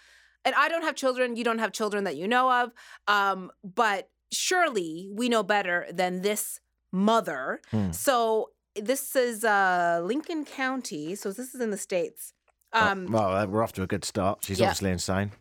And 0.44 0.54
I 0.56 0.70
don't 0.70 0.84
have 0.84 0.96
children. 0.96 1.36
You 1.36 1.44
don't 1.44 1.60
have 1.60 1.72
children 1.72 2.04
that 2.04 2.16
you 2.18 2.28
know 2.28 2.52
of. 2.52 2.72
Um, 3.08 3.52
but 3.64 4.10
surely 4.32 5.10
we 5.12 5.28
know 5.30 5.42
better 5.44 5.88
than 5.92 6.22
this 6.22 6.60
mother. 6.92 7.62
Hmm. 7.72 7.92
So 7.92 8.52
this 8.76 9.16
is 9.16 9.44
uh, 9.44 10.02
Lincoln 10.04 10.46
County. 10.46 11.16
So 11.16 11.32
this 11.32 11.56
is 11.56 11.62
in 11.62 11.72
the 11.72 11.78
states. 11.78 12.34
Um, 12.74 13.12
well, 13.12 13.34
uh, 13.36 13.46
we're 13.46 13.64
off 13.64 13.72
to 13.74 13.84
a 13.84 13.88
good 13.88 14.04
start. 14.04 14.44
She's 14.44 14.60
yeah. 14.60 14.66
obviously 14.68 14.92
insane. 14.92 15.32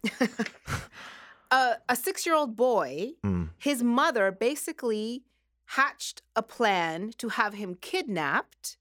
a, 1.50 1.74
a 1.88 1.96
six-year-old 1.96 2.56
boy, 2.56 3.12
Mm. 3.24 3.50
his 3.58 3.82
mother 3.82 4.30
basically 4.30 5.24
hatched 5.66 6.22
a 6.36 6.42
plan 6.42 7.10
to 7.18 7.30
have 7.30 7.54
him 7.54 7.74
kidnapped 7.74 8.76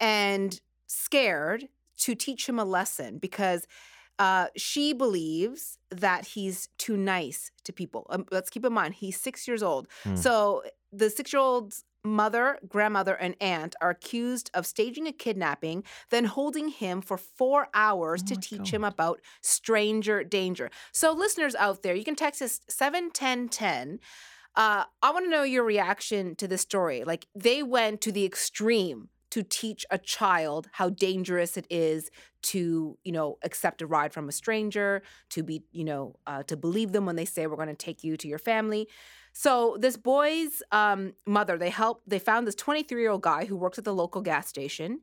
and 0.00 0.60
scared 0.86 1.68
to 1.98 2.14
teach 2.14 2.48
him 2.48 2.58
a 2.58 2.64
lesson 2.64 3.18
because 3.18 3.66
uh, 4.18 4.46
she 4.56 4.92
believes 4.92 5.78
that 5.90 6.26
he's 6.26 6.68
too 6.78 6.96
nice 6.96 7.50
to 7.64 7.72
people. 7.72 8.06
Um, 8.10 8.26
let's 8.30 8.50
keep 8.50 8.64
in 8.64 8.72
mind 8.72 8.94
he's 8.94 9.20
six 9.20 9.46
years 9.46 9.62
old. 9.62 9.88
Mm. 10.04 10.18
So 10.18 10.62
the 10.92 11.10
six-year-old's 11.10 11.84
mother, 12.04 12.58
grandmother, 12.68 13.14
and 13.14 13.36
aunt 13.40 13.74
are 13.80 13.90
accused 13.90 14.50
of 14.54 14.66
staging 14.66 15.06
a 15.06 15.12
kidnapping, 15.12 15.84
then 16.10 16.24
holding 16.24 16.68
him 16.68 17.00
for 17.00 17.18
four 17.18 17.68
hours 17.74 18.22
to 18.24 18.34
my 18.34 18.40
teach 18.40 18.70
him 18.70 18.84
about 18.84 19.20
stranger 19.40 20.24
danger. 20.24 20.70
So, 20.92 21.12
listeners 21.12 21.54
out 21.54 21.82
there, 21.82 21.94
you 21.94 22.04
can 22.04 22.16
text 22.16 22.40
us 22.40 22.60
71010. 22.68 24.00
Uh, 24.56 24.84
I 25.02 25.10
want 25.10 25.26
to 25.26 25.30
know 25.30 25.42
your 25.42 25.64
reaction 25.64 26.34
to 26.36 26.48
this 26.48 26.62
story. 26.62 27.04
Like, 27.04 27.26
they 27.34 27.62
went 27.62 28.00
to 28.02 28.12
the 28.12 28.24
extreme 28.24 29.08
to 29.30 29.42
teach 29.42 29.84
a 29.90 29.98
child 29.98 30.68
how 30.72 30.88
dangerous 30.88 31.56
it 31.56 31.66
is 31.68 32.10
to, 32.40 32.96
you 33.04 33.12
know, 33.12 33.38
accept 33.42 33.82
a 33.82 33.86
ride 33.86 34.12
from 34.12 34.28
a 34.28 34.32
stranger, 34.32 35.02
to 35.30 35.42
be, 35.42 35.62
you 35.72 35.84
know, 35.84 36.16
uh, 36.26 36.42
to 36.44 36.56
believe 36.56 36.92
them 36.92 37.06
when 37.06 37.16
they 37.16 37.24
say 37.24 37.46
we're 37.46 37.56
going 37.56 37.68
to 37.68 37.74
take 37.74 38.02
you 38.02 38.16
to 38.16 38.28
your 38.28 38.38
family. 38.38 38.88
So 39.32 39.76
this 39.78 39.96
boy's 39.96 40.62
um, 40.72 41.14
mother, 41.26 41.58
they 41.58 41.70
helped. 41.70 42.08
They 42.08 42.18
found 42.18 42.46
this 42.46 42.54
23 42.54 43.00
year 43.00 43.10
old 43.10 43.22
guy 43.22 43.44
who 43.44 43.56
works 43.56 43.78
at 43.78 43.84
the 43.84 43.94
local 43.94 44.20
gas 44.20 44.48
station. 44.48 45.00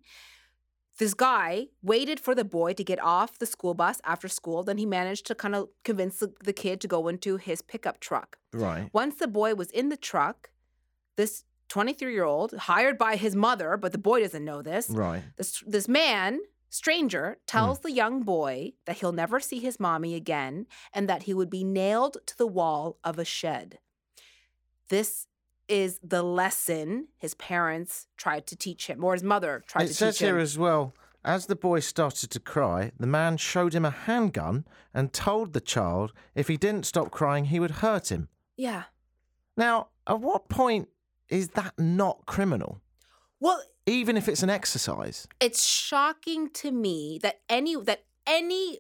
This 0.97 1.13
guy 1.13 1.67
waited 1.81 2.21
for 2.21 2.33
the 2.33 2.45
boy 2.45 2.73
to 2.73 2.83
get 2.83 3.01
off 3.01 3.37
the 3.37 3.45
school 3.45 3.73
bus 3.73 3.99
after 4.05 4.29
school. 4.29 4.63
Then 4.63 4.77
he 4.77 4.85
managed 4.85 5.25
to 5.27 5.35
kind 5.35 5.53
of 5.53 5.69
convince 5.83 6.19
the, 6.19 6.33
the 6.43 6.53
kid 6.53 6.79
to 6.81 6.87
go 6.87 7.07
into 7.09 7.35
his 7.37 7.61
pickup 7.61 7.99
truck. 7.99 8.37
Right. 8.53 8.89
Once 8.93 9.15
the 9.15 9.27
boy 9.27 9.55
was 9.55 9.69
in 9.71 9.89
the 9.89 9.97
truck, 9.97 10.51
this 11.17 11.43
23 11.75 12.13
year 12.13 12.23
old, 12.23 12.53
hired 12.53 12.97
by 12.97 13.17
his 13.17 13.35
mother, 13.35 13.75
but 13.75 13.91
the 13.91 13.97
boy 13.97 14.21
doesn't 14.21 14.45
know 14.45 14.61
this, 14.61 14.89
Right. 14.89 15.23
this, 15.35 15.61
this 15.67 15.89
man, 15.89 16.39
stranger, 16.69 17.37
tells 17.47 17.79
hmm. 17.79 17.87
the 17.89 17.91
young 17.91 18.23
boy 18.23 18.71
that 18.85 18.99
he'll 18.99 19.11
never 19.11 19.41
see 19.41 19.59
his 19.59 19.77
mommy 19.77 20.15
again 20.15 20.67
and 20.93 21.09
that 21.09 21.23
he 21.23 21.33
would 21.33 21.49
be 21.49 21.65
nailed 21.65 22.15
to 22.27 22.37
the 22.37 22.47
wall 22.47 22.97
of 23.03 23.19
a 23.19 23.25
shed. 23.25 23.79
This 24.87 25.27
is 25.67 25.99
the 26.01 26.23
lesson 26.23 27.09
his 27.17 27.33
parents 27.33 28.07
tried 28.15 28.47
to 28.47 28.55
teach 28.55 28.87
him, 28.87 29.03
or 29.03 29.11
his 29.11 29.23
mother 29.23 29.61
tried 29.67 29.83
It 29.83 29.87
to 29.87 29.93
teach 29.93 30.01
him. 30.01 30.07
It 30.07 30.11
says 30.13 30.19
here 30.19 30.37
as 30.37 30.57
well. 30.57 30.93
As 31.25 31.47
the 31.47 31.57
boy 31.57 31.81
started 31.81 32.29
to 32.31 32.39
cry, 32.39 32.93
the 32.97 33.07
man 33.07 33.35
showed 33.35 33.73
him 33.75 33.83
a 33.83 33.89
handgun 33.89 34.63
and 34.93 35.11
told 35.11 35.51
the 35.51 35.59
child 35.59 36.13
if 36.35 36.47
he 36.47 36.55
didn't 36.55 36.85
stop 36.85 37.11
crying, 37.11 37.45
he 37.45 37.59
would 37.59 37.81
hurt 37.83 38.13
him. 38.13 38.29
yeah. 38.55 38.83
Now, 39.57 39.87
at 40.05 40.19
what 40.19 40.49
point 40.49 40.89
is 41.29 41.49
that 41.49 41.73
not 41.77 42.25
criminal? 42.25 42.81
Well, 43.39 43.61
Even 43.85 44.17
if 44.17 44.27
it's 44.27 44.43
an 44.43 44.49
exercise. 44.49 45.27
it's 45.39 45.63
shocking 45.65 46.49
to 46.51 46.71
me 46.71 47.19
that 47.21 47.41
any 47.49 47.75
that 47.83 48.05
any 48.25 48.79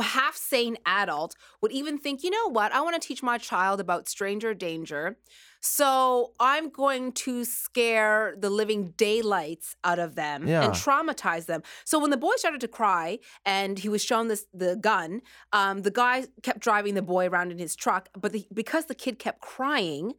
half 0.00 0.36
sane 0.36 0.76
adult 0.84 1.34
would 1.62 1.72
even 1.72 1.96
think, 1.98 2.22
you 2.22 2.30
know 2.30 2.48
what, 2.50 2.72
I 2.72 2.80
want 2.82 3.00
to 3.00 3.08
teach 3.08 3.22
my 3.22 3.38
child 3.38 3.80
about 3.80 4.08
stranger 4.08 4.52
danger. 4.52 5.16
So 5.60 6.32
I'm 6.38 6.68
going 6.68 7.12
to 7.12 7.44
scare 7.44 8.34
the 8.38 8.50
living 8.50 8.92
daylights 8.96 9.76
out 9.84 9.98
of 9.98 10.14
them 10.14 10.46
Yeah. 10.46 10.62
and 10.64 10.74
traumatize 10.74 11.46
them. 11.46 11.62
So 11.84 11.98
when 11.98 12.10
the 12.10 12.16
boy 12.16 12.32
started 12.36 12.60
to 12.62 12.68
cry 12.68 13.18
and 13.46 13.78
he 13.78 13.88
was 13.88 14.04
shown 14.04 14.28
this 14.28 14.46
the 14.52 14.76
gun, 14.76 15.22
um, 15.52 15.82
the 15.82 15.90
guy 15.90 16.26
kept 16.42 16.60
driving 16.60 16.94
the 16.94 17.02
boy 17.02 17.28
around 17.28 17.50
in 17.52 17.58
his 17.58 17.74
truck. 17.74 18.08
But 18.18 18.32
the, 18.32 18.46
because 18.52 18.86
the 18.86 18.94
kid 18.94 19.18
kept 19.18 19.40
crying, 19.40 20.14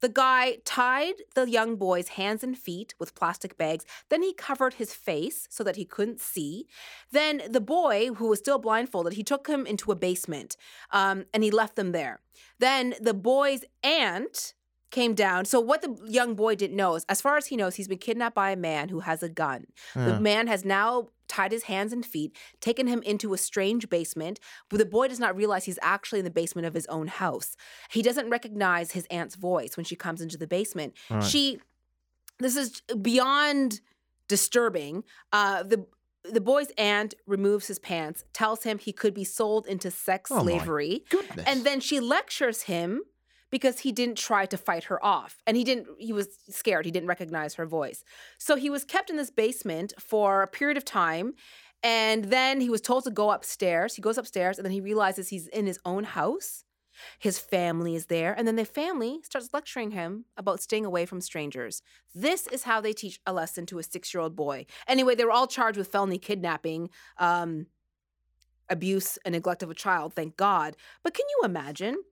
The 0.00 0.08
guy 0.08 0.58
tied 0.64 1.14
the 1.34 1.48
young 1.48 1.76
boy's 1.76 2.08
hands 2.08 2.44
and 2.44 2.56
feet 2.56 2.94
with 2.98 3.14
plastic 3.14 3.58
bags. 3.58 3.84
Then 4.08 4.22
he 4.22 4.32
covered 4.32 4.74
his 4.74 4.94
face 4.94 5.46
so 5.50 5.64
that 5.64 5.76
he 5.76 5.84
couldn't 5.84 6.20
see. 6.20 6.66
Then 7.10 7.42
the 7.48 7.60
boy, 7.60 8.10
who 8.14 8.28
was 8.28 8.38
still 8.38 8.58
blindfolded, 8.58 9.14
he 9.14 9.24
took 9.24 9.48
him 9.48 9.66
into 9.66 9.90
a 9.90 9.96
basement 9.96 10.56
um, 10.90 11.24
and 11.34 11.42
he 11.42 11.50
left 11.50 11.76
them 11.76 11.92
there. 11.92 12.20
Then 12.58 12.94
the 13.00 13.14
boy's 13.14 13.64
aunt 13.82 14.54
came 14.90 15.14
down. 15.14 15.44
So 15.44 15.60
what 15.60 15.82
the 15.82 15.96
young 16.06 16.34
boy 16.34 16.54
didn't 16.54 16.76
know 16.76 16.94
is, 16.94 17.04
as 17.08 17.20
far 17.20 17.36
as 17.36 17.46
he 17.46 17.56
knows, 17.56 17.74
he's 17.76 17.88
been 17.88 17.98
kidnapped 17.98 18.34
by 18.34 18.50
a 18.50 18.56
man 18.56 18.88
who 18.88 19.00
has 19.00 19.22
a 19.22 19.28
gun. 19.28 19.66
The 19.94 20.18
man 20.20 20.46
has 20.46 20.64
now 20.64 21.08
tied 21.28 21.52
his 21.52 21.64
hands 21.64 21.92
and 21.92 22.06
feet, 22.06 22.34
taken 22.60 22.86
him 22.86 23.02
into 23.02 23.34
a 23.34 23.38
strange 23.38 23.90
basement, 23.90 24.40
but 24.70 24.78
the 24.78 24.86
boy 24.86 25.08
does 25.08 25.20
not 25.20 25.36
realize 25.36 25.64
he's 25.64 25.78
actually 25.82 26.20
in 26.20 26.24
the 26.24 26.30
basement 26.30 26.66
of 26.66 26.72
his 26.72 26.86
own 26.86 27.06
house. 27.08 27.54
He 27.90 28.00
doesn't 28.00 28.30
recognize 28.30 28.92
his 28.92 29.06
aunt's 29.10 29.34
voice 29.34 29.76
when 29.76 29.84
she 29.84 29.94
comes 29.94 30.22
into 30.22 30.38
the 30.38 30.46
basement. 30.46 30.94
She 31.20 31.60
this 32.38 32.56
is 32.56 32.80
beyond 33.02 33.80
disturbing. 34.28 35.04
Uh, 35.32 35.62
the 35.64 35.86
the 36.24 36.40
boy's 36.40 36.68
aunt 36.76 37.14
removes 37.26 37.68
his 37.68 37.78
pants, 37.78 38.24
tells 38.32 38.62
him 38.64 38.78
he 38.78 38.92
could 38.92 39.14
be 39.14 39.24
sold 39.24 39.66
into 39.66 39.90
sex 39.90 40.30
Oh 40.32 40.42
slavery, 40.42 41.04
goodness. 41.08 41.44
and 41.46 41.64
then 41.64 41.80
she 41.80 42.00
lectures 42.00 42.62
him 42.62 43.02
because 43.50 43.80
he 43.80 43.92
didn't 43.92 44.18
try 44.18 44.46
to 44.46 44.56
fight 44.56 44.84
her 44.84 45.04
off, 45.04 45.42
and 45.46 45.56
he 45.56 45.64
didn't. 45.64 45.86
He 45.98 46.12
was 46.12 46.28
scared. 46.50 46.84
He 46.84 46.90
didn't 46.90 47.08
recognize 47.08 47.54
her 47.54 47.66
voice, 47.66 48.04
so 48.38 48.56
he 48.56 48.70
was 48.70 48.84
kept 48.84 49.10
in 49.10 49.16
this 49.16 49.30
basement 49.30 49.92
for 49.98 50.42
a 50.42 50.48
period 50.48 50.76
of 50.76 50.84
time. 50.84 51.34
And 51.82 52.24
then 52.24 52.60
he 52.60 52.70
was 52.70 52.80
told 52.80 53.04
to 53.04 53.10
go 53.10 53.30
upstairs. 53.30 53.94
He 53.94 54.02
goes 54.02 54.18
upstairs 54.18 54.58
and 54.58 54.64
then 54.64 54.72
he 54.72 54.80
realizes 54.80 55.28
he's 55.28 55.46
in 55.46 55.66
his 55.66 55.78
own 55.84 56.02
house. 56.02 56.64
His 57.20 57.38
family 57.38 57.94
is 57.94 58.06
there, 58.06 58.34
and 58.36 58.44
then 58.44 58.56
the 58.56 58.64
family 58.64 59.20
starts 59.22 59.50
lecturing 59.52 59.92
him 59.92 60.24
about 60.36 60.60
staying 60.60 60.84
away 60.84 61.06
from 61.06 61.20
strangers. 61.20 61.80
This 62.12 62.48
is 62.48 62.64
how 62.64 62.80
they 62.80 62.92
teach 62.92 63.20
a 63.24 63.32
lesson 63.32 63.66
to 63.66 63.78
a 63.78 63.84
six 63.84 64.12
year 64.12 64.20
old 64.20 64.34
boy. 64.34 64.66
Anyway, 64.88 65.14
they 65.14 65.24
were 65.24 65.30
all 65.30 65.46
charged 65.46 65.78
with 65.78 65.92
felony 65.92 66.18
kidnapping, 66.18 66.90
um, 67.18 67.66
abuse, 68.68 69.16
and 69.24 69.32
neglect 69.32 69.62
of 69.62 69.70
a 69.70 69.74
child, 69.74 70.14
thank 70.14 70.36
God. 70.36 70.76
But 71.04 71.14
can 71.14 71.26
you 71.28 71.44
imagine? 71.44 72.02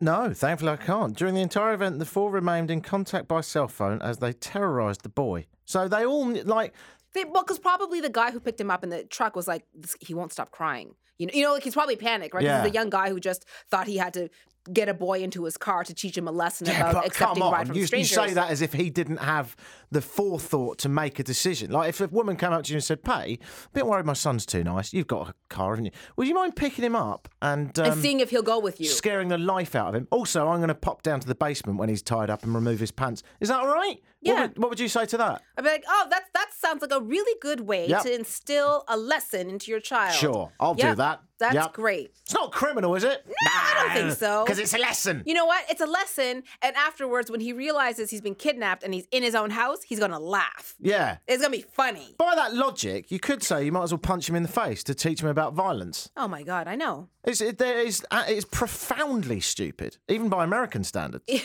No, 0.00 0.32
thankfully 0.32 0.72
I 0.72 0.76
can't. 0.76 1.16
During 1.16 1.34
the 1.34 1.40
entire 1.40 1.72
event, 1.72 1.98
the 1.98 2.04
four 2.06 2.30
remained 2.30 2.70
in 2.70 2.80
contact 2.80 3.28
by 3.28 3.40
cell 3.40 3.68
phone 3.68 4.00
as 4.02 4.18
they 4.18 4.32
terrorised 4.32 5.02
the 5.02 5.08
boy. 5.08 5.46
So 5.64 5.88
they 5.88 6.04
all 6.04 6.32
like 6.44 6.74
They, 7.14 7.24
well, 7.24 7.42
because 7.42 7.58
probably 7.58 8.00
the 8.00 8.10
guy 8.10 8.30
who 8.30 8.40
picked 8.40 8.60
him 8.60 8.70
up 8.70 8.84
in 8.84 8.90
the 8.90 9.04
truck 9.04 9.36
was 9.36 9.48
like, 9.48 9.64
he 10.00 10.14
won't 10.14 10.32
stop 10.32 10.50
crying. 10.50 10.94
You 11.18 11.26
know, 11.26 11.32
you 11.34 11.42
know, 11.42 11.52
like 11.52 11.64
he's 11.64 11.74
probably 11.74 11.96
panicked, 11.96 12.32
right? 12.34 12.44
Yeah. 12.44 12.62
is 12.64 12.70
a 12.70 12.72
young 12.72 12.90
guy 12.90 13.10
who 13.10 13.18
just 13.18 13.44
thought 13.70 13.88
he 13.88 13.96
had 13.96 14.14
to 14.14 14.28
get 14.72 14.88
a 14.88 14.94
boy 14.94 15.20
into 15.20 15.44
his 15.44 15.56
car 15.56 15.82
to 15.84 15.94
teach 15.94 16.16
him 16.18 16.28
a 16.28 16.32
lesson 16.32 16.66
Yeah, 16.66 16.90
about 16.90 17.06
accepting 17.06 17.42
come 17.42 17.54
on, 17.54 17.66
from 17.66 17.74
you, 17.74 17.82
you 17.82 17.86
strangers. 17.86 18.10
say 18.14 18.34
that 18.34 18.50
as 18.50 18.60
if 18.60 18.72
he 18.74 18.90
didn't 18.90 19.16
have 19.18 19.56
the 19.90 20.02
forethought 20.02 20.76
to 20.78 20.88
make 20.90 21.18
a 21.18 21.22
decision. 21.22 21.70
Like 21.70 21.88
if 21.88 22.00
a 22.02 22.08
woman 22.08 22.36
came 22.36 22.52
up 22.52 22.64
to 22.64 22.70
you 22.72 22.76
and 22.76 22.84
said, 22.84 23.02
"Pay, 23.02 23.38
a 23.66 23.68
bit 23.72 23.86
worried 23.86 24.04
my 24.04 24.12
son's 24.12 24.44
too 24.44 24.62
nice. 24.62 24.92
You've 24.92 25.06
got 25.06 25.30
a 25.30 25.34
car, 25.48 25.70
haven't 25.70 25.86
you? 25.86 25.90
Would 26.16 26.28
you 26.28 26.34
mind 26.34 26.54
picking 26.56 26.84
him 26.84 26.94
up 26.96 27.28
and, 27.40 27.76
um, 27.78 27.92
and 27.92 28.00
seeing 28.02 28.20
if 28.20 28.28
he'll 28.30 28.42
go 28.42 28.58
with 28.58 28.78
you. 28.80 28.86
scaring 28.88 29.28
the 29.28 29.38
life 29.38 29.74
out 29.74 29.88
of 29.88 29.94
him? 29.94 30.06
Also, 30.10 30.46
I'm 30.48 30.58
going 30.58 30.68
to 30.68 30.74
pop 30.74 31.02
down 31.02 31.20
to 31.20 31.26
the 31.26 31.34
basement 31.34 31.78
when 31.78 31.88
he's 31.88 32.02
tied 32.02 32.28
up 32.28 32.42
and 32.42 32.54
remove 32.54 32.78
his 32.80 32.90
pants. 32.90 33.22
Is 33.40 33.48
that 33.48 33.60
all 33.60 33.68
right? 33.68 34.02
Yeah. 34.20 34.32
What 34.32 34.40
would, 34.50 34.58
what 34.58 34.68
would 34.70 34.80
you 34.80 34.88
say 34.88 35.06
to 35.06 35.16
that? 35.16 35.42
I'd 35.56 35.64
be 35.64 35.70
like, 35.70 35.84
oh, 35.88 36.06
that 36.10 36.24
that 36.34 36.48
sounds 36.52 36.82
like 36.82 36.92
a 36.92 37.00
really 37.00 37.38
good 37.40 37.60
way 37.60 37.86
Yep. 37.88 38.02
to 38.02 38.14
instill 38.14 38.84
a 38.88 38.96
lesson 38.96 39.48
into 39.48 39.70
your 39.70 39.80
child. 39.80 40.14
Sure, 40.14 40.52
I'll 40.60 40.74
do 40.74 40.94
that. 40.94 41.22
That's 41.38 41.54
Yep. 41.54 41.72
great. 41.72 42.12
It's 42.22 42.34
not 42.34 42.50
criminal, 42.52 42.94
is 42.96 43.04
it? 43.04 43.24
No, 43.26 43.32
I 43.52 43.74
don't 43.80 43.92
think 44.06 44.18
so. 44.18 44.44
Because 44.44 44.58
it's 44.58 44.74
a 44.74 44.78
lesson. 44.78 45.22
You 45.24 45.34
know 45.34 45.46
what? 45.46 45.64
It's 45.70 45.80
a 45.80 45.86
lesson, 45.86 46.42
and 46.62 46.76
afterwards, 46.76 47.30
when 47.30 47.40
he 47.40 47.52
realizes 47.52 48.10
he's 48.10 48.20
been 48.20 48.34
kidnapped 48.34 48.82
and 48.82 48.92
he's 48.92 49.06
in 49.12 49.22
his 49.22 49.34
own 49.34 49.50
house, 49.50 49.82
he's 49.82 50.00
gonna 50.00 50.18
laugh. 50.18 50.74
yeah. 50.80 51.18
It's 51.26 51.40
gonna 51.42 51.56
be 51.56 51.62
funny. 51.62 52.14
By 52.18 52.34
that 52.34 52.54
logic, 52.54 53.10
you 53.10 53.18
could 53.20 53.42
say 53.42 53.64
you 53.64 53.72
might 53.72 53.84
as 53.84 53.92
well 53.92 53.98
punch 53.98 54.28
him 54.28 54.34
in 54.34 54.42
the 54.42 54.48
face 54.48 54.82
to 54.84 54.94
teach 54.94 55.22
him 55.22 55.28
about 55.28 55.54
violence. 55.54 56.10
Oh 56.16 56.26
my 56.28 56.42
god, 56.42 56.66
I 56.68 56.74
know. 56.74 57.08
It's, 57.24 57.40
it, 57.40 57.58
there 57.58 57.78
is, 57.78 58.04
uh, 58.10 58.24
it's 58.26 58.44
profoundly 58.44 59.40
stupid, 59.40 59.98
even 60.08 60.28
by 60.28 60.44
American 60.44 60.84
standards. 60.84 61.24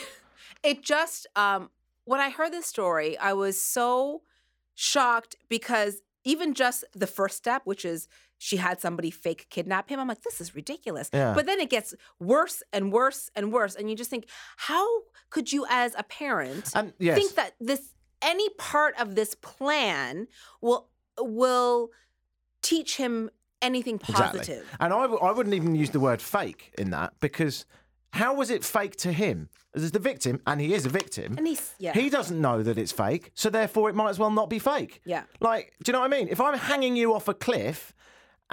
It 0.62 0.82
just 0.82 1.26
um 1.36 1.70
when 2.06 2.20
I 2.20 2.30
heard 2.30 2.52
this 2.52 2.64
story, 2.66 3.18
I 3.18 3.34
was 3.34 3.60
so 3.62 4.22
shocked 4.74 5.36
because 5.48 6.00
even 6.24 6.54
just 6.54 6.84
the 6.94 7.06
first 7.06 7.36
step, 7.36 7.62
which 7.64 7.84
is 7.84 8.08
she 8.38 8.56
had 8.56 8.80
somebody 8.80 9.10
fake 9.10 9.46
kidnap 9.50 9.88
him, 9.88 10.00
I'm 10.00 10.08
like, 10.08 10.22
this 10.22 10.40
is 10.40 10.54
ridiculous. 10.54 11.10
Yeah. 11.12 11.34
But 11.34 11.46
then 11.46 11.60
it 11.60 11.70
gets 11.70 11.94
worse 12.18 12.62
and 12.72 12.92
worse 12.92 13.30
and 13.34 13.52
worse. 13.52 13.74
And 13.74 13.88
you 13.88 13.96
just 13.96 14.10
think, 14.10 14.26
how 14.56 14.86
could 15.30 15.52
you 15.52 15.66
as 15.68 15.94
a 15.96 16.02
parent 16.02 16.70
And 16.74 16.92
yes, 16.98 17.16
think 17.16 17.34
that 17.34 17.54
this 17.60 17.94
any 18.22 18.48
part 18.50 18.94
of 18.98 19.14
this 19.14 19.34
plan 19.34 20.26
will 20.60 20.88
will 21.18 21.90
teach 22.62 22.96
him 22.96 23.30
anything 23.62 23.96
exactly. 23.96 24.40
positive? 24.40 24.76
And 24.80 24.92
I, 24.92 25.02
w- 25.02 25.20
I 25.20 25.30
wouldn't 25.32 25.54
even 25.54 25.74
use 25.74 25.90
the 25.90 26.00
word 26.00 26.20
fake 26.22 26.74
in 26.78 26.90
that 26.90 27.14
because 27.20 27.66
how 28.12 28.34
was 28.34 28.50
it 28.50 28.64
fake 28.64 28.96
to 28.96 29.12
him? 29.12 29.48
As 29.74 29.90
the 29.90 29.98
victim, 29.98 30.40
and 30.46 30.60
he 30.60 30.72
is 30.72 30.86
a 30.86 30.88
victim. 30.88 31.34
And 31.36 31.48
he's 31.48 31.74
yeah. 31.80 31.94
He 31.94 32.08
doesn't 32.08 32.40
know 32.40 32.62
that 32.62 32.78
it's 32.78 32.92
fake, 32.92 33.32
so 33.34 33.50
therefore 33.50 33.90
it 33.90 33.96
might 33.96 34.10
as 34.10 34.20
well 34.20 34.30
not 34.30 34.48
be 34.48 34.60
fake. 34.60 35.00
Yeah. 35.04 35.24
Like, 35.40 35.72
do 35.82 35.90
you 35.90 35.92
know 35.94 35.98
what 35.98 36.14
I 36.14 36.16
mean? 36.16 36.28
If 36.28 36.40
I'm 36.40 36.56
hanging 36.56 36.94
you 36.94 37.12
off 37.12 37.26
a 37.26 37.34
cliff 37.34 37.92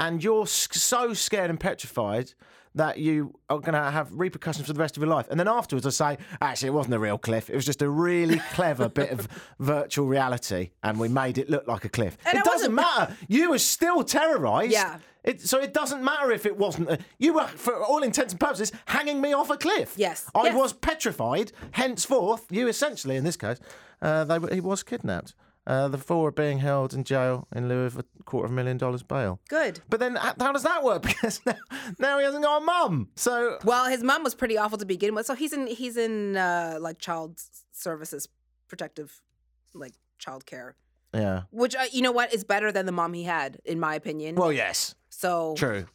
and 0.02 0.22
you're 0.22 0.46
so 0.48 1.14
scared 1.14 1.50
and 1.50 1.58
petrified 1.60 2.34
that 2.76 2.98
you 2.98 3.38
are 3.50 3.60
going 3.60 3.74
to 3.74 3.92
have 3.92 4.10
repercussions 4.14 4.66
for 4.66 4.72
the 4.74 4.80
rest 4.80 4.96
of 4.98 5.04
your 5.04 5.10
life, 5.10 5.28
and 5.30 5.38
then 5.40 5.48
afterwards 5.48 5.86
I 5.86 5.90
say, 5.90 6.18
actually, 6.42 6.68
it 6.70 6.74
wasn't 6.74 6.96
a 6.96 7.00
real 7.00 7.18
cliff. 7.18 7.50
It 7.50 7.56
was 7.56 7.66
just 7.66 7.82
a 7.82 7.90
really 7.90 8.40
clever 8.54 8.88
bit 8.90 9.12
of 9.12 9.28
virtual 9.60 10.08
reality, 10.08 10.72
and 10.82 10.98
we 11.00 11.08
made 11.10 11.38
it 11.38 11.50
look 11.50 11.68
like 11.68 11.84
a 11.86 11.90
cliff. 11.90 12.18
It, 12.26 12.36
it 12.36 12.44
doesn't 12.46 12.74
wasn't- 12.74 12.76
matter. 12.76 13.18
You 13.28 13.50
were 13.52 13.60
still 13.60 14.04
terrorised. 14.04 14.72
Yeah. 14.74 15.00
It, 15.24 15.40
so 15.42 15.60
it 15.60 15.72
doesn't 15.74 16.04
matter 16.04 16.32
if 16.32 16.48
it 16.48 16.58
wasn't. 16.58 16.90
A, 16.90 16.98
you 17.20 17.34
were, 17.34 17.46
for 17.46 17.76
all 17.84 18.02
intents 18.02 18.34
and 18.34 18.40
purposes, 18.40 18.72
hanging 18.86 19.22
me 19.22 19.34
off 19.34 19.52
a 19.52 19.58
cliff. 19.58 19.94
Yes. 19.96 20.26
I 20.34 20.46
Yes. 20.46 20.56
was 20.56 20.74
petrified. 20.74 21.52
Henceforth, 21.74 22.46
you 22.50 22.68
essentially, 22.68 23.18
in 23.18 23.24
this 23.24 23.38
case, 23.38 23.60
uh, 24.02 24.24
they, 24.24 24.40
he 24.56 24.62
was 24.62 24.82
kidnapped. 24.82 25.36
Uh, 25.72 25.88
the 25.88 25.98
four 25.98 26.28
are 26.28 26.32
being 26.34 26.60
held 26.60 26.94
in 26.94 27.06
jail 27.06 27.48
in 27.56 27.70
lieu 27.70 27.86
of 27.86 27.98
a 27.98 28.04
quarter 28.26 28.46
of 28.46 28.52
a 28.52 28.54
million 28.54 28.78
dollars 28.78 29.04
bail. 29.04 29.40
Good. 29.48 29.80
But 29.90 30.02
then, 30.02 30.18
h- 30.18 30.34
how 30.38 30.52
does 30.52 30.64
that 30.64 30.84
work? 30.84 31.04
Because 31.12 31.40
now, 31.46 31.56
now 31.98 32.18
he 32.20 32.26
hasn't 32.26 32.44
got 32.44 32.62
a 32.62 32.66
mum. 32.66 33.08
So 33.16 33.58
Well, 33.64 33.86
his 33.86 34.04
mom 34.04 34.22
was 34.22 34.36
pretty 34.36 34.58
awful 34.58 34.78
to 34.80 34.86
begin 34.86 35.16
with, 35.16 35.26
so 35.26 35.34
he's 35.34 35.54
in 35.54 35.68
he's 35.68 35.96
in 35.96 36.36
uh, 36.36 36.78
like 36.82 37.00
child 37.00 37.40
services, 37.72 38.28
protective, 38.68 39.22
like 39.74 39.94
child 40.18 40.46
care, 40.46 40.76
yeah. 41.14 41.44
which 41.52 41.74
uh, 41.74 41.86
you 41.94 42.02
know 42.02 42.12
what 42.12 42.34
is 42.34 42.44
better 42.44 42.74
than 42.74 42.86
the 42.86 42.92
mom 42.92 43.14
he 43.14 43.24
had, 43.24 43.62
in 43.64 43.80
my 43.80 43.96
opinion. 43.96 44.36
Well, 44.36 44.52
yes, 44.52 44.96
so 45.10 45.56
true. 45.58 45.86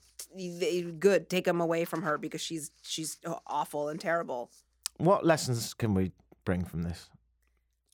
good, 0.98 1.28
take 1.28 1.46
him 1.46 1.60
away 1.60 1.84
from 1.84 2.00
her 2.00 2.16
because 2.16 2.40
she's 2.40 2.70
she's 2.82 3.18
awful 3.46 3.90
and 3.90 4.00
terrible. 4.00 4.50
What 4.96 5.26
lessons 5.26 5.74
can 5.74 5.92
we 5.92 6.12
bring 6.46 6.64
from 6.64 6.82
this? 6.82 7.10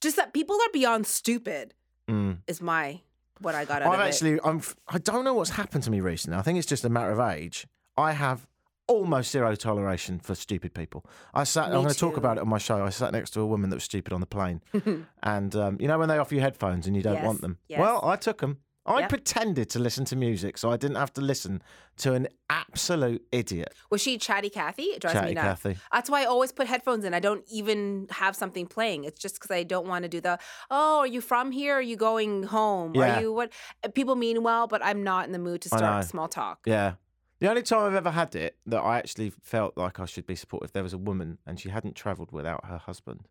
Just 0.03 0.17
that 0.17 0.33
people 0.33 0.55
are 0.57 0.71
beyond 0.71 1.07
stupid 1.07 1.73
Mm. 2.09 2.39
is 2.47 2.61
my 2.61 2.99
what 3.39 3.55
I 3.55 3.63
got 3.65 3.81
out 3.81 3.87
of 3.87 3.93
it. 3.93 3.95
I've 3.95 3.99
of 4.01 4.05
it. 4.05 4.09
actually, 4.09 4.39
I'm, 4.43 4.57
f- 4.57 4.75
I 4.87 4.97
don't 4.97 5.23
know 5.23 5.33
what's 5.33 5.51
happened 5.51 5.83
to 5.85 5.91
me 5.91 5.99
recently. 6.01 6.37
I 6.37 6.41
think 6.41 6.57
it's 6.59 6.67
just 6.67 6.83
a 6.85 6.89
matter 6.89 7.11
of 7.11 7.19
age. 7.19 7.65
I 7.97 8.11
have 8.11 8.45
almost 8.87 9.31
zero 9.31 9.55
toleration 9.55 10.19
for 10.19 10.35
stupid 10.35 10.73
people. 10.73 11.05
I 11.33 11.45
sat. 11.45 11.69
Me 11.69 11.75
I'm 11.75 11.81
going 11.83 11.93
to 11.93 11.99
talk 11.99 12.17
about 12.17 12.37
it 12.37 12.41
on 12.41 12.49
my 12.49 12.57
show. 12.57 12.83
I 12.83 12.89
sat 12.89 13.13
next 13.13 13.31
to 13.31 13.39
a 13.41 13.45
woman 13.45 13.69
that 13.69 13.77
was 13.77 13.85
stupid 13.85 14.11
on 14.11 14.19
the 14.19 14.25
plane, 14.27 14.61
and 15.23 15.55
um, 15.55 15.77
you 15.79 15.87
know 15.87 15.97
when 15.97 16.09
they 16.09 16.17
offer 16.17 16.35
you 16.35 16.41
headphones 16.41 16.85
and 16.87 16.95
you 16.95 17.01
don't 17.01 17.13
Yes, 17.15 17.25
want 17.25 17.39
them. 17.41 17.57
yes. 17.69 17.79
Well, 17.79 18.01
I 18.03 18.17
took 18.17 18.39
them. 18.41 18.57
I 18.85 18.99
Yep. 19.01 19.09
pretended 19.09 19.69
to 19.69 19.79
listen 19.79 20.03
to 20.05 20.15
music 20.17 20.57
so 20.57 20.69
I 20.69 20.75
didn't 20.77 20.97
have 20.97 21.13
to 21.13 21.21
listen 21.21 21.61
to 21.97 22.13
an 22.13 22.27
absolute 22.49 23.25
idiot. 23.31 23.73
Was 23.89 24.01
she 24.01 24.17
chatty 24.17 24.49
Cathy? 24.49 24.83
It 24.83 24.99
drives 25.01 25.13
Chatty 25.13 25.27
me 25.29 25.33
nuts. 25.35 25.63
Cathy. 25.63 25.79
That's 25.91 26.09
why 26.09 26.23
I 26.23 26.25
always 26.25 26.51
put 26.51 26.67
headphones 26.67 27.05
in. 27.05 27.13
I 27.13 27.19
don't 27.21 27.45
even 27.49 28.07
have 28.11 28.35
something 28.35 28.67
playing. 28.67 29.05
It's 29.05 29.19
just 29.21 29.35
because 29.35 29.51
I 29.51 29.63
don't 29.63 29.87
want 29.87 30.03
to 30.03 30.09
do 30.09 30.19
the, 30.19 30.37
oh, 30.69 30.99
are 30.99 31.07
you 31.07 31.21
from 31.21 31.51
here? 31.51 31.75
Are 31.75 31.81
you 31.81 31.95
going 31.95 32.43
home? 32.43 32.93
Yeah. 32.95 33.17
Are 33.17 33.21
you 33.21 33.31
what? 33.33 33.51
uh, 33.83 33.87
People 33.89 34.15
mean 34.15 34.43
well, 34.43 34.67
but 34.67 34.83
I'm 34.83 35.01
not 35.03 35.25
in 35.25 35.31
the 35.31 35.39
mood 35.39 35.61
to 35.61 35.69
start 35.69 36.05
small 36.05 36.27
talk. 36.27 36.59
Yeah. 36.65 36.95
The 37.39 37.49
only 37.49 37.63
time 37.63 37.85
I've 37.87 37.95
ever 37.95 38.11
had 38.11 38.35
it 38.35 38.57
that 38.65 38.79
I 38.81 38.97
actually 38.97 39.31
felt 39.41 39.77
like 39.77 39.99
I 39.99 40.05
should 40.05 40.25
be 40.27 40.35
supportive, 40.35 40.71
there 40.73 40.83
was 40.83 40.93
a 40.93 40.97
woman 40.97 41.37
and 41.45 41.59
she 41.59 41.69
hadn't 41.69 41.95
travelled 41.95 42.31
without 42.31 42.65
her 42.65 42.77
husband, 42.77 43.27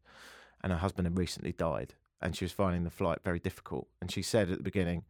and 0.62 0.72
her 0.72 0.78
husband 0.78 1.06
had 1.06 1.18
recently 1.18 1.52
died, 1.52 1.94
and 2.20 2.36
she 2.36 2.44
was 2.44 2.52
finding 2.52 2.84
the 2.84 2.90
flight 2.90 3.18
very 3.24 3.38
difficult. 3.38 3.88
And 4.00 4.10
she 4.10 4.20
said 4.22 4.50
at 4.50 4.58
the 4.58 4.62
beginning, 4.64 5.04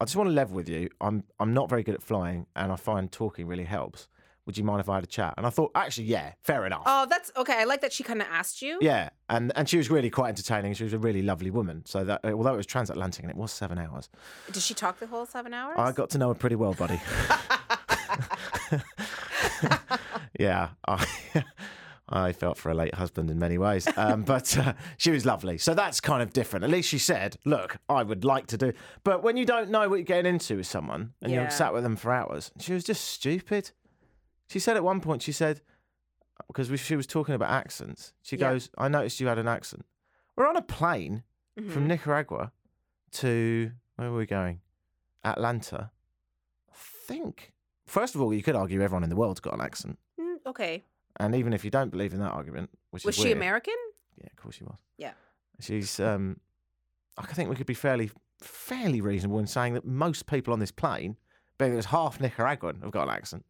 "I 0.00 0.04
just 0.04 0.16
want 0.16 0.28
to 0.28 0.34
level 0.34 0.56
with 0.56 0.68
you. 0.68 0.88
I'm 1.00 1.24
I'm 1.38 1.54
not 1.54 1.68
very 1.68 1.82
good 1.82 1.94
at 1.94 2.02
flying, 2.02 2.46
and 2.54 2.72
I 2.72 2.76
find 2.76 3.10
talking 3.10 3.46
really 3.46 3.64
helps. 3.64 4.08
Would 4.46 4.56
you 4.56 4.62
mind 4.62 4.80
if 4.80 4.88
I 4.88 4.94
had 4.96 5.04
a 5.04 5.08
chat?" 5.08 5.34
And 5.36 5.46
I 5.46 5.50
thought, 5.50 5.72
actually, 5.74 6.04
yeah, 6.06 6.32
fair 6.42 6.66
enough. 6.66 6.84
Oh, 6.86 7.06
that's 7.08 7.32
okay. 7.36 7.54
I 7.60 7.64
like 7.64 7.80
that 7.80 7.92
she 7.92 8.04
kind 8.04 8.20
of 8.20 8.28
asked 8.30 8.62
you. 8.62 8.78
Yeah, 8.80 9.10
and 9.28 9.52
and 9.56 9.68
she 9.68 9.76
was 9.76 9.90
really 9.90 10.10
quite 10.10 10.28
entertaining. 10.28 10.74
She 10.74 10.84
was 10.84 10.92
a 10.92 10.98
really 10.98 11.22
lovely 11.22 11.50
woman. 11.50 11.84
So 11.86 12.04
that 12.04 12.20
uh, 12.24 12.32
although 12.32 12.54
it 12.54 12.58
was 12.58 12.66
transatlantic 12.66 13.22
and 13.22 13.30
it 13.30 13.36
was 13.36 13.52
seven 13.52 13.78
hours, 13.78 14.08
Did 14.52 14.62
she 14.62 14.74
talk 14.74 14.98
the 15.00 15.06
whole 15.06 15.26
seven 15.26 15.52
hours? 15.52 15.76
I 15.78 15.92
got 15.92 16.10
to 16.10 16.18
know 16.18 16.28
her 16.28 16.34
pretty 16.34 16.56
well, 16.56 16.74
buddy. 16.74 17.00
yeah, 20.38 20.70
I, 20.86 21.06
I 22.08 22.32
felt 22.32 22.56
for 22.56 22.70
a 22.70 22.74
late 22.74 22.94
husband 22.94 23.30
in 23.30 23.38
many 23.38 23.58
ways, 23.58 23.88
um, 23.96 24.22
but 24.32 24.56
uh, 24.56 24.74
she 24.96 25.10
was 25.10 25.26
lovely. 25.26 25.58
So 25.58 25.74
that's 25.74 26.00
kind 26.00 26.22
of 26.22 26.32
different. 26.32 26.64
At 26.64 26.70
least 26.70 26.88
she 26.88 26.98
said, 26.98 27.36
"Look, 27.44 27.78
I 27.88 28.02
would 28.04 28.24
like 28.24 28.46
to 28.48 28.56
do." 28.56 28.72
But 29.02 29.22
when 29.24 29.36
you 29.36 29.44
don't 29.44 29.70
know 29.70 29.88
what 29.88 29.96
you're 29.96 30.04
getting 30.04 30.32
into 30.34 30.56
with 30.58 30.66
someone 30.66 31.14
and 31.20 31.32
Yeah. 31.32 31.42
you're 31.42 31.50
sat 31.50 31.72
with 31.74 31.82
them 31.82 31.96
for 31.96 32.12
hours, 32.12 32.52
she 32.60 32.72
was 32.72 32.84
just 32.84 33.02
stupid. 33.04 33.72
She 34.48 34.58
said 34.60 34.76
at 34.76 34.84
one 34.84 35.00
point, 35.00 35.22
she 35.22 35.32
said, 35.32 35.62
because 36.46 36.68
she 36.80 36.94
was 36.94 37.06
talking 37.08 37.34
about 37.34 37.50
accents. 37.50 38.12
She 38.22 38.36
Yeah. 38.36 38.50
goes, 38.50 38.70
"I 38.78 38.86
noticed 38.88 39.18
you 39.18 39.26
had 39.26 39.38
an 39.38 39.48
accent." 39.48 39.84
We're 40.36 40.48
on 40.48 40.56
a 40.56 40.62
plane 40.62 41.24
Mm-hmm. 41.58 41.70
from 41.70 41.86
Nicaragua 41.88 42.52
to 43.12 43.72
where 43.96 44.10
were 44.10 44.18
we 44.18 44.26
going? 44.26 44.60
Atlanta. 45.24 45.90
I 46.70 46.74
think. 47.06 47.52
First 47.86 48.14
of 48.14 48.20
all, 48.20 48.32
you 48.34 48.42
could 48.42 48.54
argue 48.54 48.82
everyone 48.82 49.02
in 49.04 49.10
the 49.10 49.16
world's 49.16 49.40
got 49.40 49.54
an 49.54 49.60
accent. 49.60 49.98
Mm, 50.20 50.36
okay. 50.46 50.84
And 51.18 51.34
even 51.34 51.52
if 51.52 51.64
you 51.64 51.70
don't 51.70 51.90
believe 51.90 52.12
in 52.12 52.20
that 52.20 52.32
argument, 52.32 52.70
which 52.90 53.04
Was 53.04 53.16
is 53.16 53.22
she 53.22 53.28
weird- 53.28 53.38
American? 53.38 53.74
Yeah, 54.20 54.28
of 54.30 54.36
course 54.36 54.56
she 54.56 54.64
was. 54.64 54.76
Yeah. 54.98 55.12
She's. 55.60 55.98
Um, 56.00 56.40
I 57.18 57.24
think 57.26 57.48
we 57.48 57.56
could 57.56 57.66
be 57.66 57.74
fairly, 57.74 58.10
fairly 58.40 59.00
reasonable 59.00 59.38
in 59.38 59.46
saying 59.46 59.74
that 59.74 59.84
most 59.86 60.26
people 60.26 60.52
on 60.52 60.58
this 60.60 60.70
plane, 60.70 61.16
being 61.58 61.72
it 61.72 61.76
was 61.76 61.86
half 61.86 62.20
Nicaraguan, 62.20 62.80
have 62.82 62.90
got 62.90 63.08
an 63.08 63.14
accent. 63.14 63.44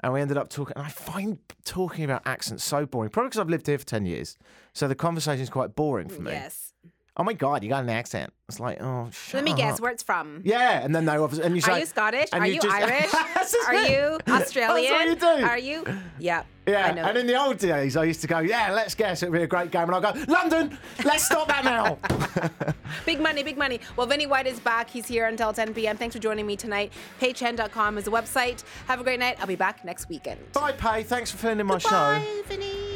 And 0.00 0.12
we 0.12 0.20
ended 0.20 0.36
up 0.36 0.50
talking. 0.50 0.76
And 0.76 0.84
I 0.84 0.90
find 0.90 1.38
talking 1.64 2.04
about 2.04 2.22
accents 2.26 2.62
so 2.64 2.84
boring. 2.84 3.08
Probably 3.10 3.28
because 3.30 3.40
I've 3.40 3.48
lived 3.48 3.66
here 3.66 3.78
for 3.78 3.86
ten 3.86 4.04
years, 4.04 4.36
so 4.74 4.86
the 4.86 4.94
conversation 4.94 5.40
is 5.42 5.48
quite 5.48 5.74
boring 5.74 6.08
for 6.10 6.20
me. 6.20 6.32
Yes. 6.32 6.72
Oh 7.16 7.22
my 7.22 7.32
god, 7.32 7.62
you 7.62 7.68
got 7.68 7.84
an 7.84 7.90
accent. 7.90 8.32
It's 8.48 8.58
like, 8.58 8.82
oh, 8.82 9.08
shut 9.12 9.34
Let 9.34 9.44
me 9.44 9.54
guess 9.54 9.80
where 9.80 9.92
it's 9.92 10.02
from. 10.02 10.40
Yeah, 10.44 10.84
and 10.84 10.92
then 10.92 11.04
they 11.04 11.16
obviously, 11.16 11.46
and 11.46 11.54
you 11.54 11.62
say, 11.62 11.72
Are 11.72 11.78
you 11.78 11.86
Scottish? 11.86 12.28
Are 12.32 12.44
you 12.44 12.54
you, 12.54 12.60
just- 12.60 12.74
Irish? 12.74 13.14
Are 13.14 13.74
you 13.74 14.18
Australian? 14.26 14.26
That's 14.26 14.54
what 14.56 15.06
you 15.06 15.14
do. 15.14 15.44
Are 15.46 15.58
you? 15.58 15.84
Yeah. 16.18 16.42
Yeah, 16.66 16.86
I 16.86 16.92
know. 16.92 17.02
and 17.04 17.18
in 17.18 17.26
the 17.26 17.40
old 17.40 17.58
days, 17.58 17.96
I 17.96 18.04
used 18.04 18.20
to 18.22 18.26
go, 18.26 18.38
yeah, 18.40 18.72
let's 18.72 18.94
guess, 18.94 19.22
it'll 19.22 19.32
be 19.32 19.42
a 19.42 19.46
great 19.46 19.70
game. 19.70 19.82
And 19.82 19.94
I'll 19.94 20.00
go, 20.00 20.12
London, 20.26 20.76
let's 21.04 21.24
stop 21.24 21.46
that 21.48 21.64
now. 21.64 21.98
Big 23.06 23.20
money, 23.20 23.42
big 23.42 23.58
money. 23.58 23.80
Well, 23.96 24.06
Vinny 24.06 24.26
White 24.26 24.46
is 24.46 24.60
back. 24.60 24.88
He's 24.88 25.06
here 25.06 25.26
until 25.26 25.52
10 25.52 25.74
p.m. 25.74 25.96
Thanks 25.96 26.14
for 26.14 26.20
joining 26.22 26.46
me 26.46 26.56
tonight. 26.56 26.92
Paychen.com 27.20 27.98
is 27.98 28.04
the 28.04 28.10
website. 28.10 28.62
Have 28.86 29.00
a 29.00 29.04
great 29.04 29.20
night. 29.20 29.36
I'll 29.40 29.46
be 29.46 29.56
back 29.56 29.84
next 29.84 30.08
weekend. 30.08 30.40
Bye, 30.52 30.72
Pay. 30.72 31.02
Thanks 31.02 31.30
for 31.30 31.36
filling 31.38 31.60
in 31.60 31.66
my 31.66 31.78
show. 31.78 31.90
Bye, 31.90 32.42
Vinny. 32.46 32.93